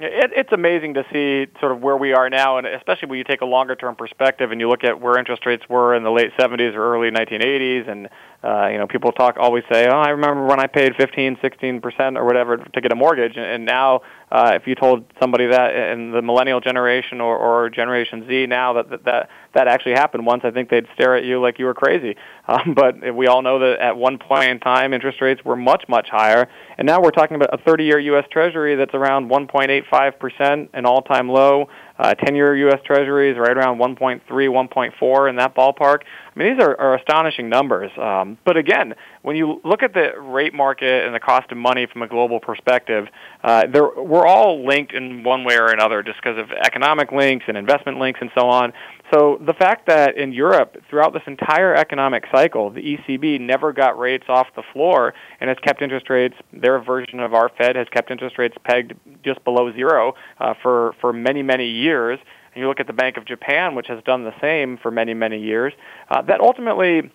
It, 0.01 0.31
it's 0.33 0.53
amazing 0.53 0.93
to 0.93 1.03
see 1.11 1.51
sort 1.59 1.73
of 1.73 1.81
where 1.81 1.97
we 1.97 2.13
are 2.13 2.29
now, 2.29 2.57
and 2.57 2.65
especially 2.65 3.09
when 3.09 3.17
you 3.17 3.25
take 3.25 3.41
a 3.41 3.45
longer 3.45 3.75
term 3.75 3.97
perspective 3.97 4.51
and 4.51 4.61
you 4.61 4.69
look 4.69 4.85
at 4.85 5.01
where 5.01 5.19
interest 5.19 5.45
rates 5.45 5.67
were 5.67 5.93
in 5.93 6.03
the 6.03 6.11
late 6.11 6.31
70s 6.39 6.73
or 6.73 6.95
early 6.95 7.11
1980s, 7.11 7.89
and 7.89 8.07
uh, 8.41 8.67
you 8.67 8.77
know 8.77 8.87
people 8.87 9.11
talk 9.11 9.35
always 9.37 9.65
say, 9.69 9.87
"Oh, 9.87 9.99
I 9.99 10.11
remember 10.11 10.45
when 10.45 10.59
I 10.61 10.67
paid 10.67 10.95
15, 10.95 11.39
16 11.41 11.81
percent 11.81 12.17
or 12.17 12.23
whatever 12.23 12.55
to 12.55 12.81
get 12.81 12.93
a 12.93 12.95
mortgage," 12.95 13.35
and 13.35 13.65
now 13.65 14.01
uh, 14.31 14.51
if 14.53 14.67
you 14.67 14.75
told 14.75 15.03
somebody 15.19 15.47
that 15.47 15.75
in 15.75 16.11
the 16.11 16.21
millennial 16.21 16.61
generation 16.61 17.19
or, 17.19 17.37
or 17.37 17.69
Generation 17.69 18.25
Z 18.25 18.45
now 18.47 18.71
that, 18.73 18.89
that 18.89 19.03
that 19.03 19.29
that 19.53 19.67
actually 19.67 19.93
happened 19.93 20.25
once, 20.25 20.41
I 20.43 20.51
think 20.51 20.69
they'd 20.69 20.87
stare 20.93 21.15
at 21.15 21.23
you 21.23 21.41
like 21.41 21.59
you 21.59 21.65
were 21.65 21.73
crazy. 21.73 22.15
Um, 22.47 22.73
but 22.75 23.15
we 23.15 23.27
all 23.27 23.41
know 23.41 23.59
that 23.59 23.79
at 23.79 23.97
one 23.97 24.17
point 24.17 24.49
in 24.49 24.59
time, 24.59 24.93
interest 24.93 25.21
rates 25.21 25.43
were 25.43 25.55
much 25.55 25.85
much 25.87 26.09
higher, 26.09 26.47
and 26.77 26.85
now 26.85 27.01
we're 27.01 27.11
talking 27.11 27.35
about 27.35 27.53
a 27.53 27.57
30-year 27.57 27.99
U.S. 27.99 28.25
Treasury 28.31 28.75
that's 28.75 28.93
around 28.93 29.29
1.85 29.29 30.19
percent, 30.19 30.69
an 30.73 30.85
all-time 30.85 31.29
low. 31.29 31.69
Uh, 31.99 32.15
10-year 32.15 32.55
U.S. 32.55 32.79
Treasuries 32.85 33.37
right 33.37 33.57
around 33.57 33.77
1.3, 33.77 34.21
1.4 34.25 35.29
in 35.29 35.35
that 35.35 35.53
ballpark. 35.53 35.97
I 36.33 36.39
mean, 36.39 36.53
these 36.53 36.63
are, 36.63 36.79
are 36.79 36.95
astonishing 36.95 37.49
numbers. 37.49 37.91
Um, 37.97 38.37
but 38.45 38.55
again, 38.55 38.95
when 39.21 39.35
you 39.35 39.59
look 39.65 39.83
at 39.83 39.93
the 39.93 40.11
rate 40.17 40.53
market 40.53 41.05
and 41.05 41.13
the 41.13 41.19
cost 41.19 41.51
of 41.51 41.57
money 41.57 41.87
from 41.91 42.01
a 42.01 42.07
global 42.07 42.39
perspective, 42.39 43.07
uh, 43.43 43.63
we're 43.73 44.25
all 44.25 44.65
linked 44.65 44.93
in 44.93 45.25
one 45.25 45.43
way 45.43 45.57
or 45.57 45.67
another 45.67 46.01
just 46.01 46.17
because 46.23 46.37
of 46.37 46.51
economic 46.51 47.11
links 47.11 47.43
and 47.49 47.57
investment 47.57 47.99
links 47.99 48.21
and 48.21 48.31
so 48.33 48.47
on. 48.47 48.71
So 49.11 49.39
the 49.43 49.53
fact 49.53 49.87
that 49.87 50.17
in 50.17 50.33
Europe, 50.33 50.77
throughout 50.89 51.13
this 51.13 51.23
entire 51.25 51.73
economic 51.73 52.25
cycle, 52.31 52.69
the 52.69 52.81
ECB 52.81 53.39
never 53.39 53.73
got 53.73 53.97
rates 53.97 54.25
off 54.29 54.47
the 54.55 54.61
floor 54.71 55.15
and 55.39 55.49
has 55.49 55.57
kept 55.59 55.81
interest 55.81 56.09
rates, 56.09 56.35
their 56.53 56.79
version 56.79 57.19
of 57.19 57.33
our 57.33 57.49
Fed 57.49 57.75
has 57.75 57.87
kept 57.89 58.11
interest 58.11 58.37
rates 58.37 58.55
pegged 58.63 58.93
just 59.23 59.43
below 59.43 59.73
zero 59.73 60.13
uh, 60.39 60.53
for, 60.61 60.93
for 61.01 61.11
many, 61.11 61.41
many 61.41 61.67
years. 61.67 62.19
And 62.53 62.61
you 62.61 62.67
look 62.67 62.79
at 62.79 62.87
the 62.87 62.93
Bank 62.93 63.17
of 63.17 63.25
Japan, 63.25 63.73
which 63.73 63.87
has 63.87 64.03
done 64.03 64.23
the 64.23 64.33
same 64.39 64.77
for 64.77 64.91
many, 64.91 65.13
many 65.15 65.39
years, 65.39 65.73
uh, 66.09 66.21
that 66.23 66.39
ultimately 66.39 67.11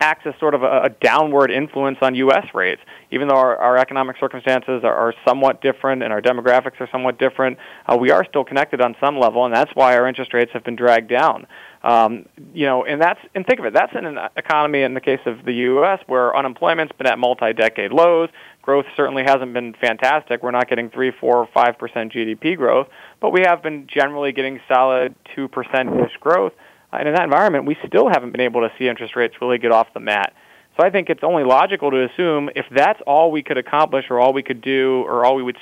acts 0.00 0.26
as 0.26 0.34
sort 0.38 0.54
of 0.54 0.62
a, 0.62 0.82
a, 0.82 0.88
downward 0.88 1.50
influence 1.50 1.98
on 2.02 2.14
U.S. 2.16 2.46
rates. 2.52 2.80
Even 3.10 3.28
though 3.28 3.36
our, 3.36 3.56
our 3.56 3.76
economic 3.78 4.16
circumstances 4.18 4.82
are, 4.84 4.94
are, 4.94 5.14
somewhat 5.26 5.62
different 5.62 6.02
and 6.02 6.12
our 6.12 6.20
demographics 6.20 6.80
are 6.80 6.88
somewhat 6.90 7.18
different, 7.18 7.58
uh, 7.86 7.96
we 7.96 8.10
are 8.10 8.24
still 8.24 8.44
connected 8.44 8.80
on 8.80 8.96
some 9.00 9.18
level, 9.18 9.44
and 9.44 9.54
that's 9.54 9.70
why 9.74 9.96
our 9.96 10.06
interest 10.06 10.34
rates 10.34 10.50
have 10.52 10.64
been 10.64 10.76
dragged 10.76 11.08
down. 11.08 11.46
Um, 11.82 12.26
you 12.54 12.66
know, 12.66 12.84
and 12.84 13.00
that's 13.00 13.20
and 13.34 13.46
think 13.46 13.60
of 13.60 13.66
it. 13.66 13.74
That's 13.74 13.92
in 13.94 14.06
an 14.06 14.18
economy 14.36 14.82
in 14.82 14.94
the 14.94 15.00
case 15.00 15.20
of 15.26 15.44
the 15.44 15.52
U.S. 15.52 16.00
where 16.06 16.34
unemployment's 16.36 16.92
been 16.96 17.06
at 17.06 17.18
multi-decade 17.18 17.92
lows. 17.92 18.30
Growth 18.62 18.86
certainly 18.96 19.22
hasn't 19.22 19.52
been 19.52 19.74
fantastic. 19.74 20.42
We're 20.42 20.50
not 20.50 20.68
getting 20.68 20.88
three, 20.88 21.12
four, 21.12 21.46
five 21.52 21.78
percent 21.78 22.12
GDP 22.12 22.56
growth, 22.56 22.88
but 23.20 23.30
we 23.30 23.42
have 23.42 23.62
been 23.62 23.86
generally 23.86 24.32
getting 24.32 24.60
solid 24.66 25.14
two 25.34 25.46
percent-ish 25.48 26.16
growth. 26.20 26.52
And 26.98 27.08
in 27.08 27.14
that 27.14 27.24
environment, 27.24 27.66
we 27.66 27.76
still 27.86 28.08
haven't 28.08 28.32
been 28.32 28.40
able 28.40 28.60
to 28.60 28.72
see 28.78 28.88
interest 28.88 29.16
rates 29.16 29.34
really 29.40 29.58
get 29.58 29.72
off 29.72 29.92
the 29.94 30.00
mat. 30.00 30.32
So 30.76 30.84
I 30.84 30.90
think 30.90 31.08
it's 31.08 31.22
only 31.22 31.44
logical 31.44 31.90
to 31.92 32.04
assume 32.04 32.50
if 32.56 32.66
that's 32.74 33.00
all 33.06 33.30
we 33.30 33.42
could 33.42 33.58
accomplish 33.58 34.06
or 34.10 34.18
all 34.18 34.32
we 34.32 34.42
could 34.42 34.60
do 34.60 35.04
or 35.06 35.24
all 35.24 35.36
we 35.36 35.42
would 35.42 35.56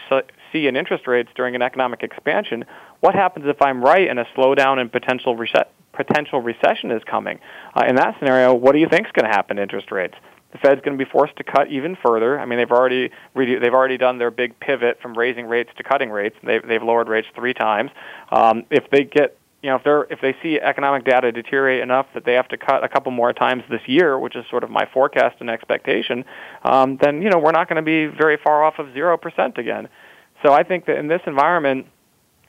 see 0.52 0.66
in 0.66 0.76
interest 0.76 1.06
rates 1.06 1.28
during 1.34 1.54
an 1.54 1.60
economic 1.60 2.02
expansion, 2.02 2.64
what 3.00 3.14
happens 3.14 3.46
if 3.46 3.60
I'm 3.60 3.82
right 3.82 4.08
and 4.08 4.18
a 4.18 4.24
slowdown 4.36 4.78
and 4.78 4.90
potential 4.90 5.36
reset, 5.36 5.70
potential 5.92 6.40
recession 6.40 6.90
is 6.90 7.02
coming? 7.04 7.40
Uh, 7.76 7.84
in 7.86 7.96
that 7.96 8.18
scenario, 8.18 8.54
what 8.54 8.72
do 8.72 8.78
you 8.78 8.88
think 8.88 9.06
is 9.06 9.12
going 9.12 9.30
to 9.30 9.36
happen 9.36 9.56
to 9.56 9.62
interest 9.62 9.90
rates? 9.90 10.14
The 10.52 10.58
Fed's 10.58 10.80
going 10.82 10.96
to 10.98 11.02
be 11.02 11.10
forced 11.10 11.36
to 11.36 11.44
cut 11.44 11.68
even 11.68 11.96
further. 12.02 12.38
I 12.38 12.44
mean, 12.44 12.58
they've 12.58 12.70
already 12.70 13.10
they've 13.34 13.72
already 13.72 13.96
done 13.96 14.18
their 14.18 14.30
big 14.30 14.58
pivot 14.60 15.00
from 15.00 15.16
raising 15.16 15.46
rates 15.46 15.70
to 15.78 15.82
cutting 15.82 16.10
rates. 16.10 16.36
They've 16.42 16.66
they've 16.66 16.82
lowered 16.82 17.08
rates 17.08 17.26
three 17.34 17.54
times. 17.54 17.90
Um, 18.30 18.64
if 18.70 18.88
they 18.90 19.04
get 19.04 19.38
you 19.62 19.70
know, 19.70 19.76
if 19.76 19.84
they're 19.84 20.02
if 20.10 20.20
they 20.20 20.34
see 20.42 20.58
economic 20.60 21.04
data 21.04 21.30
deteriorate 21.30 21.82
enough 21.82 22.06
that 22.14 22.24
they 22.24 22.34
have 22.34 22.48
to 22.48 22.56
cut 22.56 22.82
a 22.82 22.88
couple 22.88 23.12
more 23.12 23.32
times 23.32 23.62
this 23.70 23.82
year, 23.86 24.18
which 24.18 24.34
is 24.34 24.44
sort 24.50 24.64
of 24.64 24.70
my 24.70 24.88
forecast 24.92 25.36
and 25.40 25.48
expectation, 25.48 26.24
um, 26.64 26.98
then 27.00 27.22
you 27.22 27.30
know 27.30 27.38
we're 27.38 27.52
not 27.52 27.68
going 27.68 27.76
to 27.76 27.82
be 27.82 28.06
very 28.06 28.36
far 28.42 28.64
off 28.64 28.78
of 28.78 28.92
zero 28.92 29.16
percent 29.16 29.58
again. 29.58 29.88
So 30.44 30.52
I 30.52 30.64
think 30.64 30.86
that 30.86 30.96
in 30.96 31.06
this 31.06 31.20
environment, 31.28 31.86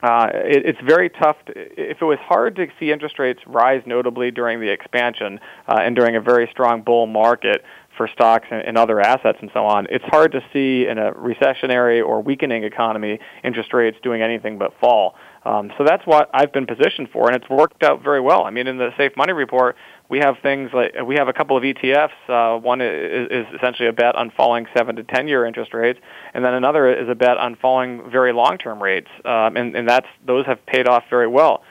uh, 0.02 0.28
it, 0.32 0.66
it's 0.66 0.80
very 0.84 1.08
tough. 1.08 1.36
To, 1.46 1.52
if 1.56 2.02
it 2.02 2.04
was 2.04 2.18
hard 2.20 2.56
to 2.56 2.66
see 2.80 2.90
interest 2.90 3.20
rates 3.20 3.40
rise 3.46 3.82
notably 3.86 4.32
during 4.32 4.60
the 4.60 4.70
expansion 4.70 5.38
uh, 5.68 5.78
and 5.80 5.94
during 5.94 6.16
a 6.16 6.20
very 6.20 6.48
strong 6.50 6.82
bull 6.82 7.06
market, 7.06 7.64
for 7.96 8.08
stocks 8.08 8.46
and, 8.50 8.62
and 8.66 8.76
other 8.76 9.00
assets 9.00 9.38
and 9.40 9.50
so 9.52 9.64
on, 9.64 9.86
it's 9.90 10.04
hard 10.04 10.32
to 10.32 10.40
see 10.52 10.86
in 10.86 10.98
a 10.98 11.12
recessionary 11.12 12.04
or 12.04 12.22
weakening 12.22 12.64
economy 12.64 13.18
interest 13.42 13.72
rates 13.72 13.96
doing 14.02 14.22
anything 14.22 14.58
but 14.58 14.72
fall. 14.80 15.14
Um, 15.44 15.70
so 15.76 15.84
that's 15.84 16.06
what 16.06 16.30
I've 16.32 16.52
been 16.52 16.66
positioned 16.66 17.10
for, 17.12 17.26
and 17.26 17.36
it's 17.36 17.48
worked 17.50 17.82
out 17.82 18.02
very 18.02 18.20
well. 18.20 18.44
I 18.44 18.50
mean, 18.50 18.66
in 18.66 18.78
the 18.78 18.90
Safe 18.96 19.12
Money 19.16 19.34
report, 19.34 19.76
we 20.08 20.18
have 20.18 20.36
things 20.42 20.70
like 20.72 20.94
we 21.04 21.16
have 21.16 21.28
a 21.28 21.32
couple 21.32 21.56
of 21.56 21.62
ETFs. 21.62 22.10
Uh, 22.28 22.58
one 22.58 22.80
is, 22.80 23.28
is 23.30 23.46
essentially 23.54 23.88
a 23.88 23.92
bet 23.92 24.14
on 24.16 24.30
falling 24.30 24.66
seven 24.76 24.96
to 24.96 25.02
ten 25.02 25.28
year 25.28 25.44
interest 25.44 25.74
rates, 25.74 25.98
and 26.32 26.44
then 26.44 26.54
another 26.54 26.90
is 26.90 27.08
a 27.08 27.14
bet 27.14 27.36
on 27.36 27.56
falling 27.56 28.10
very 28.10 28.32
long 28.32 28.56
term 28.58 28.82
rates, 28.82 29.08
um, 29.24 29.56
and, 29.56 29.76
and 29.76 29.88
that's 29.88 30.08
those 30.26 30.46
have 30.46 30.64
paid 30.66 30.88
off 30.88 31.04
very 31.10 31.28
well 31.28 31.62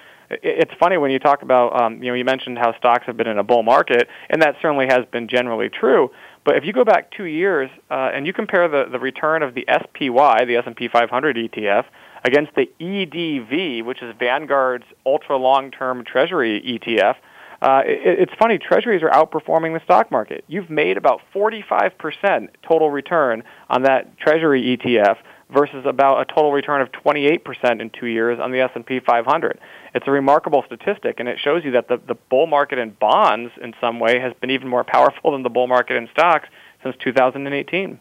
it's 0.42 0.72
funny 0.80 0.98
when 0.98 1.12
you 1.12 1.20
talk 1.20 1.42
about 1.42 1.80
um, 1.80 2.02
you 2.02 2.10
know 2.10 2.16
you 2.16 2.26
mentioned 2.26 2.58
how 2.58 2.76
stocks 2.78 3.06
have 3.06 3.18
been 3.18 3.28
in 3.28 3.38
a 3.38 3.44
bull 3.44 3.64
market, 3.64 4.08
and 4.30 4.42
that 4.42 4.56
certainly 4.62 4.88
has 4.88 5.06
been 5.12 5.28
generally 5.28 5.70
true. 5.70 6.10
But 6.46 6.58
if 6.58 6.66
you 6.66 6.74
go 6.74 6.84
back 6.84 7.12
two 7.12 7.26
years 7.26 7.70
uh, 7.90 8.12
and 8.14 8.28
you 8.28 8.34
compare 8.34 8.68
the, 8.68 8.86
the 8.92 9.00
return 9.00 9.44
of 9.44 9.54
the 9.54 9.66
SPY, 9.68 10.46
the 10.46 10.58
S&P 10.58 10.90
500 10.90 11.38
ETF, 11.38 11.86
against 12.24 12.54
the 12.56 12.70
EDV, 12.80 13.84
which 13.84 14.02
is 14.02 14.16
Vanguard's 14.18 14.86
ultra 15.06 15.38
long-term 15.38 16.06
Treasury 16.06 16.62
ETF, 16.62 17.16
uh, 17.62 17.82
it, 17.86 18.20
it's 18.20 18.34
funny. 18.38 18.58
Treasuries 18.58 19.02
are 19.04 19.10
outperforming 19.10 19.74
the 19.74 19.84
stock 19.86 20.12
market. 20.12 20.44
You've 20.48 20.70
made 20.70 20.98
about 20.98 21.22
45% 21.34 22.50
total 22.68 22.92
return 22.92 23.44
on 23.70 23.84
that 23.84 24.18
Treasury 24.18 24.78
ETF 24.78 25.18
versus 25.54 25.86
about 25.86 26.20
a 26.20 26.26
total 26.26 26.52
return 26.52 26.82
of 26.82 26.92
28% 26.92 27.82
in 27.82 27.90
two 27.90 28.08
years 28.08 28.40
on 28.42 28.52
the 28.52 28.60
S&P 28.60 29.00
500. 29.00 29.60
It's 29.94 30.08
a 30.08 30.12
remarkable 30.12 30.64
statistic, 30.66 31.20
and 31.20 31.30
it 31.30 31.40
shows 31.42 31.64
you 31.64 31.72
that 31.72 31.88
the, 31.88 32.02
the 32.06 32.16
bull 32.16 32.48
market 32.48 32.80
in 32.80 32.92
bonds, 33.00 33.52
in 33.62 33.74
some 33.80 34.00
way, 34.00 34.20
has 34.20 34.34
been 34.42 34.50
even 34.50 34.68
more 34.68 34.84
powerful 34.84 35.32
than 35.32 35.44
the 35.44 35.50
bull 35.50 35.68
market 35.68 35.96
in 35.96 36.10
stocks 36.12 36.50
since 36.84 36.96
2018. 37.04 38.00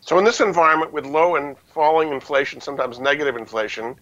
So, 0.00 0.18
in 0.18 0.24
this 0.24 0.40
environment 0.40 0.92
with 0.92 1.04
low 1.04 1.36
and 1.36 1.56
falling 1.58 2.10
inflation, 2.10 2.60
sometimes 2.60 2.98
negative 2.98 3.36
inflation, 3.36 3.96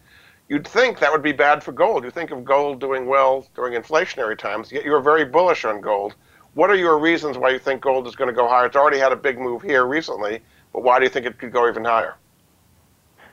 you'd 0.49 0.67
think 0.67 1.01
that 1.01 1.11
would 1.13 1.23
be 1.23 1.33
bad 1.33 1.63
for 1.63 1.73
gold. 1.73 2.05
You 2.05 2.11
think 2.11 2.31
of 2.31 2.45
gold 2.45 2.81
doing 2.81 3.07
well 3.07 3.47
during 3.55 3.81
inflationary 3.81 4.39
times, 4.39 4.71
yet 4.71 4.85
you're 4.85 5.01
very 5.01 5.25
bullish 5.25 5.65
on 5.65 5.81
gold. 5.81 6.15
What 6.55 6.71
are 6.71 6.77
your 6.77 6.99
reasons 6.99 7.37
why 7.37 7.51
you 7.51 7.59
think 7.59 7.83
gold 7.83 8.07
is 8.07 8.17
going 8.17 8.29
to 8.29 8.35
go 8.35 8.49
higher? 8.49 8.67
It's 8.67 8.77
already 8.77 8.99
had 8.99 9.13
a 9.13 9.17
big 9.17 9.39
move 9.39 9.63
here 9.63 9.85
recently, 9.85 10.41
but 10.73 10.83
why 10.83 10.99
do 10.99 11.05
you 11.05 11.11
think 11.11 11.27
it 11.27 11.39
could 11.39 11.53
go 11.53 11.69
even 11.69 11.85
higher? 11.85 12.15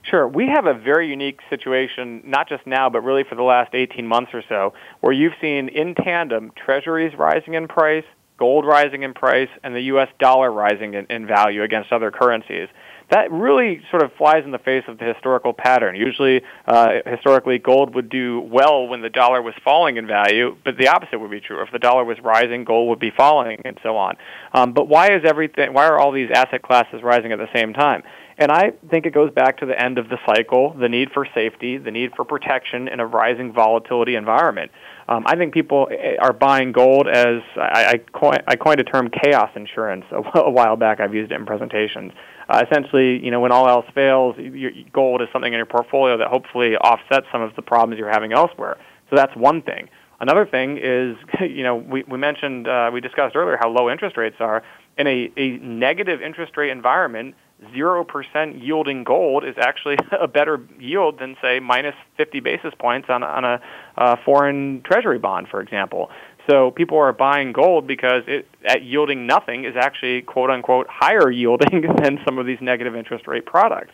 Sure. 0.04 0.28
We 0.28 0.48
have 0.48 0.68
a 0.68 0.74
very 0.74 1.08
unique 1.08 1.40
situation, 1.50 2.22
not 2.26 2.48
just 2.48 2.68
now, 2.68 2.90
but 2.90 3.02
really 3.02 3.24
for 3.24 3.36
the 3.36 3.44
last 3.44 3.74
18 3.74 4.06
months 4.06 4.32
or 4.34 4.44
so, 4.48 4.74
where 5.02 5.14
you've 5.14 5.34
seen 5.42 5.70
in 5.70 5.96
tandem 5.96 6.52
treasuries 6.56 7.18
rising 7.18 7.56
in 7.56 7.68
price, 7.68 8.04
gold 8.38 8.66
rising 8.66 9.04
in 9.04 9.14
price, 9.14 9.50
and 9.64 9.76
the 9.76 9.82
U.S. 9.82 10.10
dollar 10.20 10.52
rising 10.52 10.94
in, 10.94 11.06
in 11.10 11.28
value 11.28 11.64
against 11.64 11.92
other 11.92 12.12
currencies 12.12 12.68
that 13.12 13.32
really 13.32 13.82
sort 13.92 14.04
of 14.04 14.12
flies 14.18 14.44
in 14.46 14.52
the 14.52 14.60
face 14.60 14.84
of 14.88 14.98
the 14.98 15.06
historical 15.06 15.54
pattern. 15.54 15.96
Usually, 15.96 16.42
uh, 16.66 16.90
historically, 17.06 17.60
gold 17.60 17.94
would 17.94 18.10
do 18.10 18.42
well 18.42 18.88
when 18.88 19.02
the 19.02 19.10
dollar 19.10 19.42
was 19.42 19.54
falling 19.64 19.98
in 19.98 20.08
value, 20.08 20.58
but 20.66 20.78
the 20.78 20.88
opposite 20.88 21.20
would 21.20 21.32
be 21.32 21.40
true. 21.40 21.62
If 21.62 21.72
the 21.72 21.80
dollar 21.80 22.04
was 22.04 22.18
rising, 22.24 22.64
gold 22.64 22.90
would 22.90 23.00
be 23.00 23.12
falling, 23.16 23.62
and 23.64 23.80
so 23.84 23.96
on. 23.96 24.16
Um, 24.54 24.74
but 24.74 24.88
why 24.88 25.12
is 25.12 25.22
everything? 25.24 25.74
Why 25.74 25.86
are 25.86 26.00
all 26.00 26.12
these 26.12 26.30
asset 26.34 26.64
classes 26.64 27.04
rising 27.04 27.32
at 27.32 27.38
the 27.38 27.50
same 27.54 27.74
time? 27.74 28.04
And 28.38 28.52
I 28.52 28.72
think 28.90 29.06
it 29.06 29.14
goes 29.14 29.32
back 29.32 29.60
to 29.60 29.66
the 29.66 29.82
end 29.82 29.98
of 29.98 30.10
the 30.10 30.18
cycle, 30.26 30.74
the 30.74 30.90
need 30.90 31.12
for 31.14 31.26
safety, 31.34 31.78
the 31.78 31.92
need 31.92 32.12
for 32.16 32.26
protection 32.26 32.90
in 32.90 33.00
a 33.00 33.06
rising 33.06 33.54
volatility 33.54 34.16
environment. 34.16 34.72
Um, 35.08 35.24
I 35.26 35.38
think 35.38 35.54
people 35.54 35.88
eh, 35.90 36.16
are 36.20 36.34
buying 36.34 36.74
gold 36.74 37.08
as 37.08 37.42
I, 37.56 37.86
I, 37.86 37.98
coined, 38.12 38.44
I 38.48 38.58
coined 38.58 38.82
a 38.82 38.84
term 38.84 39.10
chaos 39.10 39.52
insurance 39.56 40.04
a, 40.12 40.40
a 40.40 40.52
while 40.52 40.76
back. 40.76 41.00
I've 41.00 41.14
used 41.14 41.32
it 41.32 41.36
in 41.36 41.46
presentations. 41.46 42.12
Uh, 42.50 42.64
essentially, 42.70 43.24
you 43.24 43.32
know, 43.32 43.40
when 43.40 43.52
all 43.52 43.70
else 43.70 43.86
fails, 43.96 44.36
your, 44.38 44.72
gold 44.92 45.22
is 45.22 45.30
something 45.32 45.52
in 45.52 45.58
your 45.58 45.66
portfolio 45.66 46.18
that 46.18 46.28
hopefully 46.28 46.76
offsets 46.76 47.28
some 47.32 47.42
of 47.42 47.56
the 47.56 47.62
problems 47.62 47.98
you're 47.98 48.12
having 48.12 48.34
elsewhere. 48.34 48.78
So 49.10 49.16
that's 49.16 49.36
one 49.36 49.62
thing. 49.62 49.88
Another 50.20 50.46
thing 50.46 50.78
is, 50.78 51.16
you 51.40 51.64
know, 51.64 51.76
we, 51.76 52.04
we 52.04 52.18
mentioned, 52.18 52.68
uh, 52.68 52.90
we 52.94 53.00
discussed 53.00 53.36
earlier 53.36 53.58
how 53.60 53.70
low 53.70 53.90
interest 53.90 54.18
rates 54.18 54.38
are. 54.40 54.62
In 54.98 55.08
a, 55.08 55.32
a 55.36 55.58
negative 55.58 56.22
interest 56.22 56.56
rate 56.56 56.72
environment, 56.72 57.36
0% 57.74 58.64
yielding 58.64 59.04
gold 59.04 59.46
is 59.46 59.56
actually 59.60 59.98
a 60.20 60.28
better 60.28 60.62
yield 60.80 61.20
than, 61.20 61.36
say, 61.42 61.60
minus 61.60 61.96
50 62.18 62.40
basis 62.42 62.74
points 62.78 63.10
on, 63.10 63.24
on 63.24 63.46
a 63.46 63.62
uh, 63.98 64.16
foreign 64.26 64.82
treasury 64.84 65.20
bond, 65.20 65.48
for 65.50 65.62
example. 65.62 66.10
So 66.50 66.72
people 66.72 66.98
are 66.98 67.12
buying 67.12 67.54
gold 67.54 67.88
because 67.88 68.24
it, 68.28 68.48
at 68.66 68.84
yielding 68.84 69.26
nothing 69.26 69.66
is 69.66 69.76
actually, 69.76 70.22
quote 70.22 70.50
unquote, 70.50 70.88
higher 70.90 71.32
yielding 71.32 71.82
than 72.02 72.20
some 72.26 72.38
of 72.38 72.46
these 72.46 72.60
negative 72.62 72.96
interest 72.96 73.28
rate 73.28 73.46
products. 73.46 73.94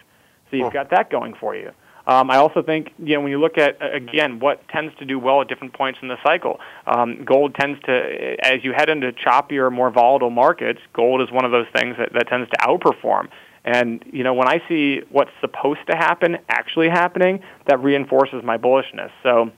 So 0.49 0.57
you've 0.57 0.73
got 0.73 0.89
that 0.89 1.09
going 1.09 1.33
for 1.39 1.55
you. 1.55 1.71
Um, 2.07 2.29
I 2.29 2.37
also 2.37 2.61
think 2.61 2.91
you 2.97 3.15
know 3.15 3.21
when 3.21 3.31
you 3.31 3.39
look 3.39 3.57
at 3.57 3.77
again 3.79 4.39
what 4.39 4.67
tends 4.69 4.93
to 4.97 5.05
do 5.05 5.19
well 5.19 5.41
at 5.41 5.47
different 5.47 5.73
points 5.73 5.99
in 6.01 6.07
the 6.07 6.17
cycle. 6.23 6.59
Um, 6.87 7.23
gold 7.23 7.55
tends 7.55 7.79
to, 7.83 8.35
as 8.43 8.63
you 8.63 8.73
head 8.73 8.89
into 8.89 9.11
choppier, 9.11 9.71
more 9.71 9.91
volatile 9.91 10.31
markets, 10.31 10.79
gold 10.93 11.21
is 11.21 11.31
one 11.31 11.45
of 11.45 11.51
those 11.51 11.67
things 11.73 11.95
that, 11.97 12.11
that 12.13 12.27
tends 12.27 12.49
to 12.49 12.57
outperform. 12.57 13.29
And 13.63 14.03
you 14.11 14.23
know, 14.23 14.33
when 14.33 14.47
I 14.47 14.61
see 14.67 15.01
what's 15.09 15.31
supposed 15.39 15.81
to 15.89 15.95
happen 15.95 16.37
actually 16.49 16.89
happening, 16.89 17.41
that 17.67 17.81
reinforces 17.81 18.43
my 18.43 18.57
bullishness. 18.57 19.11
So 19.23 19.51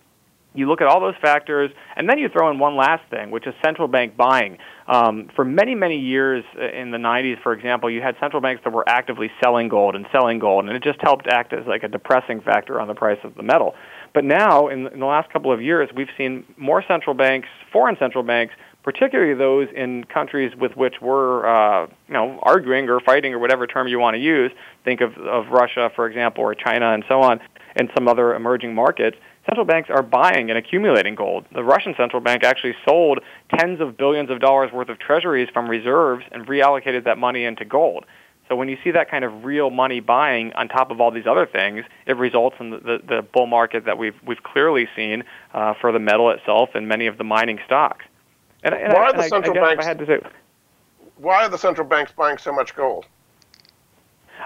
you 0.55 0.67
look 0.67 0.81
at 0.81 0.87
all 0.87 0.99
those 0.99 1.15
factors, 1.21 1.71
and 1.95 2.07
then 2.07 2.19
you 2.19 2.29
throw 2.29 2.51
in 2.51 2.59
one 2.59 2.75
last 2.75 3.09
thing, 3.09 3.31
which 3.31 3.47
is 3.47 3.53
central 3.63 3.87
bank 3.87 4.15
buying. 4.15 4.57
Um, 4.87 5.29
for 5.35 5.43
many, 5.43 5.73
many 5.73 5.97
years 5.97 6.43
uh, 6.55 6.69
in 6.69 6.91
the 6.91 6.97
90s, 6.97 7.41
for 7.41 7.53
example, 7.53 7.89
you 7.89 8.01
had 8.01 8.15
central 8.19 8.41
banks 8.41 8.63
that 8.63 8.71
were 8.71 8.87
actively 8.87 9.31
selling 9.43 9.67
gold 9.67 9.95
and 9.95 10.05
selling 10.11 10.39
gold, 10.39 10.65
and 10.65 10.75
it 10.75 10.83
just 10.83 10.99
helped 11.01 11.27
act 11.27 11.53
as 11.53 11.65
like 11.65 11.83
a 11.83 11.87
depressing 11.87 12.41
factor 12.41 12.79
on 12.79 12.87
the 12.87 12.93
price 12.93 13.19
of 13.23 13.35
the 13.35 13.43
metal. 13.43 13.73
But 14.13 14.25
now, 14.25 14.67
in, 14.67 14.87
in 14.87 14.99
the 14.99 15.05
last 15.05 15.31
couple 15.31 15.51
of 15.51 15.61
years, 15.61 15.89
we've 15.95 16.11
seen 16.17 16.45
more 16.57 16.83
central 16.87 17.15
banks, 17.15 17.47
foreign 17.71 17.97
central 17.97 18.23
banks, 18.23 18.53
particularly 18.83 19.33
those 19.33 19.67
in 19.75 20.03
countries 20.03 20.53
with 20.55 20.75
which 20.75 20.95
we're, 21.01 21.45
uh, 21.45 21.87
you 22.07 22.13
know, 22.13 22.39
arguing 22.43 22.89
or 22.89 22.99
fighting 22.99 23.33
or 23.33 23.39
whatever 23.39 23.65
term 23.65 23.87
you 23.87 23.97
want 23.97 24.15
to 24.15 24.19
use. 24.19 24.51
Think 24.83 25.01
of, 25.01 25.17
of 25.17 25.47
Russia, 25.47 25.89
for 25.95 26.05
example, 26.07 26.43
or 26.43 26.53
China 26.53 26.93
and 26.93 27.03
so 27.07 27.21
on, 27.21 27.39
and 27.75 27.89
some 27.95 28.07
other 28.07 28.35
emerging 28.35 28.75
markets. 28.75 29.17
Central 29.45 29.65
banks 29.65 29.89
are 29.89 30.03
buying 30.03 30.49
and 30.49 30.57
accumulating 30.57 31.15
gold. 31.15 31.45
The 31.53 31.63
Russian 31.63 31.93
central 31.97 32.21
bank 32.21 32.43
actually 32.43 32.75
sold 32.87 33.19
tens 33.57 33.81
of 33.81 33.97
billions 33.97 34.29
of 34.29 34.39
dollars 34.39 34.71
worth 34.71 34.89
of 34.89 34.99
treasuries 34.99 35.49
from 35.53 35.69
reserves 35.69 36.23
and 36.31 36.45
reallocated 36.47 37.03
that 37.05 37.17
money 37.17 37.43
into 37.43 37.65
gold. 37.65 38.05
So 38.49 38.55
when 38.55 38.67
you 38.69 38.77
see 38.83 38.91
that 38.91 39.09
kind 39.09 39.23
of 39.23 39.45
real 39.45 39.69
money 39.69 39.99
buying 39.99 40.53
on 40.53 40.67
top 40.67 40.91
of 40.91 40.99
all 40.99 41.11
these 41.11 41.25
other 41.25 41.45
things, 41.45 41.85
it 42.05 42.17
results 42.17 42.57
in 42.59 42.71
the, 42.71 42.77
the, 42.77 42.99
the 43.07 43.21
bull 43.21 43.47
market 43.47 43.85
that 43.85 43.97
we've 43.97 44.15
we've 44.25 44.43
clearly 44.43 44.87
seen 44.95 45.23
uh, 45.53 45.73
for 45.79 45.91
the 45.91 45.99
metal 45.99 46.29
itself 46.29 46.69
and 46.75 46.87
many 46.87 47.07
of 47.07 47.17
the 47.17 47.23
mining 47.23 47.59
stocks. 47.65 48.05
And, 48.63 48.73
and 48.73 48.93
why 48.93 49.03
I, 49.03 49.09
are 49.09 49.13
the 49.13 49.23
central 49.23 49.53
banks? 49.53 49.85
I 49.85 49.87
had 49.87 49.99
to 49.99 50.05
say, 50.05 50.19
why 51.17 51.45
are 51.45 51.49
the 51.49 51.57
central 51.57 51.87
banks 51.87 52.11
buying 52.11 52.37
so 52.37 52.51
much 52.51 52.75
gold? 52.75 53.05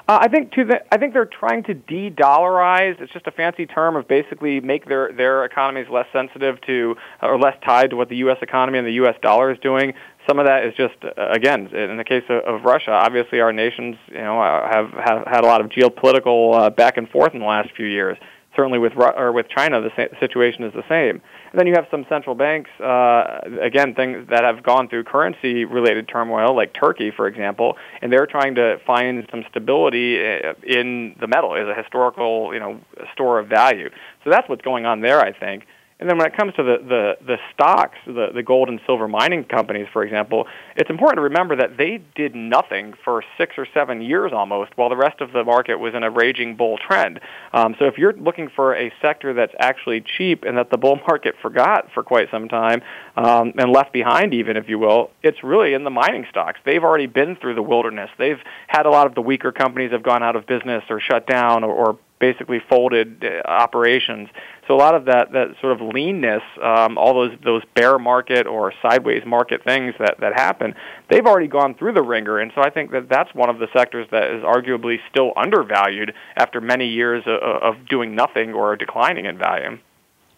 Uh, 0.08 0.20
I 0.22 0.28
think 0.28 0.52
to 0.54 0.64
the, 0.64 0.94
I 0.94 0.98
think 0.98 1.14
they're 1.14 1.26
trying 1.26 1.64
to 1.64 1.74
de-dollarize. 1.74 3.02
It's 3.02 3.12
just 3.12 3.28
a 3.28 3.32
fancy 3.32 3.66
term 3.66 3.96
of 3.96 4.08
basically 4.08 4.60
make 4.60 4.88
their 4.88 5.12
their 5.12 5.44
economies 5.44 5.88
less 5.90 6.06
sensitive 6.14 6.62
to 6.62 6.96
or 7.22 7.40
less 7.40 7.56
tied 7.64 7.90
to 7.92 7.96
what 7.96 8.10
the 8.10 8.18
U.S. 8.18 8.38
economy 8.42 8.78
and 8.78 8.88
the 8.88 8.94
U.S. 8.94 9.16
dollar 9.22 9.52
is 9.52 9.60
doing. 9.60 9.94
Some 10.28 10.40
of 10.40 10.46
that 10.46 10.66
is 10.66 10.74
just 10.76 10.96
uh, 11.04 11.30
again 11.30 11.68
in 11.76 11.98
the 11.98 12.04
case 12.04 12.24
of, 12.30 12.44
of 12.44 12.64
Russia. 12.64 12.92
Obviously, 12.92 13.40
our 13.40 13.52
nations 13.52 13.96
you 14.08 14.20
know 14.20 14.40
uh, 14.40 14.72
have 14.72 14.92
have 14.92 15.28
had 15.28 15.44
a 15.44 15.48
lot 15.48 15.62
of 15.62 15.68
geopolitical 15.68 16.58
uh, 16.58 16.70
back 16.70 16.98
and 16.98 17.10
forth 17.10 17.34
in 17.34 17.40
the 17.40 17.46
last 17.46 17.70
few 17.76 17.88
years. 17.88 18.18
Certainly 18.58 18.80
with 18.80 18.94
or 18.98 19.32
with 19.32 19.48
China, 19.50 19.80
the 19.80 20.10
situation 20.20 20.64
is 20.64 20.74
the 20.74 20.84
same. 20.90 21.22
And 21.52 21.60
then 21.60 21.68
you 21.68 21.74
have 21.76 21.86
some 21.92 22.08
central 22.10 22.36
banks, 22.36 22.72
uh, 22.82 23.42
again, 23.62 23.94
things 23.94 24.28
that 24.32 24.44
have 24.44 24.64
gone 24.64 24.90
through 24.90 25.04
currency 25.04 25.64
related 25.64 26.08
turmoil, 26.08 26.56
like 26.56 26.74
Turkey, 26.74 27.12
for 27.16 27.28
example, 27.28 27.78
and 28.02 28.12
they're 28.12 28.26
trying 28.26 28.56
to 28.56 28.80
find 28.86 29.28
some 29.30 29.46
stability 29.52 30.20
uh, 30.20 30.54
in 30.64 31.16
the 31.20 31.28
metal 31.28 31.56
as 31.56 31.68
a 31.68 31.76
historical, 31.80 32.52
you 32.52 32.60
know, 32.60 32.82
store 33.14 33.38
of 33.38 33.48
value. 33.48 33.90
So 34.24 34.32
that's 34.32 34.50
what's 34.50 34.64
going 34.64 34.88
on 34.88 35.02
there, 35.02 35.22
I 35.22 35.32
think. 35.32 35.68
And 36.00 36.08
then 36.08 36.18
when 36.18 36.28
it 36.28 36.38
comes 36.38 36.54
to 36.56 36.64
the, 36.64 36.78
the, 36.78 37.18
the 37.26 37.38
stocks, 37.54 37.98
the, 38.06 38.28
the 38.34 38.44
gold 38.44 38.70
and 38.70 38.80
silver 38.86 39.08
mining 39.08 39.44
companies, 39.46 39.88
for 39.92 40.04
example, 40.04 40.48
it's 40.76 40.92
important 40.92 41.18
to 41.18 41.22
remember 41.24 41.56
that 41.56 41.78
they 41.78 42.02
did 42.14 42.36
nothing 42.36 42.94
for 43.04 43.24
six 43.36 43.56
or 43.58 43.66
seven 43.74 44.02
years 44.02 44.32
almost, 44.32 44.78
while 44.78 44.90
the 44.90 44.96
rest 44.96 45.22
of 45.22 45.32
the 45.32 45.44
market 45.44 45.78
was 45.78 45.96
in 45.96 46.04
a 46.04 46.12
raging 46.12 46.56
bull 46.56 46.78
trend. 46.78 47.20
Um, 47.52 47.76
so 47.80 47.86
if 47.86 47.98
you're 47.98 48.14
looking 48.14 48.48
for 48.56 48.76
a 48.76 48.94
sector 49.02 49.34
that's 49.34 49.56
actually 49.60 50.02
cheap 50.02 50.44
and 50.44 50.58
that 50.58 50.70
the 50.70 50.78
bull 50.78 51.00
market 51.08 51.34
forgot 51.42 51.90
for 51.94 52.04
quite 52.04 52.30
some 52.30 52.48
time 52.48 52.84
um, 53.16 53.54
and 53.58 53.72
left 53.72 53.92
behind, 53.92 54.36
even 54.36 54.56
if 54.56 54.70
you 54.70 54.78
will, 54.78 55.10
it's 55.24 55.44
really 55.44 55.74
in 55.74 55.84
the 55.84 55.90
mining 55.90 56.28
stocks. 56.30 56.60
They've 56.64 56.84
already 56.84 57.08
been 57.08 57.36
through 57.38 57.56
the 57.56 57.64
wilderness. 57.64 58.12
They've 58.20 58.40
had 58.68 58.86
a 58.86 58.92
lot 58.92 59.08
of 59.08 59.16
the 59.16 59.22
weaker 59.22 59.52
companies 59.52 59.92
have 59.92 60.04
gone 60.04 60.22
out 60.22 60.36
of 60.36 60.46
business 60.46 60.84
or 60.92 61.00
shut 61.00 61.26
down 61.26 61.64
or, 61.64 61.74
or 61.74 62.00
basically 62.20 62.60
folded 62.70 63.24
uh, 63.24 63.48
operations. 63.48 64.30
So 64.68 64.76
a 64.76 64.78
lot 64.78 64.96
of 64.96 65.06
that 65.06 65.32
that 65.32 65.56
sort 65.62 65.80
of 65.80 65.94
leanness, 65.94 66.44
um, 66.62 66.98
all 66.98 67.14
those 67.14 67.38
those 67.44 67.64
bear 67.74 67.98
market 67.98 68.46
or 68.46 68.74
sideways 68.82 69.24
market 69.26 69.64
things 69.64 69.96
that 69.98 70.20
that 70.20 70.34
happen, 70.34 70.76
they've 71.10 71.26
already 71.26 71.48
gone 71.48 71.74
through 71.74 71.94
the 71.94 72.02
wringer, 72.02 72.40
and 72.40 72.52
so 72.54 72.62
I 72.62 72.70
think 72.70 72.92
that 72.92 73.08
that's 73.08 73.34
one 73.34 73.50
of 73.50 73.60
the 73.60 73.68
sectors 73.72 74.08
that 74.12 74.30
is 74.30 74.44
arguably 74.44 74.98
still 75.10 75.32
undervalued 75.38 76.14
after 76.36 76.60
many 76.60 76.88
years 76.88 77.24
of, 77.26 77.42
of 77.42 77.88
doing 77.88 78.14
nothing 78.14 78.54
or 78.54 78.76
declining 78.76 79.26
in 79.26 79.38
value. 79.38 79.78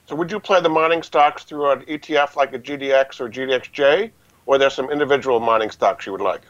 So 0.05 0.15
would 0.15 0.32
you 0.32 0.39
play 0.39 0.61
the 0.61 0.69
mining 0.69 1.01
stocks 1.01 1.43
through 1.43 1.71
an 1.71 1.82
ETF 1.82 2.36
like 2.36 2.53
a 2.53 2.59
GDX 2.59 3.19
or 3.19 3.30
GDXJ, 3.30 4.11
or 4.45 4.57
there's 4.59 4.75
some 4.75 4.91
individual 4.91 5.39
mining 5.39 5.71
stocks 5.71 6.05
you 6.05 6.11
would 6.11 6.21
like? 6.21 6.41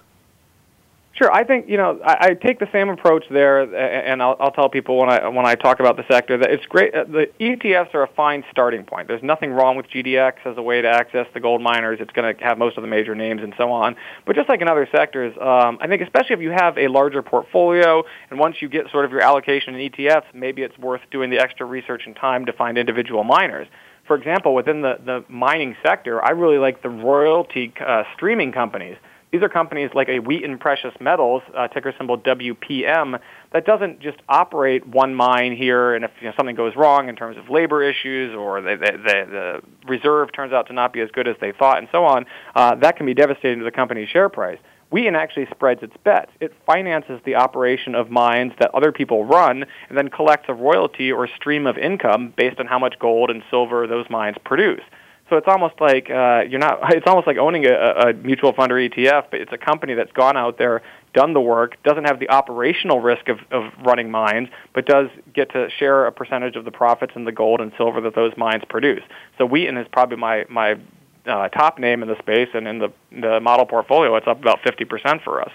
Sure, 1.20 1.30
I 1.34 1.44
think 1.44 1.68
you 1.68 1.76
know 1.76 2.00
I, 2.02 2.28
I 2.28 2.34
take 2.34 2.60
the 2.60 2.70
same 2.72 2.88
approach 2.88 3.26
there, 3.30 3.60
and 3.60 4.24
I'll, 4.24 4.38
I'll 4.40 4.52
tell 4.52 4.70
people 4.70 4.98
when 4.98 5.10
I 5.10 5.28
when 5.28 5.46
I 5.46 5.56
talk 5.56 5.82
about 5.82 5.98
the 5.98 6.06
sector 6.10 6.38
that 6.38 6.50
it's 6.50 6.66
great. 6.68 6.96
Uh, 6.96 7.04
the 7.04 7.30
ETFs 7.42 7.94
are 7.94 8.04
a 8.04 8.08
fine 8.08 8.46
starting 8.52 8.86
point. 8.86 9.10
There's 9.10 9.22
nothing 9.22 9.52
wrong 9.52 9.76
with 9.76 9.88
GDX 9.90 10.36
as 10.46 10.58
a 10.58 10.62
way 10.62 10.82
to 10.82 10.88
access 10.88 11.28
the 11.34 11.42
gold 11.42 11.62
miners. 11.62 12.00
It's 12.00 12.14
going 12.14 12.34
to 12.34 12.42
have 12.42 12.58
most 12.58 12.78
of 12.78 12.84
the 12.84 12.88
major 12.88 13.16
names 13.16 13.42
and 13.44 13.54
so 13.58 13.70
on. 13.70 13.98
But 14.26 14.38
just 14.38 14.48
like 14.48 14.62
in 14.62 14.70
other 14.70 14.88
sectors, 14.94 15.36
um, 15.42 15.78
I 15.82 15.88
think 15.88 16.02
especially 16.02 16.36
if 16.36 16.42
you 16.42 16.52
have 16.52 16.78
a 16.78 16.88
larger 16.88 17.22
portfolio, 17.22 18.04
and 18.30 18.40
once 18.40 18.62
you 18.62 18.70
get 18.70 18.90
sort 18.90 19.04
of 19.04 19.12
your 19.12 19.22
allocation 19.22 19.76
in 19.76 19.92
ETFs, 19.92 20.34
maybe 20.34 20.62
it's 20.62 20.78
worth 20.78 21.02
doing 21.12 21.30
the 21.30 21.40
extra 21.40 21.66
research 21.66 22.04
and 22.06 22.16
time 22.16 22.46
to 22.46 22.54
find 22.54 22.78
individual 22.78 23.26
miners 23.26 23.68
for 24.08 24.16
example, 24.16 24.56
within 24.56 24.82
the, 24.82 24.98
the 25.06 25.24
mining 25.30 25.76
sector, 25.84 26.20
I 26.26 26.32
really 26.32 26.58
like 26.58 26.82
the 26.82 26.90
royalty 26.90 27.72
uh, 27.80 28.06
streaming 28.16 28.52
companies. 28.52 28.98
These 29.32 29.44
are 29.44 29.50
companies 29.50 29.92
like 29.94 30.10
a 30.10 30.20
Wheaton 30.20 30.58
Precious 30.58 30.94
Metals, 31.00 31.44
uh, 31.56 31.68
ticker 31.68 31.94
symbol 31.98 32.18
WPM, 32.18 33.20
that 33.54 33.66
doesn't 33.66 34.00
just 34.00 34.18
operate 34.28 34.88
one 34.88 35.14
mine 35.14 35.56
here, 35.56 35.94
and 35.94 36.04
if 36.04 36.12
you 36.20 36.28
know, 36.28 36.34
something 36.36 36.56
goes 36.56 36.76
wrong 36.76 37.10
in 37.10 37.16
terms 37.16 37.38
of 37.38 37.48
labor 37.48 37.84
issues 37.84 38.36
or 38.36 38.62
the, 38.62 38.76
the, 38.76 38.92
the, 38.92 39.26
the 39.32 39.62
reserve 39.88 40.32
turns 40.34 40.52
out 40.52 40.68
to 40.68 40.74
not 40.74 40.94
be 40.94 41.02
as 41.02 41.12
good 41.12 41.28
as 41.28 41.36
they 41.40 41.52
thought, 41.52 41.78
and 41.78 41.88
so 41.92 42.06
on, 42.06 42.26
uh, 42.56 42.74
that 42.76 42.98
can 42.98 43.06
be 43.06 43.14
devastating 43.14 43.60
to 43.60 43.66
the 43.66 43.72
company's 43.72 44.10
share 44.10 44.30
price. 44.30 44.58
Wheaton 44.92 45.16
actually 45.16 45.46
spreads 45.52 45.84
its 45.84 45.96
bets. 46.04 46.32
It 46.40 46.52
finances 46.66 47.22
the 47.24 47.36
operation 47.36 47.94
of 47.94 48.10
mines 48.10 48.54
that 48.60 48.74
other 48.74 48.92
people 48.92 49.26
run 49.26 49.66
and 49.88 49.98
then 49.98 50.10
collects 50.10 50.46
a 50.50 50.54
royalty 50.56 51.12
or 51.12 51.28
stream 51.28 51.68
of 51.68 51.78
income 51.78 52.34
based 52.36 52.60
on 52.60 52.66
how 52.66 52.80
much 52.80 52.98
gold 52.98 53.30
and 53.30 53.44
silver 53.52 53.86
those 53.86 54.10
mines 54.10 54.38
produce. 54.44 54.82
So 55.30 55.38
it's 55.38 55.48
almost 55.48 55.80
like 55.80 56.10
uh, 56.10 56.44
you're 56.50 56.60
not. 56.60 56.80
It's 57.00 57.08
almost 57.08 57.28
like 57.28 57.38
owning 57.38 57.66
a, 57.66 57.74
a 57.74 58.14
mutual 58.14 58.52
fund 58.54 58.72
or 58.72 58.76
ETF, 58.76 59.26
but 59.32 59.42
it's 59.42 59.54
a 59.54 59.58
company 59.58 59.94
that's 59.94 60.12
gone 60.12 60.36
out 60.36 60.58
there, 60.58 60.82
done 61.14 61.34
the 61.34 61.42
work, 61.42 61.82
doesn't 61.84 62.06
have 62.06 62.20
the 62.20 62.30
operational 62.30 63.00
risk 63.00 63.30
of, 63.30 63.40
of 63.52 63.72
running 63.86 64.12
mines, 64.12 64.50
but 64.74 64.86
does 64.86 65.10
get 65.34 65.52
to 65.54 65.70
share 65.70 66.06
a 66.08 66.12
percentage 66.12 66.56
of 66.56 66.66
the 66.66 66.72
profits 66.72 67.14
and 67.16 67.26
the 67.28 67.32
gold 67.32 67.62
and 67.62 67.72
silver 67.78 68.02
that 68.02 68.16
those 68.16 68.36
mines 68.38 68.64
produce. 68.68 69.04
So 69.38 69.46
Wheaton 69.46 69.78
is 69.78 69.88
probably 69.92 70.18
my 70.18 70.46
my 70.50 70.78
uh, 71.26 71.50
top 71.50 71.80
name 71.80 72.02
in 72.02 72.10
the 72.10 72.18
space, 72.18 72.50
and 72.54 72.68
in 72.68 72.80
the 72.80 72.92
the 73.12 73.40
model 73.40 73.66
portfolio, 73.66 74.16
it's 74.16 74.28
up 74.28 74.42
about 74.42 74.62
fifty 74.62 74.86
percent 74.86 75.22
for 75.24 75.42
us. 75.42 75.52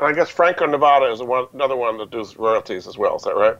I 0.00 0.12
guess 0.12 0.30
Franco 0.30 0.66
Nevada 0.66 1.12
is 1.12 1.22
one, 1.22 1.46
another 1.52 1.76
one 1.76 1.98
that 1.98 2.10
does 2.10 2.36
royalties 2.36 2.88
as 2.88 2.98
well. 2.98 3.16
Is 3.16 3.22
that 3.22 3.36
right? 3.36 3.56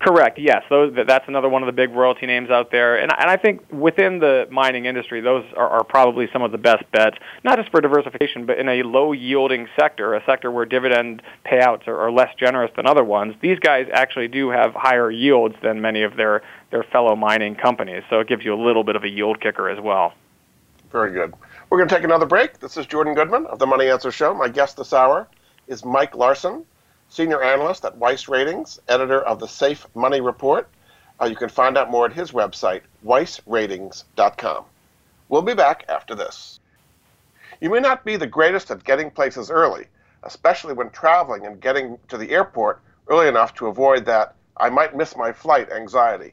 Correct. 0.00 0.38
Yes, 0.38 0.64
those, 0.70 0.96
that's 1.06 1.28
another 1.28 1.50
one 1.50 1.62
of 1.62 1.66
the 1.66 1.72
big 1.72 1.90
royalty 1.90 2.24
names 2.24 2.48
out 2.48 2.70
there, 2.70 2.96
and, 2.96 3.12
and 3.12 3.30
I 3.30 3.36
think 3.36 3.70
within 3.70 4.18
the 4.18 4.48
mining 4.50 4.86
industry, 4.86 5.20
those 5.20 5.44
are, 5.54 5.68
are 5.68 5.84
probably 5.84 6.26
some 6.32 6.40
of 6.40 6.52
the 6.52 6.58
best 6.58 6.90
bets. 6.90 7.18
Not 7.44 7.58
just 7.58 7.70
for 7.70 7.82
diversification, 7.82 8.46
but 8.46 8.58
in 8.58 8.66
a 8.66 8.82
low-yielding 8.82 9.68
sector, 9.78 10.14
a 10.14 10.24
sector 10.24 10.50
where 10.50 10.64
dividend 10.64 11.20
payouts 11.44 11.86
are, 11.86 12.00
are 12.00 12.10
less 12.10 12.34
generous 12.38 12.70
than 12.76 12.86
other 12.86 13.04
ones. 13.04 13.34
These 13.42 13.58
guys 13.58 13.88
actually 13.92 14.28
do 14.28 14.48
have 14.48 14.72
higher 14.72 15.10
yields 15.10 15.54
than 15.62 15.82
many 15.82 16.02
of 16.02 16.16
their 16.16 16.42
their 16.70 16.84
fellow 16.84 17.14
mining 17.14 17.54
companies, 17.54 18.02
so 18.08 18.20
it 18.20 18.28
gives 18.28 18.42
you 18.42 18.54
a 18.54 18.60
little 18.62 18.84
bit 18.84 18.96
of 18.96 19.04
a 19.04 19.08
yield 19.08 19.38
kicker 19.40 19.68
as 19.68 19.80
well. 19.80 20.14
Very 20.90 21.12
good. 21.12 21.34
We're 21.68 21.78
going 21.78 21.88
to 21.88 21.94
take 21.94 22.04
another 22.04 22.26
break. 22.26 22.58
This 22.58 22.78
is 22.78 22.86
Jordan 22.86 23.12
Goodman 23.12 23.44
of 23.46 23.58
the 23.58 23.66
Money 23.66 23.88
Answer 23.90 24.10
Show. 24.10 24.32
My 24.32 24.48
guest 24.48 24.78
this 24.78 24.94
hour 24.94 25.28
is 25.68 25.84
Mike 25.84 26.16
Larson 26.16 26.64
senior 27.10 27.42
analyst 27.42 27.84
at 27.84 27.98
Weiss 27.98 28.28
Ratings, 28.28 28.78
editor 28.88 29.20
of 29.20 29.40
the 29.40 29.48
Safe 29.48 29.84
Money 29.96 30.20
Report. 30.20 30.68
Uh, 31.20 31.26
you 31.26 31.34
can 31.34 31.48
find 31.48 31.76
out 31.76 31.90
more 31.90 32.06
at 32.06 32.12
his 32.12 32.30
website, 32.30 32.82
weissratings.com. 33.04 34.64
We'll 35.28 35.42
be 35.42 35.54
back 35.54 35.84
after 35.88 36.14
this. 36.14 36.60
You 37.60 37.68
may 37.68 37.80
not 37.80 38.04
be 38.04 38.16
the 38.16 38.28
greatest 38.28 38.70
at 38.70 38.84
getting 38.84 39.10
places 39.10 39.50
early, 39.50 39.86
especially 40.22 40.72
when 40.72 40.90
traveling 40.90 41.46
and 41.46 41.60
getting 41.60 41.98
to 42.08 42.16
the 42.16 42.30
airport 42.30 42.80
early 43.08 43.26
enough 43.26 43.54
to 43.54 43.66
avoid 43.66 44.04
that 44.04 44.36
I 44.56 44.70
might 44.70 44.96
miss 44.96 45.16
my 45.16 45.32
flight 45.32 45.70
anxiety. 45.72 46.32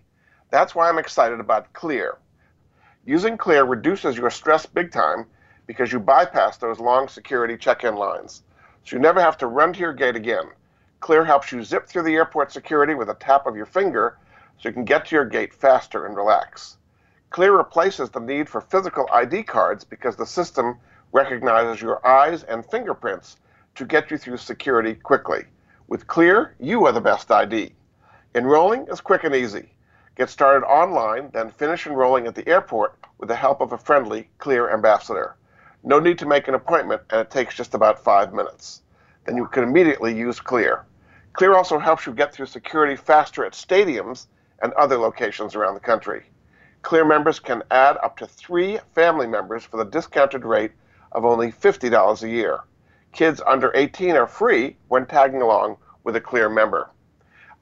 That's 0.52 0.76
why 0.76 0.88
I'm 0.88 1.00
excited 1.00 1.40
about 1.40 1.74
Clear. 1.74 2.18
Using 3.04 3.36
Clear 3.36 3.66
reduces 3.66 4.16
your 4.16 4.30
stress 4.30 4.68
big 4.68 4.92
time 4.92 5.26
because 5.66 5.92
you 5.92 6.00
bypass 6.00 6.58
those 6.58 6.80
long 6.80 7.08
security 7.08 7.58
check 7.58 7.84
in 7.84 7.96
lines. 7.96 8.44
So 8.86 8.96
you 8.96 9.02
never 9.02 9.20
have 9.20 9.38
to 9.40 9.48
run 9.48 9.74
to 9.74 9.80
your 9.80 9.94
gate 9.94 10.16
again. 10.16 10.46
Clear 11.00 11.24
helps 11.26 11.52
you 11.52 11.64
zip 11.64 11.88
through 11.88 12.04
the 12.04 12.16
airport 12.16 12.52
security 12.52 12.96
with 12.96 13.08
a 13.10 13.14
tap 13.14 13.46
of 13.46 13.56
your 13.56 13.68
finger 13.68 14.18
so 14.58 14.68
you 14.68 14.74
can 14.74 14.84
get 14.84 15.06
to 15.06 15.16
your 15.16 15.26
gate 15.26 15.54
faster 15.54 16.08
and 16.08 16.16
relax. 16.16 16.78
Clear 17.30 17.56
replaces 17.56 18.10
the 18.10 18.20
need 18.20 18.50
for 18.50 18.62
physical 18.62 19.08
ID 19.12 19.44
cards 19.44 19.84
because 19.84 20.16
the 20.16 20.26
system 20.26 20.80
recognizes 21.12 21.84
your 21.84 22.06
eyes 22.06 22.44
and 22.44 22.66
fingerprints 22.66 23.38
to 23.76 23.86
get 23.86 24.10
you 24.10 24.18
through 24.18 24.38
security 24.38 24.96
quickly. 24.96 25.46
With 25.88 26.08
Clear, 26.08 26.56
you 26.60 26.86
are 26.88 26.92
the 26.92 27.00
best 27.00 27.30
ID. 27.30 27.76
Enrolling 28.34 28.88
is 28.88 29.00
quick 29.00 29.24
and 29.24 29.36
easy. 29.36 29.74
Get 30.16 30.32
started 30.32 30.66
online, 30.66 31.30
then 31.30 31.52
finish 31.52 31.86
enrolling 31.86 32.26
at 32.26 32.34
the 32.34 32.48
airport 32.50 32.98
with 33.20 33.30
the 33.30 33.36
help 33.36 33.62
of 33.62 33.72
a 33.72 33.78
friendly 33.78 34.30
Clear 34.40 34.74
ambassador. 34.74 35.36
No 35.84 36.00
need 36.00 36.18
to 36.18 36.26
make 36.26 36.48
an 36.48 36.56
appointment, 36.56 37.04
and 37.12 37.22
it 37.22 37.30
takes 37.30 37.54
just 37.56 37.76
about 37.76 38.04
five 38.04 38.34
minutes 38.34 38.82
then 39.28 39.36
you 39.36 39.46
can 39.46 39.64
immediately 39.64 40.16
use 40.18 40.40
Clear. 40.40 40.86
Clear 41.34 41.54
also 41.54 41.78
helps 41.78 42.06
you 42.06 42.14
get 42.14 42.34
through 42.34 42.46
security 42.46 42.96
faster 42.96 43.46
at 43.46 43.52
stadiums 43.52 44.28
and 44.64 44.74
other 44.74 44.98
locations 44.98 45.54
around 45.54 45.74
the 45.74 45.82
country. 45.82 46.24
Clear 46.82 47.04
members 47.04 47.38
can 47.38 47.62
add 47.70 47.98
up 48.02 48.16
to 48.18 48.26
three 48.26 48.80
family 48.96 49.28
members 49.28 49.66
for 49.66 49.78
the 49.78 49.92
discounted 49.92 50.46
rate 50.46 50.72
of 51.12 51.26
only 51.26 51.52
$50 51.52 52.24
a 52.24 52.30
year. 52.30 52.62
Kids 53.12 53.42
under 53.46 53.72
18 53.76 54.16
are 54.16 54.28
free 54.28 54.78
when 54.88 55.06
tagging 55.06 55.42
along 55.42 55.78
with 56.06 56.16
a 56.16 56.22
Clear 56.22 56.48
member. 56.48 56.90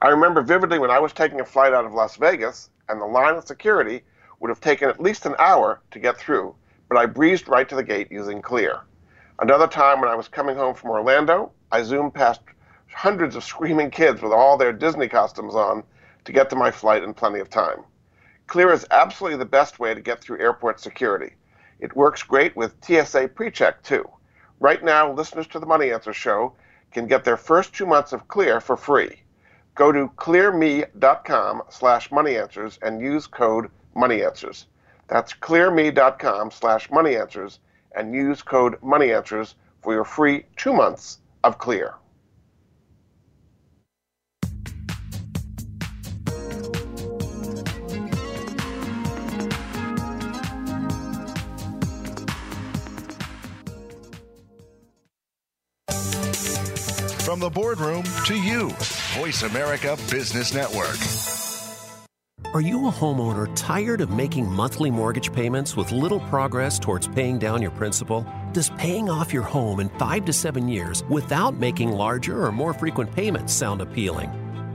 I 0.02 0.10
remember 0.10 0.44
vividly 0.44 0.78
when 0.78 0.92
I 0.92 1.00
was 1.00 1.14
taking 1.14 1.40
a 1.40 1.46
flight 1.46 1.74
out 1.74 1.86
of 1.86 1.94
Las 1.94 2.16
Vegas 2.18 2.70
and 2.90 3.02
the 3.02 3.06
line 3.06 3.36
of 3.36 3.48
security 3.48 4.04
would 4.40 4.50
have 4.50 4.62
taken 4.62 4.88
at 4.88 5.02
least 5.02 5.26
an 5.26 5.36
hour 5.40 5.82
to 5.92 6.00
get 6.00 6.18
through, 6.18 6.54
but 6.90 7.00
I 7.00 7.08
breezed 7.08 7.48
right 7.48 7.68
to 7.68 7.76
the 7.76 7.84
gate 7.84 8.12
using 8.12 8.42
Clear. 8.42 8.82
Another 9.40 9.68
time 9.68 10.00
when 10.00 10.10
I 10.10 10.16
was 10.16 10.30
coming 10.30 10.56
home 10.56 10.76
from 10.76 10.92
Orlando, 10.92 11.52
I 11.70 11.84
zoomed 11.84 12.14
past 12.14 12.40
hundreds 12.94 13.36
of 13.36 13.44
screaming 13.44 13.92
kids 13.92 14.22
with 14.22 14.32
all 14.32 14.56
their 14.56 14.72
Disney 14.72 15.10
costumes 15.10 15.56
on 15.56 15.84
to 16.24 16.32
get 16.32 16.50
to 16.50 16.56
my 16.56 16.72
flight 16.72 17.04
in 17.04 17.14
plenty 17.14 17.40
of 17.40 17.50
time. 17.50 17.84
Clear 18.48 18.72
is 18.72 18.88
absolutely 18.92 19.38
the 19.38 19.46
best 19.46 19.78
way 19.78 19.94
to 19.94 20.00
get 20.00 20.22
through 20.22 20.40
airport 20.40 20.80
security. 20.80 21.34
It 21.80 21.98
works 21.98 22.24
great 22.24 22.56
with 22.56 22.78
TSA 22.82 23.30
PreCheck 23.36 23.82
too. 23.84 24.10
Right 24.62 24.82
now, 24.82 25.12
listeners 25.12 25.48
to 25.48 25.60
the 25.60 25.66
Money 25.66 25.92
Answer 25.92 26.14
Show 26.14 26.54
can 26.94 27.06
get 27.06 27.26
their 27.26 27.36
first 27.36 27.74
two 27.74 27.86
months 27.86 28.14
of 28.14 28.30
Clear 28.30 28.62
for 28.62 28.78
free. 28.78 29.22
Go 29.76 29.92
to 29.92 30.08
clearme.com 30.16 31.64
slash 31.70 32.10
moneyanswers 32.10 32.80
and 32.82 33.02
use 33.02 33.28
code 33.28 33.70
moneyanswers. 33.98 34.66
That's 35.10 35.34
clearme.com 35.34 36.52
slash 36.52 36.88
moneyanswers 36.88 37.60
and 37.96 38.14
use 38.14 38.42
code 38.42 38.80
MONEYANSWERS 38.82 39.56
for 39.82 39.94
your 39.94 40.04
free 40.04 40.46
two 40.58 40.74
months 40.74 41.20
of 41.44 41.58
Clear. 41.58 41.96
From 57.26 57.40
the 57.40 57.50
boardroom 57.50 58.04
to 58.28 58.36
you, 58.40 58.70
Voice 59.18 59.44
America 59.44 59.98
Business 60.10 60.54
Network. 60.54 61.35
Are 62.56 62.62
you 62.62 62.88
a 62.88 62.90
homeowner 62.90 63.54
tired 63.54 64.00
of 64.00 64.12
making 64.12 64.50
monthly 64.50 64.90
mortgage 64.90 65.34
payments 65.34 65.76
with 65.76 65.92
little 65.92 66.22
progress 66.22 66.80
towards 66.80 67.06
paying 67.06 67.38
down 67.38 67.62
your 67.62 67.72
principal? 67.72 68.26
Does 68.54 68.70
paying 68.78 69.10
off 69.10 69.34
your 69.34 69.44
home 69.44 69.82
in 69.82 69.90
five 69.90 70.24
to 70.24 70.32
seven 70.32 70.70
years 70.70 71.04
without 71.10 71.56
making 71.56 71.92
larger 71.92 72.46
or 72.46 72.54
more 72.54 72.74
frequent 72.74 73.14
payments 73.14 73.52
sound 73.52 73.82
appealing? 73.82 74.45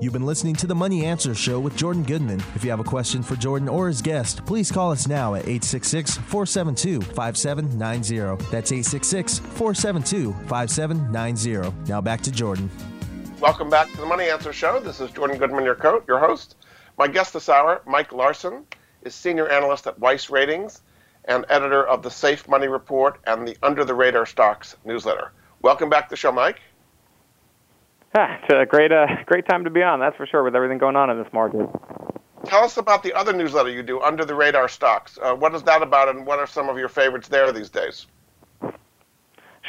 You've 0.00 0.14
been 0.14 0.24
listening 0.24 0.54
to 0.56 0.66
the 0.66 0.74
Money 0.74 1.04
Answer 1.04 1.34
Show 1.34 1.60
with 1.60 1.76
Jordan 1.76 2.02
Goodman. 2.02 2.42
If 2.54 2.64
you 2.64 2.70
have 2.70 2.80
a 2.80 2.84
question 2.84 3.22
for 3.22 3.36
Jordan 3.36 3.68
or 3.68 3.86
his 3.86 4.00
guest, 4.00 4.46
please 4.46 4.72
call 4.72 4.90
us 4.90 5.06
now 5.06 5.34
at 5.34 5.42
866 5.42 6.16
472 6.16 7.02
5790. 7.02 8.42
That's 8.50 8.72
866 8.72 9.40
472 9.40 10.32
5790. 10.48 11.90
Now 11.90 12.00
back 12.00 12.22
to 12.22 12.32
Jordan. 12.32 12.70
Welcome 13.40 13.68
back 13.68 13.90
to 13.90 13.98
the 13.98 14.06
Money 14.06 14.30
Answer 14.30 14.54
Show. 14.54 14.80
This 14.80 15.00
is 15.00 15.10
Jordan 15.10 15.36
Goodman, 15.36 15.64
your, 15.64 15.74
co- 15.74 16.02
your 16.08 16.18
host. 16.18 16.56
My 16.96 17.06
guest 17.06 17.34
this 17.34 17.50
hour, 17.50 17.82
Mike 17.86 18.10
Larson, 18.10 18.64
is 19.02 19.14
senior 19.14 19.50
analyst 19.50 19.86
at 19.86 19.98
Weiss 19.98 20.30
Ratings 20.30 20.80
and 21.26 21.44
editor 21.50 21.86
of 21.86 22.02
the 22.02 22.10
Safe 22.10 22.48
Money 22.48 22.68
Report 22.68 23.20
and 23.26 23.46
the 23.46 23.54
Under 23.62 23.84
the 23.84 23.94
Radar 23.94 24.24
Stocks 24.24 24.76
newsletter. 24.86 25.32
Welcome 25.60 25.90
back 25.90 26.06
to 26.06 26.10
the 26.10 26.16
show, 26.16 26.32
Mike. 26.32 26.60
Ah, 28.14 28.38
it's 28.42 28.52
a 28.52 28.66
great, 28.66 28.90
uh, 28.90 29.06
great 29.26 29.46
time 29.46 29.64
to 29.64 29.70
be 29.70 29.82
on. 29.82 30.00
That's 30.00 30.16
for 30.16 30.26
sure. 30.26 30.42
With 30.42 30.56
everything 30.56 30.78
going 30.78 30.96
on 30.96 31.10
in 31.10 31.22
this 31.22 31.32
market. 31.32 31.68
Tell 32.44 32.64
us 32.64 32.76
about 32.76 33.02
the 33.02 33.12
other 33.12 33.32
newsletter 33.32 33.70
you 33.70 33.82
do, 33.82 34.00
Under 34.00 34.24
the 34.24 34.34
Radar 34.34 34.68
Stocks. 34.68 35.18
Uh, 35.22 35.34
what 35.34 35.54
is 35.54 35.62
that 35.64 35.82
about, 35.82 36.08
and 36.08 36.26
what 36.26 36.38
are 36.38 36.46
some 36.46 36.68
of 36.68 36.78
your 36.78 36.88
favorites 36.88 37.28
there 37.28 37.52
these 37.52 37.70
days? 37.70 38.06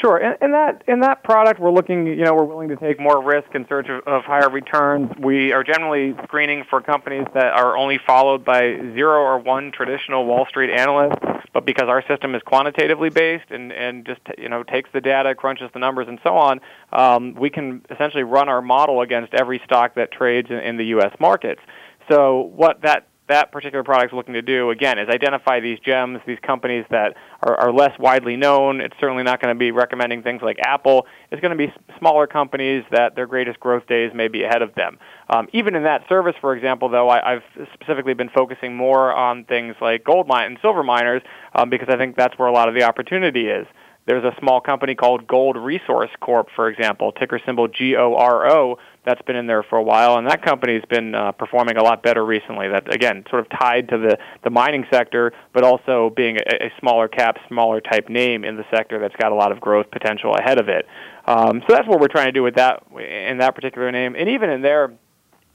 Sure. 0.01 0.17
In, 0.17 0.51
that 0.51 0.83
in 0.87 1.01
that 1.01 1.23
product, 1.23 1.59
we're 1.59 1.71
looking. 1.71 2.07
You 2.07 2.25
know, 2.25 2.33
we're 2.33 2.43
willing 2.43 2.69
to 2.69 2.75
take 2.75 2.99
more 2.99 3.23
risk 3.23 3.53
in 3.53 3.67
search 3.67 3.87
of, 3.87 4.01
of, 4.07 4.23
higher 4.23 4.49
returns. 4.49 5.11
We 5.19 5.51
are 5.51 5.63
generally 5.63 6.15
screening 6.23 6.63
for 6.67 6.81
companies 6.81 7.27
that 7.35 7.53
are 7.53 7.77
only 7.77 7.99
followed 7.99 8.43
by 8.43 8.77
zero 8.95 9.21
or 9.21 9.37
one 9.37 9.71
traditional 9.71 10.25
Wall 10.25 10.47
Street 10.49 10.71
analyst. 10.71 11.19
But 11.53 11.67
because 11.67 11.87
our 11.87 12.03
system 12.07 12.33
is 12.33 12.41
quantitatively 12.41 13.11
based 13.11 13.51
and 13.51 13.71
and 13.71 14.03
just 14.03 14.21
you 14.39 14.49
know 14.49 14.63
takes 14.63 14.89
the 14.91 15.01
data, 15.01 15.35
crunches 15.35 15.69
the 15.71 15.79
numbers, 15.79 16.07
and 16.07 16.19
so 16.23 16.35
on, 16.35 16.61
um, 16.91 17.35
we 17.35 17.51
can 17.51 17.85
essentially 17.91 18.23
run 18.23 18.49
our 18.49 18.61
model 18.63 19.01
against 19.01 19.35
every 19.35 19.61
stock 19.65 19.93
that 19.95 20.11
trades 20.11 20.49
in, 20.49 20.57
in 20.57 20.77
the 20.77 20.85
U.S. 20.85 21.13
markets. 21.19 21.61
So 22.09 22.49
what 22.55 22.81
that 22.81 23.07
that 23.31 23.51
particular 23.51 23.83
product 23.83 24.13
is 24.13 24.15
looking 24.15 24.33
to 24.33 24.41
do, 24.41 24.69
again, 24.69 24.99
is 24.99 25.09
identify 25.09 25.59
these 25.59 25.79
gems, 25.79 26.19
these 26.27 26.37
companies 26.45 26.85
that 26.91 27.15
are, 27.41 27.55
are 27.55 27.73
less 27.73 27.97
widely 27.97 28.35
known. 28.35 28.81
It's 28.81 28.95
certainly 28.99 29.23
not 29.23 29.41
going 29.41 29.55
to 29.55 29.57
be 29.57 29.71
recommending 29.71 30.21
things 30.21 30.41
like 30.41 30.57
Apple. 30.63 31.07
It's 31.31 31.41
going 31.41 31.57
to 31.57 31.67
be 31.67 31.73
smaller 31.97 32.27
companies 32.27 32.83
that 32.91 33.15
their 33.15 33.25
greatest 33.25 33.59
growth 33.59 33.87
days 33.87 34.11
may 34.13 34.27
be 34.27 34.43
ahead 34.43 34.61
of 34.61 34.75
them. 34.75 34.99
Um, 35.29 35.47
even 35.53 35.75
in 35.75 35.83
that 35.83 36.01
service, 36.09 36.35
for 36.41 36.55
example, 36.55 36.89
though, 36.89 37.09
I, 37.09 37.35
I've 37.35 37.43
specifically 37.73 38.13
been 38.13 38.29
focusing 38.29 38.75
more 38.75 39.13
on 39.13 39.45
things 39.45 39.75
like 39.81 40.03
gold 40.03 40.27
mine 40.27 40.45
and 40.45 40.57
silver 40.61 40.83
miners 40.83 41.21
um, 41.55 41.69
because 41.69 41.87
I 41.89 41.97
think 41.97 42.17
that's 42.17 42.37
where 42.37 42.49
a 42.49 42.53
lot 42.53 42.67
of 42.67 42.75
the 42.75 42.83
opportunity 42.83 43.47
is. 43.47 43.65
There's 44.11 44.25
a 44.25 44.37
small 44.41 44.59
company 44.59 44.93
called 44.93 45.25
Gold 45.25 45.55
Resource 45.55 46.09
Corp, 46.19 46.49
for 46.53 46.67
example, 46.67 47.13
ticker 47.13 47.39
symbol 47.45 47.69
G 47.69 47.95
O 47.95 48.13
R 48.15 48.45
O, 48.51 48.77
that's 49.05 49.21
been 49.21 49.37
in 49.37 49.47
there 49.47 49.63
for 49.63 49.77
a 49.77 49.83
while, 49.83 50.17
and 50.17 50.27
that 50.27 50.43
company's 50.43 50.83
been 50.89 51.15
uh, 51.15 51.31
performing 51.31 51.77
a 51.77 51.81
lot 51.81 52.03
better 52.03 52.25
recently. 52.25 52.67
That 52.67 52.93
again, 52.93 53.23
sort 53.29 53.39
of 53.39 53.57
tied 53.57 53.87
to 53.87 53.97
the 53.97 54.17
the 54.43 54.49
mining 54.49 54.85
sector, 54.91 55.31
but 55.53 55.63
also 55.63 56.11
being 56.13 56.35
a, 56.35 56.65
a 56.65 56.73
smaller 56.77 57.07
cap, 57.07 57.37
smaller 57.47 57.79
type 57.79 58.09
name 58.09 58.43
in 58.43 58.57
the 58.57 58.65
sector 58.69 58.99
that's 58.99 59.15
got 59.15 59.31
a 59.31 59.35
lot 59.35 59.53
of 59.53 59.61
growth 59.61 59.89
potential 59.91 60.35
ahead 60.35 60.59
of 60.59 60.67
it. 60.67 60.85
Um, 61.25 61.61
so 61.65 61.73
that's 61.73 61.87
what 61.87 62.01
we're 62.01 62.09
trying 62.09 62.27
to 62.27 62.33
do 62.33 62.43
with 62.43 62.55
that 62.55 62.83
in 62.99 63.37
that 63.37 63.55
particular 63.55 63.89
name, 63.93 64.15
and 64.17 64.27
even 64.27 64.49
in 64.49 64.61
there 64.61 64.91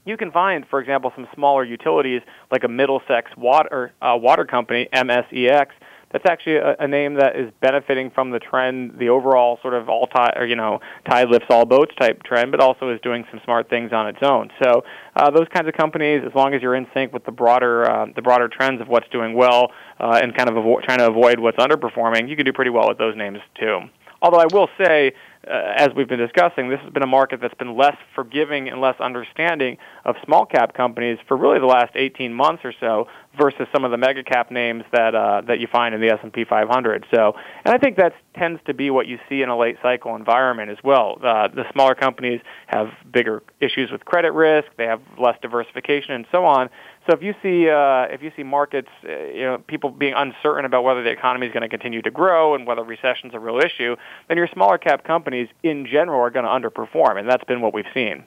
you 0.03 0.17
can 0.17 0.31
find, 0.31 0.65
for 0.67 0.79
example, 0.79 1.11
some 1.15 1.27
smaller 1.35 1.65
utilities 1.65 2.21
like 2.49 2.63
a 2.63 2.67
Middlesex 2.69 3.29
water 3.37 3.93
uh, 4.01 4.17
water 4.19 4.45
company, 4.45 4.89
MSEX, 4.91 5.67
that's 6.11 6.25
actually 6.25 6.57
a, 6.57 6.75
a 6.79 6.87
name 6.87 7.15
that 7.15 7.35
is 7.35 7.51
benefiting 7.61 8.11
from 8.11 8.31
the 8.31 8.39
trend, 8.39 8.97
the 8.97 9.09
overall 9.09 9.59
sort 9.61 9.73
of 9.73 9.89
all 9.89 10.07
tide, 10.07 10.33
or 10.37 10.45
you 10.45 10.55
know, 10.55 10.79
tide 11.09 11.29
lifts 11.29 11.47
all 11.49 11.65
boats 11.65 11.93
type 11.99 12.23
trend, 12.23 12.51
but 12.51 12.59
also 12.59 12.89
is 12.89 12.99
doing 13.01 13.25
some 13.31 13.41
smart 13.43 13.69
things 13.69 13.91
on 13.91 14.07
its 14.07 14.19
own. 14.21 14.49
So 14.63 14.83
uh, 15.15 15.31
those 15.31 15.47
kinds 15.53 15.67
of 15.67 15.73
companies, 15.73 16.23
as 16.25 16.33
long 16.33 16.53
as 16.53 16.61
you're 16.61 16.75
in 16.75 16.87
sync 16.93 17.13
with 17.13 17.25
the 17.25 17.31
broader 17.31 17.89
uh, 17.89 18.05
the 18.15 18.21
broader 18.21 18.47
trends 18.47 18.81
of 18.81 18.87
what's 18.87 19.07
doing 19.09 19.33
well 19.33 19.71
uh, 19.99 20.19
and 20.21 20.35
kind 20.35 20.49
of 20.49 20.55
avo- 20.55 20.81
trying 20.83 20.99
to 20.99 21.07
avoid 21.07 21.39
what's 21.39 21.57
underperforming, 21.57 22.29
you 22.29 22.35
can 22.35 22.45
do 22.45 22.53
pretty 22.53 22.71
well 22.71 22.87
with 22.87 22.97
those 22.97 23.15
names 23.15 23.39
too. 23.59 23.79
Although 24.21 24.39
I 24.39 24.47
will 24.51 24.67
say, 24.77 25.13
uh, 25.49 25.73
as 25.75 25.89
we've 25.95 26.07
been 26.07 26.19
discussing, 26.19 26.69
this 26.69 26.79
has 26.81 26.91
been 26.91 27.03
a 27.03 27.07
market 27.07 27.39
that's 27.41 27.53
been 27.55 27.75
less 27.75 27.95
forgiving 28.15 28.69
and 28.69 28.81
less 28.81 28.99
understanding 28.99 29.77
of 30.05 30.15
small 30.25 30.45
cap 30.45 30.73
companies 30.75 31.17
for 31.27 31.37
really 31.37 31.59
the 31.59 31.65
last 31.65 31.91
18 31.95 32.33
months 32.33 32.63
or 32.65 32.73
so 32.79 33.07
versus 33.37 33.67
some 33.73 33.83
of 33.83 33.91
the 33.91 33.97
mega 33.97 34.23
cap 34.23 34.51
names 34.51 34.83
that 34.91 35.15
uh, 35.15 35.41
that 35.47 35.59
you 35.59 35.67
find 35.71 35.93
in 35.93 36.01
the 36.01 36.09
S&P 36.09 36.43
500. 36.43 37.05
So, 37.13 37.33
and 37.65 37.73
I 37.73 37.77
think 37.77 37.97
that 37.97 38.13
tends 38.37 38.59
to 38.65 38.73
be 38.73 38.89
what 38.89 39.07
you 39.07 39.19
see 39.29 39.41
in 39.41 39.49
a 39.49 39.57
late 39.57 39.77
cycle 39.81 40.15
environment 40.15 40.69
as 40.69 40.77
well. 40.83 41.17
Uh, 41.23 41.47
the 41.47 41.63
smaller 41.71 41.95
companies 41.95 42.41
have 42.67 42.87
bigger 43.11 43.43
issues 43.59 43.91
with 43.91 44.05
credit 44.05 44.31
risk, 44.33 44.67
they 44.77 44.85
have 44.85 45.01
less 45.17 45.37
diversification, 45.41 46.13
and 46.13 46.25
so 46.31 46.45
on. 46.45 46.69
So 47.07 47.13
if 47.13 47.23
you 47.23 47.33
see 47.41 47.69
uh, 47.69 48.13
if 48.13 48.21
you 48.21 48.31
see 48.35 48.43
markets, 48.43 48.89
uh, 49.07 49.11
you 49.27 49.43
know, 49.43 49.57
people 49.59 49.89
being 49.91 50.13
uncertain 50.13 50.65
about 50.65 50.83
whether 50.83 51.01
the 51.01 51.09
economy 51.09 51.47
is 51.47 51.53
going 51.53 51.61
to 51.61 51.69
continue 51.69 52.01
to 52.01 52.11
grow 52.11 52.53
and 52.53 52.67
whether 52.67 52.83
recession's 52.83 53.33
a 53.33 53.39
real 53.39 53.59
issue, 53.59 53.95
then 54.27 54.35
your 54.35 54.47
smaller 54.47 54.77
cap 54.77 55.05
companies 55.05 55.47
in 55.63 55.85
general 55.85 56.19
are 56.19 56.29
going 56.29 56.43
to 56.43 56.51
underperform, 56.51 57.17
and 57.17 57.29
that's 57.29 57.45
been 57.45 57.61
what 57.61 57.73
we've 57.73 57.85
seen. 57.93 58.25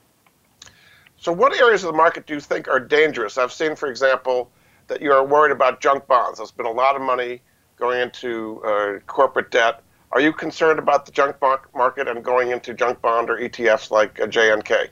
So, 1.19 1.31
what 1.31 1.55
areas 1.61 1.85
of 1.85 1.93
the 1.93 1.97
market 1.97 2.27
do 2.27 2.33
you 2.33 2.41
think 2.41 2.69
are 2.69 2.81
dangerous? 2.81 3.37
I've 3.37 3.53
seen, 3.53 3.77
for 3.77 3.91
example, 3.91 4.51
that 4.87 5.03
you 5.03 5.13
are 5.13 5.27
worried 5.27 5.53
about 5.53 5.83
junk 5.83 6.07
bonds. 6.07 6.39
There's 6.39 6.51
been 6.51 6.65
a 6.65 6.73
lot 6.73 6.97
of 6.97 7.03
money 7.03 7.43
going 7.77 8.01
into 8.01 8.63
uh, 8.65 8.99
corporate 9.07 9.51
debt. 9.51 9.83
Are 10.13 10.23
you 10.23 10.33
concerned 10.33 10.79
about 10.79 11.05
the 11.05 11.13
junk 11.13 11.39
bond 11.39 11.61
market 11.75 12.09
and 12.09 12.25
going 12.25 12.51
into 12.51 12.73
junk 12.73 13.03
bond 13.03 13.29
or 13.29 13.37
ETFs 13.37 13.91
like 13.91 14.19
uh, 14.19 14.27
JNK? 14.27 14.89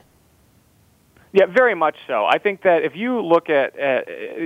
Yeah, 1.31 1.45
very 1.45 1.75
much 1.75 1.95
so. 2.07 2.25
I 2.25 2.39
think 2.39 2.63
that 2.63 2.81
if 2.81 2.95
you 2.95 3.21
look 3.21 3.51
at 3.51 3.75
uh, 3.75 4.01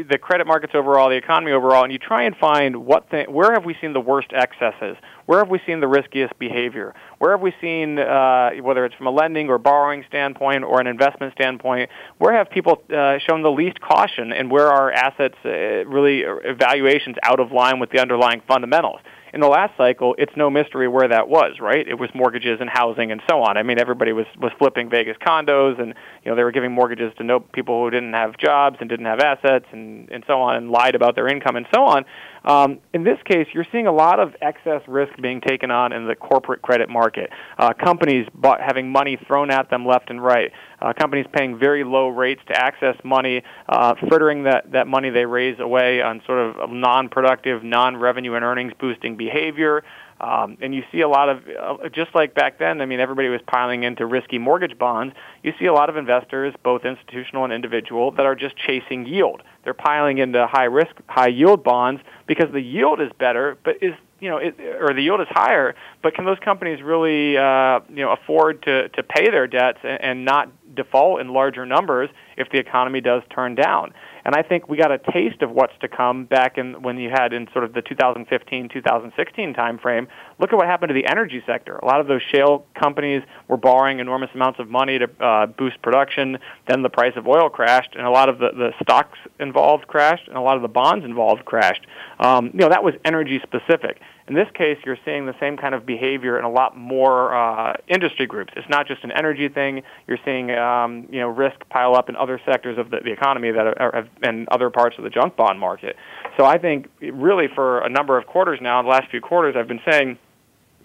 the 0.09 0.17
credit 0.21 0.45
markets 0.45 0.73
overall, 0.75 1.09
the 1.09 1.15
economy 1.15 1.53
overall, 1.53 1.83
and 1.83 1.93
you 1.93 1.97
try 1.97 2.23
and 2.23 2.35
find 2.35 2.85
what 2.85 3.09
th- 3.09 3.29
where 3.29 3.53
have 3.53 3.63
we 3.63 3.73
seen 3.79 3.93
the 3.93 4.01
worst 4.01 4.33
excesses, 4.33 4.97
where 5.25 5.39
have 5.39 5.47
we 5.47 5.61
seen 5.65 5.79
the 5.79 5.87
riskiest 5.87 6.37
behavior, 6.39 6.93
where 7.19 7.31
have 7.31 7.39
we 7.39 7.53
seen 7.61 7.99
uh, 7.99 8.49
whether 8.61 8.83
it's 8.83 8.95
from 8.95 9.07
a 9.07 9.11
lending 9.11 9.47
or 9.47 9.57
borrowing 9.59 10.03
standpoint 10.09 10.65
or 10.65 10.81
an 10.81 10.87
investment 10.87 11.31
standpoint, 11.31 11.89
where 12.17 12.35
have 12.35 12.49
people 12.49 12.83
uh, 12.93 13.17
shown 13.29 13.43
the 13.43 13.51
least 13.51 13.79
caution, 13.79 14.33
and 14.33 14.51
where 14.51 14.67
are 14.67 14.91
assets 14.91 15.37
uh, 15.45 15.49
really 15.87 16.23
valuations 16.59 17.15
out 17.23 17.39
of 17.39 17.53
line 17.53 17.79
with 17.79 17.91
the 17.91 17.99
underlying 17.99 18.41
fundamentals? 18.45 18.99
In 19.33 19.41
the 19.41 19.47
last 19.47 19.75
cycle, 19.77 20.13
it's 20.19 20.31
no 20.37 20.51
mystery 20.51 20.87
where 20.87 21.07
that 21.07 21.27
was, 21.27 21.59
right? 21.59 21.87
It 21.87 21.95
was 21.95 22.11
mortgages 22.13 22.59
and 22.61 22.69
housing 22.69 23.11
and 23.11 23.19
so 23.27 23.41
on. 23.41 23.57
I 23.57 23.63
mean, 23.63 23.79
everybody 23.79 24.13
was 24.13 24.27
was 24.39 24.51
flipping 24.59 24.91
Vegas 24.91 25.17
condos, 25.17 25.81
and 25.81 25.95
you 26.23 26.29
know 26.29 26.35
they 26.35 26.43
were 26.43 26.51
giving 26.51 26.71
mortgages 26.71 27.11
to 27.17 27.23
no 27.23 27.39
people 27.39 27.83
who 27.83 27.89
didn't 27.89 28.13
have 28.13 28.37
jobs 28.37 28.77
and 28.79 28.87
didn't 28.87 29.07
have 29.07 29.19
assets, 29.19 29.65
and 29.71 30.09
and 30.11 30.23
so 30.27 30.39
on, 30.39 30.55
and 30.55 30.69
lied 30.69 30.93
about 30.93 31.15
their 31.15 31.27
income 31.27 31.55
and 31.55 31.65
so 31.73 31.83
on. 31.83 32.05
Um, 32.43 32.79
in 32.93 33.03
this 33.03 33.17
case, 33.25 33.47
you're 33.53 33.65
seeing 33.71 33.87
a 33.87 33.91
lot 33.91 34.19
of 34.19 34.35
excess 34.41 34.81
risk 34.87 35.13
being 35.21 35.41
taken 35.41 35.71
on 35.71 35.93
in 35.93 36.07
the 36.07 36.15
corporate 36.15 36.61
credit 36.61 36.89
market. 36.89 37.29
Uh, 37.57 37.73
companies 37.73 38.27
bought, 38.33 38.59
having 38.61 38.91
money 38.91 39.17
thrown 39.27 39.49
at 39.49 39.69
them 39.69 39.85
left 39.85 40.09
and 40.09 40.23
right. 40.23 40.51
Uh, 40.81 40.91
companies 40.93 41.25
paying 41.31 41.57
very 41.57 41.83
low 41.83 42.09
rates 42.09 42.41
to 42.47 42.55
access 42.55 42.95
money, 43.03 43.41
uh, 43.69 43.95
frittering 44.09 44.43
that, 44.43 44.71
that 44.71 44.87
money 44.87 45.09
they 45.09 45.25
raise 45.25 45.59
away 45.59 46.01
on 46.01 46.21
sort 46.25 46.39
of 46.39 46.69
non-productive, 46.69 47.63
non-revenue 47.63 48.33
and 48.33 48.43
earnings 48.43 48.73
boosting 48.79 49.15
behavior. 49.15 49.83
Um, 50.23 50.57
and 50.61 50.73
you 50.73 50.83
see 50.89 51.01
a 51.01 51.07
lot 51.09 51.27
of, 51.27 51.43
uh, 51.61 51.89
just 51.89 52.15
like 52.15 52.33
back 52.33 52.57
then, 52.57 52.79
I 52.79 52.85
mean, 52.85 53.01
everybody 53.01 53.27
was 53.27 53.41
piling 53.45 53.83
into 53.83 54.05
risky 54.05 54.37
mortgage 54.37 54.77
bonds. 54.77 55.13
You 55.43 55.51
see 55.59 55.65
a 55.65 55.73
lot 55.73 55.89
of 55.89 55.97
investors, 55.97 56.53
both 56.63 56.85
institutional 56.85 57.43
and 57.43 57.51
individual, 57.51 58.11
that 58.11 58.25
are 58.25 58.35
just 58.35 58.55
chasing 58.55 59.05
yield. 59.05 59.43
They're 59.65 59.73
piling 59.73 60.19
into 60.19 60.47
high 60.47 60.63
risk, 60.63 60.95
high 61.09 61.27
yield 61.27 61.61
bonds 61.61 62.01
because 62.25 62.49
the 62.53 62.61
yield 62.61 63.01
is 63.01 63.11
better, 63.19 63.57
but 63.65 63.75
is 63.81 63.95
you 64.21 64.29
know, 64.29 64.37
it, 64.37 64.57
or 64.79 64.93
the 64.93 65.01
yield 65.01 65.19
is 65.19 65.27
higher, 65.29 65.75
but 66.01 66.15
can 66.15 66.23
those 66.23 66.39
companies 66.39 66.81
really, 66.81 67.35
uh, 67.35 67.81
you 67.89 68.05
know, 68.05 68.13
afford 68.13 68.63
to, 68.63 68.87
to 68.87 69.03
pay 69.03 69.29
their 69.29 69.47
debts 69.47 69.79
and, 69.83 70.01
and 70.01 70.23
not 70.23 70.49
default 70.73 71.19
in 71.19 71.33
larger 71.33 71.65
numbers 71.65 72.09
if 72.37 72.49
the 72.49 72.57
economy 72.57 73.01
does 73.01 73.21
turn 73.29 73.55
down. 73.55 73.93
And 74.25 74.35
I 74.35 74.41
think 74.41 74.69
we 74.69 74.77
got 74.77 74.91
a 74.91 74.97
taste 74.97 75.41
of 75.41 75.51
what's 75.51 75.73
to 75.81 75.87
come 75.87 76.25
back 76.25 76.57
in 76.57 76.81
when 76.81 76.97
you 76.97 77.09
had 77.09 77.33
in 77.33 77.47
sort 77.51 77.65
of 77.65 77.73
the 77.73 77.81
2015 77.81 78.69
2016 78.69 79.53
timeframe. 79.53 80.07
Look 80.39 80.53
at 80.53 80.55
what 80.55 80.67
happened 80.67 80.89
to 80.89 80.93
the 80.93 81.05
energy 81.05 81.43
sector. 81.45 81.77
A 81.77 81.85
lot 81.85 81.99
of 81.99 82.07
those 82.07 82.21
shale 82.21 82.65
companies 82.79 83.23
were 83.47 83.57
borrowing 83.57 83.99
enormous 83.99 84.29
amounts 84.33 84.59
of 84.59 84.69
money 84.69 84.99
to 84.99 85.09
uh, 85.23 85.45
boost 85.47 85.81
production. 85.81 86.37
Then 86.67 86.81
the 86.81 86.89
price 86.89 87.13
of 87.15 87.27
oil 87.27 87.49
crashed, 87.49 87.95
and 87.95 88.05
a 88.05 88.11
lot 88.11 88.29
of 88.29 88.39
the, 88.39 88.51
the 88.51 88.71
stocks 88.81 89.17
involved 89.39 89.87
crashed, 89.87 90.27
and 90.27 90.37
a 90.37 90.41
lot 90.41 90.55
of 90.55 90.61
the 90.61 90.67
bonds 90.67 91.03
involved 91.03 91.45
crashed. 91.45 91.85
Um, 92.19 92.51
you 92.53 92.59
know 92.59 92.69
that 92.69 92.83
was 92.83 92.93
energy 93.03 93.41
specific. 93.43 93.99
In 94.27 94.35
this 94.35 94.47
case, 94.53 94.77
you're 94.85 94.97
seeing 95.03 95.25
the 95.25 95.35
same 95.39 95.57
kind 95.57 95.75
of 95.75 95.85
behavior 95.85 96.39
in 96.39 96.45
a 96.45 96.49
lot 96.49 96.77
more 96.77 97.35
uh, 97.35 97.75
industry 97.89 98.25
groups. 98.25 98.53
It's 98.55 98.69
not 98.69 98.87
just 98.87 99.03
an 99.03 99.11
energy 99.11 99.49
thing. 99.49 99.83
You're 100.07 100.19
seeing 100.23 100.49
um, 100.51 101.07
you 101.11 101.19
know 101.19 101.27
risk 101.27 101.57
pile 101.69 101.95
up 101.95 102.07
in 102.07 102.15
other 102.15 102.39
sectors 102.45 102.77
of 102.77 102.89
the, 102.89 102.99
the 103.03 103.11
economy 103.11 103.51
that 103.51 103.67
are, 103.67 103.81
are 103.81 104.07
and 104.21 104.47
other 104.47 104.69
parts 104.69 104.97
of 104.97 105.03
the 105.03 105.09
junk 105.09 105.35
bond 105.35 105.59
market. 105.59 105.97
So 106.37 106.45
I 106.45 106.57
think 106.57 106.89
really 107.01 107.47
for 107.53 107.79
a 107.81 107.89
number 107.89 108.17
of 108.17 108.25
quarters 108.25 108.59
now, 108.61 108.81
the 108.81 108.87
last 108.87 109.09
few 109.11 109.19
quarters, 109.19 109.55
I've 109.57 109.67
been 109.67 109.81
saying 109.89 110.17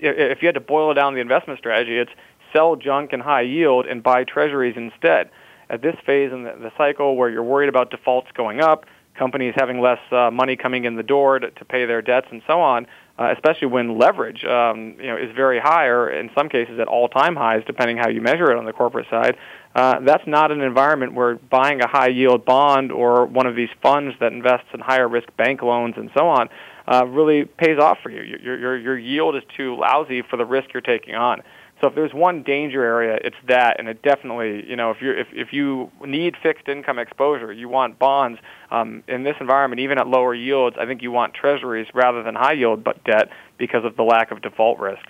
if 0.01 0.43
you 0.43 0.47
had 0.47 0.55
to 0.55 0.61
boil 0.61 0.95
down 0.95 1.14
the 1.14 1.20
investment 1.20 1.59
strategy, 1.59 1.99
it's 1.99 2.12
sell 2.53 2.76
junk 2.76 3.12
and 3.12 3.22
high 3.22 3.43
yield 3.43 3.86
and 3.86 4.03
buy 4.03 4.24
treasuries 4.24 4.74
instead. 4.76 5.30
At 5.70 5.82
this 5.82 5.97
phase 6.07 6.32
in 6.32 6.45
the, 6.45 6.72
cycle 6.78 7.16
where 7.16 7.28
you're 7.28 7.43
worried 7.43 7.68
about 7.68 7.91
defaults 7.91 8.28
going 8.34 8.61
up, 8.61 8.86
companies 9.18 9.53
having 9.57 9.80
less 9.80 9.99
uh, 10.11 10.30
money 10.30 10.57
coming 10.57 10.84
in 10.84 10.97
the 10.97 11.03
door 11.03 11.39
to, 11.39 11.51
to 11.51 11.64
pay 11.64 11.84
their 11.84 12.01
debts 12.01 12.28
and 12.30 12.41
so 12.47 12.61
on, 12.61 12.86
uh, 13.19 13.33
especially 13.35 13.69
when 13.69 13.99
leverage 13.99 14.45
um, 14.45 14.95
you 14.99 15.07
know 15.07 15.16
is 15.16 15.35
very 15.35 15.59
high 15.59 15.87
or 15.87 16.09
in 16.11 16.31
some 16.37 16.49
cases 16.49 16.79
at 16.79 16.87
all-time 16.87 17.35
highs, 17.35 17.62
depending 17.66 17.97
how 17.97 18.09
you 18.09 18.21
measure 18.21 18.51
it 18.51 18.57
on 18.57 18.64
the 18.64 18.73
corporate 18.73 19.07
side. 19.11 19.37
Uh, 19.75 20.01
that's 20.01 20.27
not 20.27 20.51
an 20.51 20.61
environment 20.61 21.14
where 21.14 21.37
buying 21.37 21.81
a 21.81 21.89
high-yield 21.89 22.45
bond 22.45 22.91
or 22.91 23.27
one 23.27 23.47
of 23.47 23.55
these 23.55 23.69
funds 23.83 24.14
that 24.21 24.33
invests 24.33 24.69
in 24.73 24.81
higher-risk 24.81 25.29
bank 25.37 25.62
loans 25.62 25.95
and 25.97 26.11
so 26.16 26.27
on 26.27 26.49
uh, 26.91 27.05
really 27.07 27.45
pays 27.45 27.79
off 27.79 27.99
for 28.03 28.11
you. 28.11 28.23
Your, 28.23 28.59
your, 28.59 28.79
your 28.79 28.99
yield 28.99 29.37
is 29.37 29.43
too 29.57 29.77
lousy 29.77 30.23
for 30.23 30.37
the 30.37 30.47
risk 30.47 30.73
you're 30.73 30.81
taking 30.81 31.14
on. 31.14 31.43
So 31.81 31.87
if 31.87 31.95
there's 31.95 32.12
one 32.12 32.43
danger 32.43 32.83
area, 32.83 33.18
it's 33.22 33.37
that, 33.47 33.79
and 33.79 33.89
it 33.89 34.03
definitely, 34.03 34.68
you 34.68 34.74
know, 34.74 34.91
if 34.91 35.01
you 35.01 35.12
if 35.12 35.29
if 35.33 35.53
you 35.53 35.91
need 36.05 36.35
fixed 36.43 36.68
income 36.68 36.99
exposure, 36.99 37.53
you 37.53 37.68
want 37.68 37.99
bonds 37.99 38.41
um, 38.70 39.05
in 39.07 39.22
this 39.22 39.37
environment, 39.41 39.81
even 39.81 39.99
at 39.99 40.09
lower 40.09 40.35
yields. 40.35 40.76
I 40.79 40.87
think 40.87 41.03
you 41.03 41.12
want 41.12 41.35
treasuries 41.35 41.87
rather 41.95 42.22
than 42.22 42.35
high 42.35 42.55
yield 42.55 42.83
but 42.83 43.03
debt 43.05 43.29
because 43.59 43.85
of 43.85 43.97
the 43.97 44.03
lack 44.03 44.33
of 44.33 44.43
default 44.43 44.81
risk. 44.81 45.05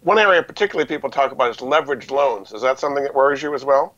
One 0.00 0.18
area 0.18 0.42
particularly 0.42 0.88
people 0.88 1.10
talk 1.10 1.30
about 1.30 1.50
is 1.50 1.58
leveraged 1.58 2.10
loans. 2.10 2.52
Is 2.52 2.62
that 2.62 2.78
something 2.78 3.04
that 3.04 3.14
worries 3.14 3.42
you 3.42 3.54
as 3.54 3.64
well? 3.64 3.94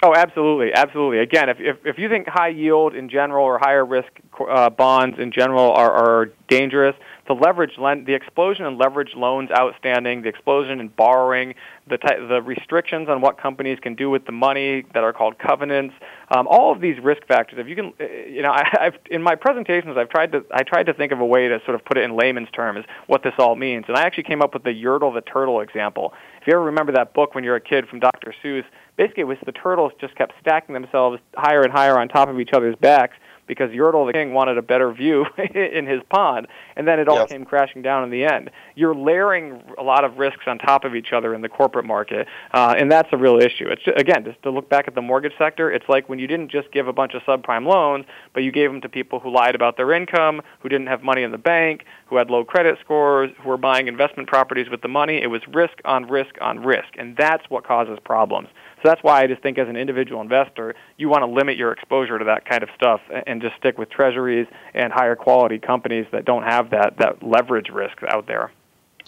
Oh, 0.00 0.14
absolutely, 0.14 0.72
absolutely. 0.72 1.18
Again, 1.18 1.48
if, 1.48 1.56
if, 1.58 1.76
if 1.84 1.98
you 1.98 2.08
think 2.08 2.28
high 2.28 2.48
yield 2.48 2.94
in 2.94 3.08
general 3.08 3.44
or 3.44 3.58
higher 3.58 3.84
risk 3.84 4.08
uh, 4.48 4.70
bonds 4.70 5.18
in 5.18 5.32
general 5.32 5.72
are, 5.72 5.90
are 5.90 6.26
dangerous, 6.46 6.94
the 7.28 7.34
leverage 7.34 7.76
lend, 7.78 8.06
the 8.06 8.14
explosion 8.14 8.64
in 8.64 8.78
leverage 8.78 9.14
loans 9.14 9.50
outstanding, 9.50 10.22
the 10.22 10.28
explosion 10.28 10.80
in 10.80 10.88
borrowing, 10.88 11.54
the 11.86 11.98
ty- 11.98 12.18
the 12.18 12.40
restrictions 12.42 13.08
on 13.08 13.20
what 13.20 13.38
companies 13.38 13.78
can 13.80 13.94
do 13.94 14.08
with 14.08 14.24
the 14.24 14.32
money 14.32 14.84
that 14.94 15.04
are 15.04 15.12
called 15.12 15.38
covenants, 15.38 15.94
um, 16.30 16.48
all 16.48 16.72
of 16.72 16.80
these 16.80 16.98
risk 16.98 17.26
factors. 17.26 17.58
If 17.58 17.68
you 17.68 17.76
can, 17.76 17.92
uh, 18.00 18.04
you 18.26 18.40
know, 18.42 18.50
I, 18.50 18.64
I've 18.80 18.94
in 19.10 19.22
my 19.22 19.34
presentations 19.34 19.96
I've 19.98 20.08
tried 20.08 20.32
to 20.32 20.44
I 20.50 20.62
tried 20.62 20.86
to 20.86 20.94
think 20.94 21.12
of 21.12 21.20
a 21.20 21.26
way 21.26 21.48
to 21.48 21.60
sort 21.64 21.74
of 21.74 21.84
put 21.84 21.98
it 21.98 22.04
in 22.04 22.16
layman's 22.16 22.50
terms 22.50 22.86
what 23.06 23.22
this 23.22 23.34
all 23.38 23.54
means, 23.54 23.84
and 23.88 23.96
I 23.96 24.02
actually 24.02 24.24
came 24.24 24.40
up 24.40 24.54
with 24.54 24.64
the 24.64 24.70
Yertle 24.70 25.14
the 25.14 25.20
turtle 25.20 25.60
example. 25.60 26.14
If 26.40 26.46
you 26.46 26.54
ever 26.54 26.64
remember 26.64 26.92
that 26.92 27.12
book 27.12 27.34
when 27.34 27.44
you 27.44 27.50
were 27.50 27.56
a 27.56 27.60
kid 27.60 27.86
from 27.88 28.00
Dr. 28.00 28.34
Seuss, 28.42 28.64
basically 28.96 29.22
it 29.22 29.26
was 29.26 29.36
the 29.44 29.52
turtles 29.52 29.92
just 30.00 30.14
kept 30.14 30.32
stacking 30.40 30.72
themselves 30.72 31.20
higher 31.36 31.62
and 31.62 31.72
higher 31.72 31.98
on 31.98 32.08
top 32.08 32.30
of 32.30 32.40
each 32.40 32.52
other's 32.54 32.76
backs 32.76 33.16
because 33.48 33.70
Yertle 33.70 34.06
the 34.06 34.12
king 34.12 34.32
wanted 34.32 34.58
a 34.58 34.62
better 34.62 34.92
view 34.92 35.26
in 35.54 35.86
his 35.86 36.00
pond, 36.10 36.46
and 36.76 36.86
then 36.86 37.00
it 37.00 37.08
all 37.08 37.16
yes. 37.16 37.30
came 37.30 37.44
crashing 37.44 37.82
down 37.82 38.04
in 38.04 38.10
the 38.10 38.24
end. 38.24 38.50
You're 38.76 38.94
layering 38.94 39.62
a 39.76 39.82
lot 39.82 40.04
of 40.04 40.18
risks 40.18 40.44
on 40.46 40.58
top 40.58 40.84
of 40.84 40.94
each 40.94 41.12
other 41.12 41.34
in 41.34 41.40
the 41.40 41.48
corporate 41.48 41.84
market, 41.84 42.28
uh, 42.52 42.74
and 42.78 42.92
that's 42.92 43.08
a 43.12 43.16
real 43.16 43.38
issue. 43.38 43.66
It's 43.66 43.82
again 43.96 44.24
just 44.24 44.40
to 44.42 44.50
look 44.50 44.68
back 44.68 44.86
at 44.86 44.94
the 44.94 45.02
mortgage 45.02 45.32
sector. 45.38 45.72
It's 45.72 45.88
like 45.88 46.08
when 46.08 46.18
you 46.18 46.26
didn't 46.26 46.50
just 46.50 46.70
give 46.70 46.86
a 46.86 46.92
bunch 46.92 47.14
of 47.14 47.22
subprime 47.22 47.66
loans, 47.66 48.04
but 48.34 48.42
you 48.42 48.52
gave 48.52 48.70
them 48.70 48.80
to 48.82 48.88
people 48.88 49.18
who 49.18 49.30
lied 49.32 49.54
about 49.54 49.76
their 49.76 49.92
income, 49.92 50.42
who 50.60 50.68
didn't 50.68 50.86
have 50.86 51.02
money 51.02 51.22
in 51.22 51.32
the 51.32 51.38
bank, 51.38 51.84
who 52.06 52.16
had 52.16 52.30
low 52.30 52.44
credit 52.44 52.78
scores, 52.80 53.30
who 53.42 53.48
were 53.48 53.56
buying 53.56 53.88
investment 53.88 54.28
properties 54.28 54.68
with 54.70 54.82
the 54.82 54.88
money. 54.88 55.20
It 55.22 55.28
was 55.28 55.42
risk 55.48 55.80
on 55.84 56.06
risk 56.08 56.36
on 56.40 56.60
risk, 56.60 56.88
and 56.98 57.16
that's 57.16 57.48
what 57.48 57.66
causes 57.66 57.98
problems. 58.04 58.48
So 58.82 58.88
that's 58.88 59.02
why 59.02 59.22
I 59.22 59.26
just 59.26 59.42
think 59.42 59.58
as 59.58 59.68
an 59.68 59.76
individual 59.76 60.20
investor, 60.20 60.74
you 60.96 61.08
want 61.08 61.22
to 61.22 61.26
limit 61.26 61.56
your 61.56 61.72
exposure 61.72 62.18
to 62.18 62.24
that 62.26 62.44
kind 62.44 62.62
of 62.62 62.68
stuff 62.76 63.00
and 63.26 63.42
just 63.42 63.56
stick 63.56 63.76
with 63.76 63.90
treasuries 63.90 64.46
and 64.72 64.92
higher 64.92 65.16
quality 65.16 65.58
companies 65.58 66.06
that 66.12 66.24
don't 66.24 66.44
have 66.44 66.70
that, 66.70 66.96
that 66.98 67.22
leverage 67.22 67.70
risk 67.70 67.98
out 68.08 68.26
there. 68.26 68.52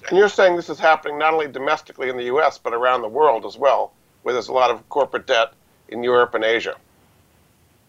And 0.09 0.19
you're 0.19 0.29
saying 0.29 0.57
this 0.57 0.71
is 0.71 0.81
happening 0.81 1.19
not 1.19 1.35
only 1.35 1.47
domestically 1.47 2.09
in 2.09 2.17
the 2.17 2.25
U.S., 2.25 2.59
but 2.59 2.73
around 2.73 3.03
the 3.03 3.09
world 3.09 3.45
as 3.45 3.57
well, 3.57 3.93
where 4.23 4.33
there's 4.33 4.49
a 4.49 4.53
lot 4.53 4.71
of 4.71 4.89
corporate 4.89 5.27
debt 5.27 5.53
in 5.89 6.03
Europe 6.03 6.35
and 6.35 6.43
Asia. 6.43 6.75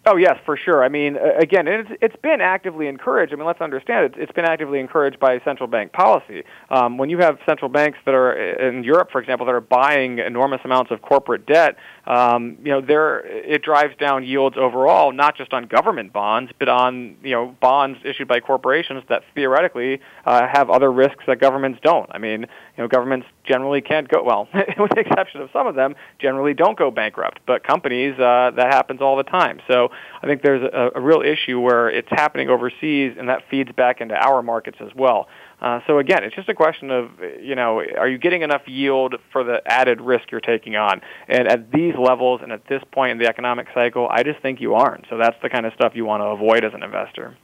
Oh 0.04 0.16
yes, 0.16 0.40
for 0.46 0.58
sure. 0.58 0.84
I 0.84 0.90
mean, 0.90 1.16
again, 1.16 1.68
it's 1.68 1.90
it's 2.02 2.16
been 2.24 2.42
actively 2.42 2.88
encouraged. 2.88 3.34
I 3.34 3.36
mean, 3.36 3.46
let's 3.46 3.62
understand 3.62 4.06
it. 4.06 4.14
It's 4.20 4.32
been 4.32 4.46
actively 4.46 4.80
encouraged 4.80 5.20
by 5.20 5.40
central 5.46 5.68
bank 5.68 5.94
policy. 5.94 6.44
Um, 6.72 6.98
when 6.98 7.12
you 7.12 7.20
have 7.20 7.38
central 7.46 7.70
banks 7.70 8.00
that 8.06 8.16
are 8.16 8.34
in 8.34 8.84
Europe, 8.84 9.10
for 9.12 9.22
example, 9.22 9.46
that 9.46 9.54
are 9.54 9.62
buying 9.62 10.18
enormous 10.18 10.62
amounts 10.66 10.90
of 10.90 11.04
corporate 11.04 11.46
debt, 11.46 11.76
um, 12.06 12.58
you 12.64 12.72
know, 12.72 12.82
there 12.82 13.20
it 13.26 13.62
drives 13.62 13.96
down 13.98 14.24
yields 14.24 14.58
overall, 14.58 15.12
not 15.12 15.38
just 15.38 15.54
on 15.54 15.68
government 15.68 16.12
bonds, 16.12 16.52
but 16.58 16.68
on 16.68 17.16
you 17.24 17.32
know 17.32 17.56
bonds 17.62 18.00
issued 18.04 18.28
by 18.28 18.40
corporations 18.40 19.04
that 19.10 19.24
theoretically 19.36 20.02
uh, 20.26 20.48
have 20.52 20.70
other 20.70 20.92
risks 20.92 21.24
that 21.28 21.40
governments 21.40 21.80
don't. 21.84 22.10
I 22.12 22.18
mean, 22.18 22.42
you 22.42 22.48
know, 22.84 22.88
governments 22.88 23.28
generally 23.44 23.82
can't 23.82 24.08
go 24.08 24.24
well, 24.24 24.48
with 24.54 24.92
the 24.92 25.02
exception 25.02 25.42
of 25.42 25.50
some 25.54 25.68
of 25.68 25.76
them, 25.76 25.96
generally 26.20 26.54
don't 26.54 26.78
go 26.78 26.90
bankrupt. 26.90 27.40
But 27.46 27.64
companies, 27.64 28.14
uh, 28.16 28.52
that 28.56 28.74
happens 28.74 29.02
all 29.02 29.16
the 29.16 29.24
time. 29.24 29.60
So 29.68 29.90
I 30.22 30.28
think 30.28 30.42
there's 30.42 30.64
a, 30.64 30.92
a 30.96 31.02
real 31.02 31.22
issue 31.22 31.60
where 31.60 31.90
it's 31.90 32.10
happening 32.10 32.50
overseas, 32.50 33.16
and 33.18 33.30
that 33.30 33.44
feeds 33.50 33.72
back 33.74 34.02
into 34.02 34.16
our 34.16 34.42
markets 34.42 34.78
as 34.82 34.90
well. 34.96 35.28
Uh, 35.62 35.80
so 35.86 36.00
again, 36.00 36.24
it's 36.24 36.36
just 36.36 36.50
a 36.50 36.56
question 36.56 36.90
of, 36.90 37.12
you 37.40 37.54
know, 37.54 37.84
are 37.98 38.08
you 38.08 38.18
getting 38.18 38.42
enough 38.42 38.68
yield 38.68 39.16
for 39.32 39.44
the 39.44 39.62
added 39.66 40.02
risk 40.02 40.32
you're 40.32 40.42
taking 40.42 40.76
on? 40.76 41.02
And 41.28 41.48
at 41.48 41.72
these 41.72 41.94
levels 41.96 42.42
and 42.42 42.52
at 42.52 42.68
this 42.68 42.82
point 42.92 43.12
in 43.12 43.18
the 43.20 43.28
economic 43.28 43.68
cycle, 43.74 44.08
I 44.10 44.24
just 44.24 44.42
think 44.42 44.60
you 44.60 44.74
aren't. 44.74 45.06
So 45.10 45.18
that's 45.18 45.40
the 45.44 45.50
kind 45.50 45.66
of 45.66 45.74
stuff 45.74 45.94
you 45.96 46.06
want 46.06 46.22
to 46.22 46.26
avoid 46.26 46.64
as 46.64 46.74
an 46.74 46.82
investor. 46.82 47.36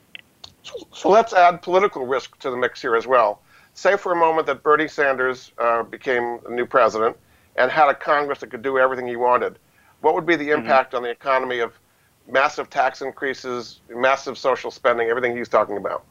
So, 0.63 0.73
so 0.91 1.09
let's 1.09 1.33
add 1.33 1.61
political 1.61 2.05
risk 2.07 2.39
to 2.39 2.49
the 2.49 2.57
mix 2.57 2.81
here 2.81 2.95
as 2.95 3.05
well 3.05 3.41
say 3.77 3.95
for 3.95 4.11
a 4.11 4.15
moment 4.15 4.47
that 4.47 4.63
Bernie 4.63 4.87
Sanders 4.87 5.51
uh, 5.59 5.83
became 5.83 6.39
the 6.43 6.49
new 6.49 6.65
president 6.65 7.15
and 7.57 7.71
had 7.71 7.89
a 7.89 7.93
Congress 7.93 8.39
that 8.39 8.47
could 8.47 8.63
do 8.63 8.79
everything 8.79 9.07
he 9.07 9.15
wanted, 9.15 9.59
what 10.01 10.15
would 10.15 10.25
be 10.25 10.35
the 10.35 10.49
mm-hmm. 10.49 10.61
impact 10.61 10.89
mm-hmm. 10.89 10.97
on 10.97 11.03
the 11.03 11.09
economy 11.09 11.59
of 11.59 11.73
massive 12.27 12.69
tax 12.71 13.01
increases, 13.01 13.79
massive 13.95 14.37
social 14.37 14.71
spending, 14.71 15.09
everything 15.09 15.37
he's 15.37 15.47
talking 15.47 15.77
about? 15.77 16.03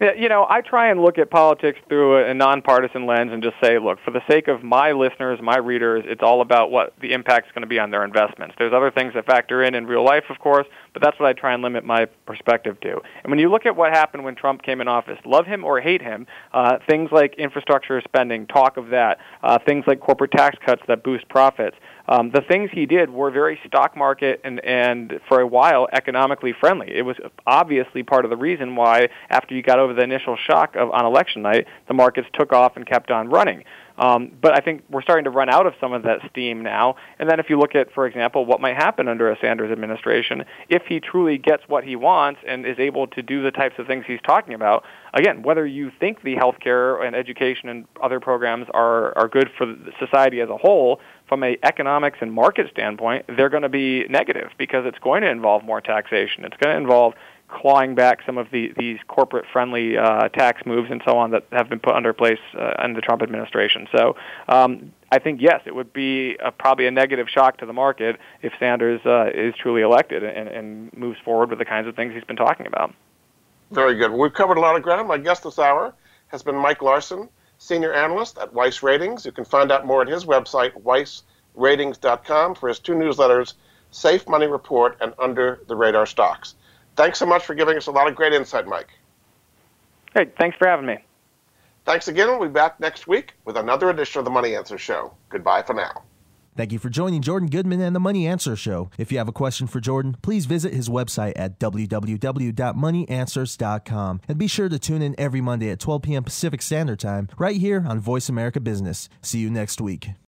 You 0.00 0.30
know, 0.30 0.46
I 0.48 0.62
try 0.62 0.90
and 0.90 1.02
look 1.02 1.18
at 1.18 1.30
politics 1.30 1.78
through 1.86 2.24
a 2.24 2.32
nonpartisan 2.32 3.04
lens 3.04 3.32
and 3.34 3.42
just 3.42 3.56
say, 3.62 3.78
look, 3.78 3.98
for 4.02 4.12
the 4.12 4.22
sake 4.30 4.48
of 4.48 4.62
my 4.62 4.92
listeners, 4.92 5.38
my 5.42 5.58
readers, 5.58 6.04
it's 6.06 6.22
all 6.22 6.40
about 6.40 6.70
what 6.70 6.94
the 7.02 7.12
impact 7.12 7.48
is 7.48 7.52
going 7.52 7.64
to 7.64 7.68
be 7.68 7.78
on 7.78 7.90
their 7.90 8.02
investments. 8.02 8.54
There's 8.56 8.72
other 8.72 8.90
things 8.90 9.12
that 9.12 9.26
factor 9.26 9.62
in 9.62 9.74
in 9.74 9.84
real 9.84 10.02
life, 10.02 10.24
of 10.30 10.38
course, 10.38 10.66
but 10.94 11.02
that's 11.02 11.20
what 11.20 11.28
I 11.28 11.34
try 11.34 11.52
and 11.52 11.62
limit 11.62 11.84
my 11.84 12.06
perspective 12.24 12.80
to. 12.80 12.92
And 13.22 13.30
when 13.30 13.38
you 13.38 13.50
look 13.50 13.66
at 13.66 13.76
what 13.76 13.92
happened 13.92 14.24
when 14.24 14.36
Trump 14.36 14.62
came 14.62 14.80
in 14.80 14.88
office, 14.88 15.18
love 15.26 15.44
him 15.44 15.64
or 15.64 15.82
hate 15.82 16.00
him, 16.00 16.26
uh, 16.54 16.78
things 16.88 17.10
like 17.12 17.34
infrastructure 17.34 18.00
spending, 18.00 18.46
talk 18.46 18.78
of 18.78 18.88
that, 18.88 19.18
uh, 19.42 19.58
things 19.66 19.84
like 19.86 20.00
corporate 20.00 20.30
tax 20.30 20.56
cuts 20.64 20.80
that 20.88 21.04
boost 21.04 21.28
profits, 21.28 21.76
um, 22.10 22.32
the 22.32 22.40
things 22.40 22.70
he 22.72 22.86
did 22.86 23.08
were 23.08 23.30
very 23.30 23.58
stock 23.66 23.96
market 23.96 24.40
and, 24.42 24.58
and 24.64 25.20
for 25.28 25.40
a 25.40 25.46
while 25.46 25.86
economically 25.92 26.52
friendly. 26.58 26.88
It 26.90 27.02
was 27.02 27.16
obviously 27.46 28.02
part 28.02 28.24
of 28.24 28.30
the 28.30 28.36
reason 28.36 28.74
why 28.74 29.10
after 29.30 29.54
you 29.54 29.62
got 29.62 29.78
over 29.78 29.89
the 29.94 30.02
initial 30.02 30.36
shock 30.36 30.76
of 30.76 30.90
on 30.90 31.04
election 31.04 31.42
night, 31.42 31.66
the 31.88 31.94
markets 31.94 32.28
took 32.32 32.52
off 32.52 32.76
and 32.76 32.86
kept 32.86 33.10
on 33.10 33.28
running. 33.28 33.64
Um, 34.00 34.32
but 34.40 34.56
I 34.56 34.64
think 34.64 34.82
we're 34.88 35.02
starting 35.02 35.24
to 35.24 35.30
run 35.30 35.50
out 35.50 35.66
of 35.66 35.74
some 35.78 35.92
of 35.92 36.04
that 36.04 36.20
steam 36.30 36.62
now. 36.62 36.96
And 37.18 37.28
then 37.28 37.38
if 37.38 37.50
you 37.50 37.58
look 37.58 37.74
at, 37.74 37.92
for 37.92 38.06
example, 38.06 38.46
what 38.46 38.58
might 38.58 38.76
happen 38.76 39.08
under 39.08 39.30
a 39.30 39.38
Sanders 39.40 39.70
administration, 39.70 40.44
if 40.70 40.84
he 40.88 41.00
truly 41.00 41.36
gets 41.36 41.62
what 41.66 41.84
he 41.84 41.96
wants 41.96 42.40
and 42.46 42.64
is 42.64 42.78
able 42.78 43.08
to 43.08 43.22
do 43.22 43.42
the 43.42 43.50
types 43.50 43.74
of 43.78 43.86
things 43.86 44.06
he's 44.06 44.20
talking 44.24 44.54
about, 44.54 44.84
again, 45.12 45.42
whether 45.42 45.66
you 45.66 45.92
think 46.00 46.22
the 46.22 46.34
health 46.36 46.56
care 46.60 47.02
and 47.02 47.14
education 47.14 47.68
and 47.68 47.84
other 48.02 48.20
programs 48.20 48.66
are, 48.72 49.16
are 49.18 49.28
good 49.28 49.50
for 49.58 49.76
society 49.98 50.40
as 50.40 50.48
a 50.48 50.56
whole, 50.56 50.98
from 51.28 51.44
a 51.44 51.58
economics 51.62 52.18
and 52.22 52.32
market 52.32 52.68
standpoint, 52.70 53.26
they're 53.36 53.50
going 53.50 53.62
to 53.62 53.68
be 53.68 54.04
negative 54.08 54.50
because 54.56 54.86
it's 54.86 54.98
going 54.98 55.22
to 55.22 55.30
involve 55.30 55.62
more 55.62 55.80
taxation. 55.80 56.44
It's 56.44 56.56
going 56.56 56.74
to 56.74 56.80
involve 56.80 57.14
clawing 57.50 57.94
back 57.94 58.20
some 58.24 58.38
of 58.38 58.50
the, 58.50 58.72
these 58.78 58.98
corporate 59.08 59.44
friendly 59.52 59.96
uh, 59.96 60.28
tax 60.28 60.62
moves 60.64 60.90
and 60.90 61.02
so 61.04 61.18
on 61.18 61.30
that 61.32 61.44
have 61.52 61.68
been 61.68 61.80
put 61.80 61.94
under 61.94 62.12
place 62.12 62.38
uh, 62.58 62.72
in 62.84 62.94
the 62.94 63.00
Trump 63.00 63.22
administration. 63.22 63.86
So 63.92 64.16
um, 64.48 64.92
I 65.12 65.18
think 65.18 65.40
yes, 65.42 65.62
it 65.66 65.74
would 65.74 65.92
be 65.92 66.36
a, 66.42 66.52
probably 66.52 66.86
a 66.86 66.90
negative 66.90 67.28
shock 67.28 67.58
to 67.58 67.66
the 67.66 67.72
market 67.72 68.16
if 68.42 68.52
Sanders 68.58 69.00
uh, 69.04 69.30
is 69.34 69.54
truly 69.56 69.82
elected 69.82 70.22
and, 70.22 70.48
and 70.48 70.92
moves 70.96 71.18
forward 71.24 71.50
with 71.50 71.58
the 71.58 71.64
kinds 71.64 71.88
of 71.88 71.96
things 71.96 72.14
he's 72.14 72.24
been 72.24 72.36
talking 72.36 72.66
about. 72.66 72.94
Very 73.70 73.96
good. 73.96 74.10
We've 74.10 74.32
covered 74.32 74.56
a 74.56 74.60
lot 74.60 74.76
of 74.76 74.82
ground. 74.82 75.06
My 75.08 75.18
guest 75.18 75.44
this 75.44 75.58
hour 75.58 75.94
has 76.28 76.42
been 76.42 76.56
Mike 76.56 76.82
Larson, 76.82 77.28
senior 77.58 77.92
analyst 77.92 78.38
at 78.38 78.52
Weiss 78.52 78.82
Ratings. 78.82 79.24
You 79.24 79.32
can 79.32 79.44
find 79.44 79.70
out 79.70 79.86
more 79.86 80.02
at 80.02 80.08
his 80.08 80.24
website, 80.24 80.72
weissratings.com, 80.82 82.54
for 82.54 82.68
his 82.68 82.78
two 82.78 82.94
newsletters, 82.94 83.54
Safe 83.90 84.28
Money 84.28 84.46
Report 84.46 84.96
and 85.00 85.12
Under 85.18 85.60
the 85.66 85.76
Radar 85.76 86.06
Stocks. 86.06 86.54
Thanks 87.00 87.18
so 87.18 87.24
much 87.24 87.46
for 87.46 87.54
giving 87.54 87.78
us 87.78 87.86
a 87.86 87.90
lot 87.90 88.08
of 88.08 88.14
great 88.14 88.34
insight, 88.34 88.66
Mike. 88.66 88.90
Hey, 90.12 90.30
thanks 90.36 90.58
for 90.58 90.68
having 90.68 90.84
me. 90.84 90.98
Thanks 91.86 92.08
again. 92.08 92.28
We'll 92.28 92.46
be 92.46 92.52
back 92.52 92.78
next 92.78 93.06
week 93.06 93.32
with 93.46 93.56
another 93.56 93.88
edition 93.88 94.18
of 94.18 94.26
the 94.26 94.30
Money 94.30 94.54
Answer 94.54 94.76
Show. 94.76 95.14
Goodbye 95.30 95.62
for 95.62 95.72
now. 95.72 96.02
Thank 96.58 96.72
you 96.72 96.78
for 96.78 96.90
joining 96.90 97.22
Jordan 97.22 97.48
Goodman 97.48 97.80
and 97.80 97.96
the 97.96 98.00
Money 98.00 98.26
Answer 98.26 98.54
Show. 98.54 98.90
If 98.98 99.10
you 99.10 99.16
have 99.16 99.28
a 99.28 99.32
question 99.32 99.66
for 99.66 99.80
Jordan, 99.80 100.18
please 100.20 100.44
visit 100.44 100.74
his 100.74 100.90
website 100.90 101.32
at 101.36 101.58
www.moneyanswers.com 101.58 104.20
and 104.28 104.36
be 104.36 104.46
sure 104.46 104.68
to 104.68 104.78
tune 104.78 105.00
in 105.00 105.14
every 105.18 105.40
Monday 105.40 105.70
at 105.70 105.80
12 105.80 106.02
p.m. 106.02 106.22
Pacific 106.22 106.60
Standard 106.60 107.00
Time 107.00 107.30
right 107.38 107.56
here 107.56 107.82
on 107.88 107.98
Voice 107.98 108.28
America 108.28 108.60
Business. 108.60 109.08
See 109.22 109.38
you 109.38 109.48
next 109.48 109.80
week. 109.80 110.10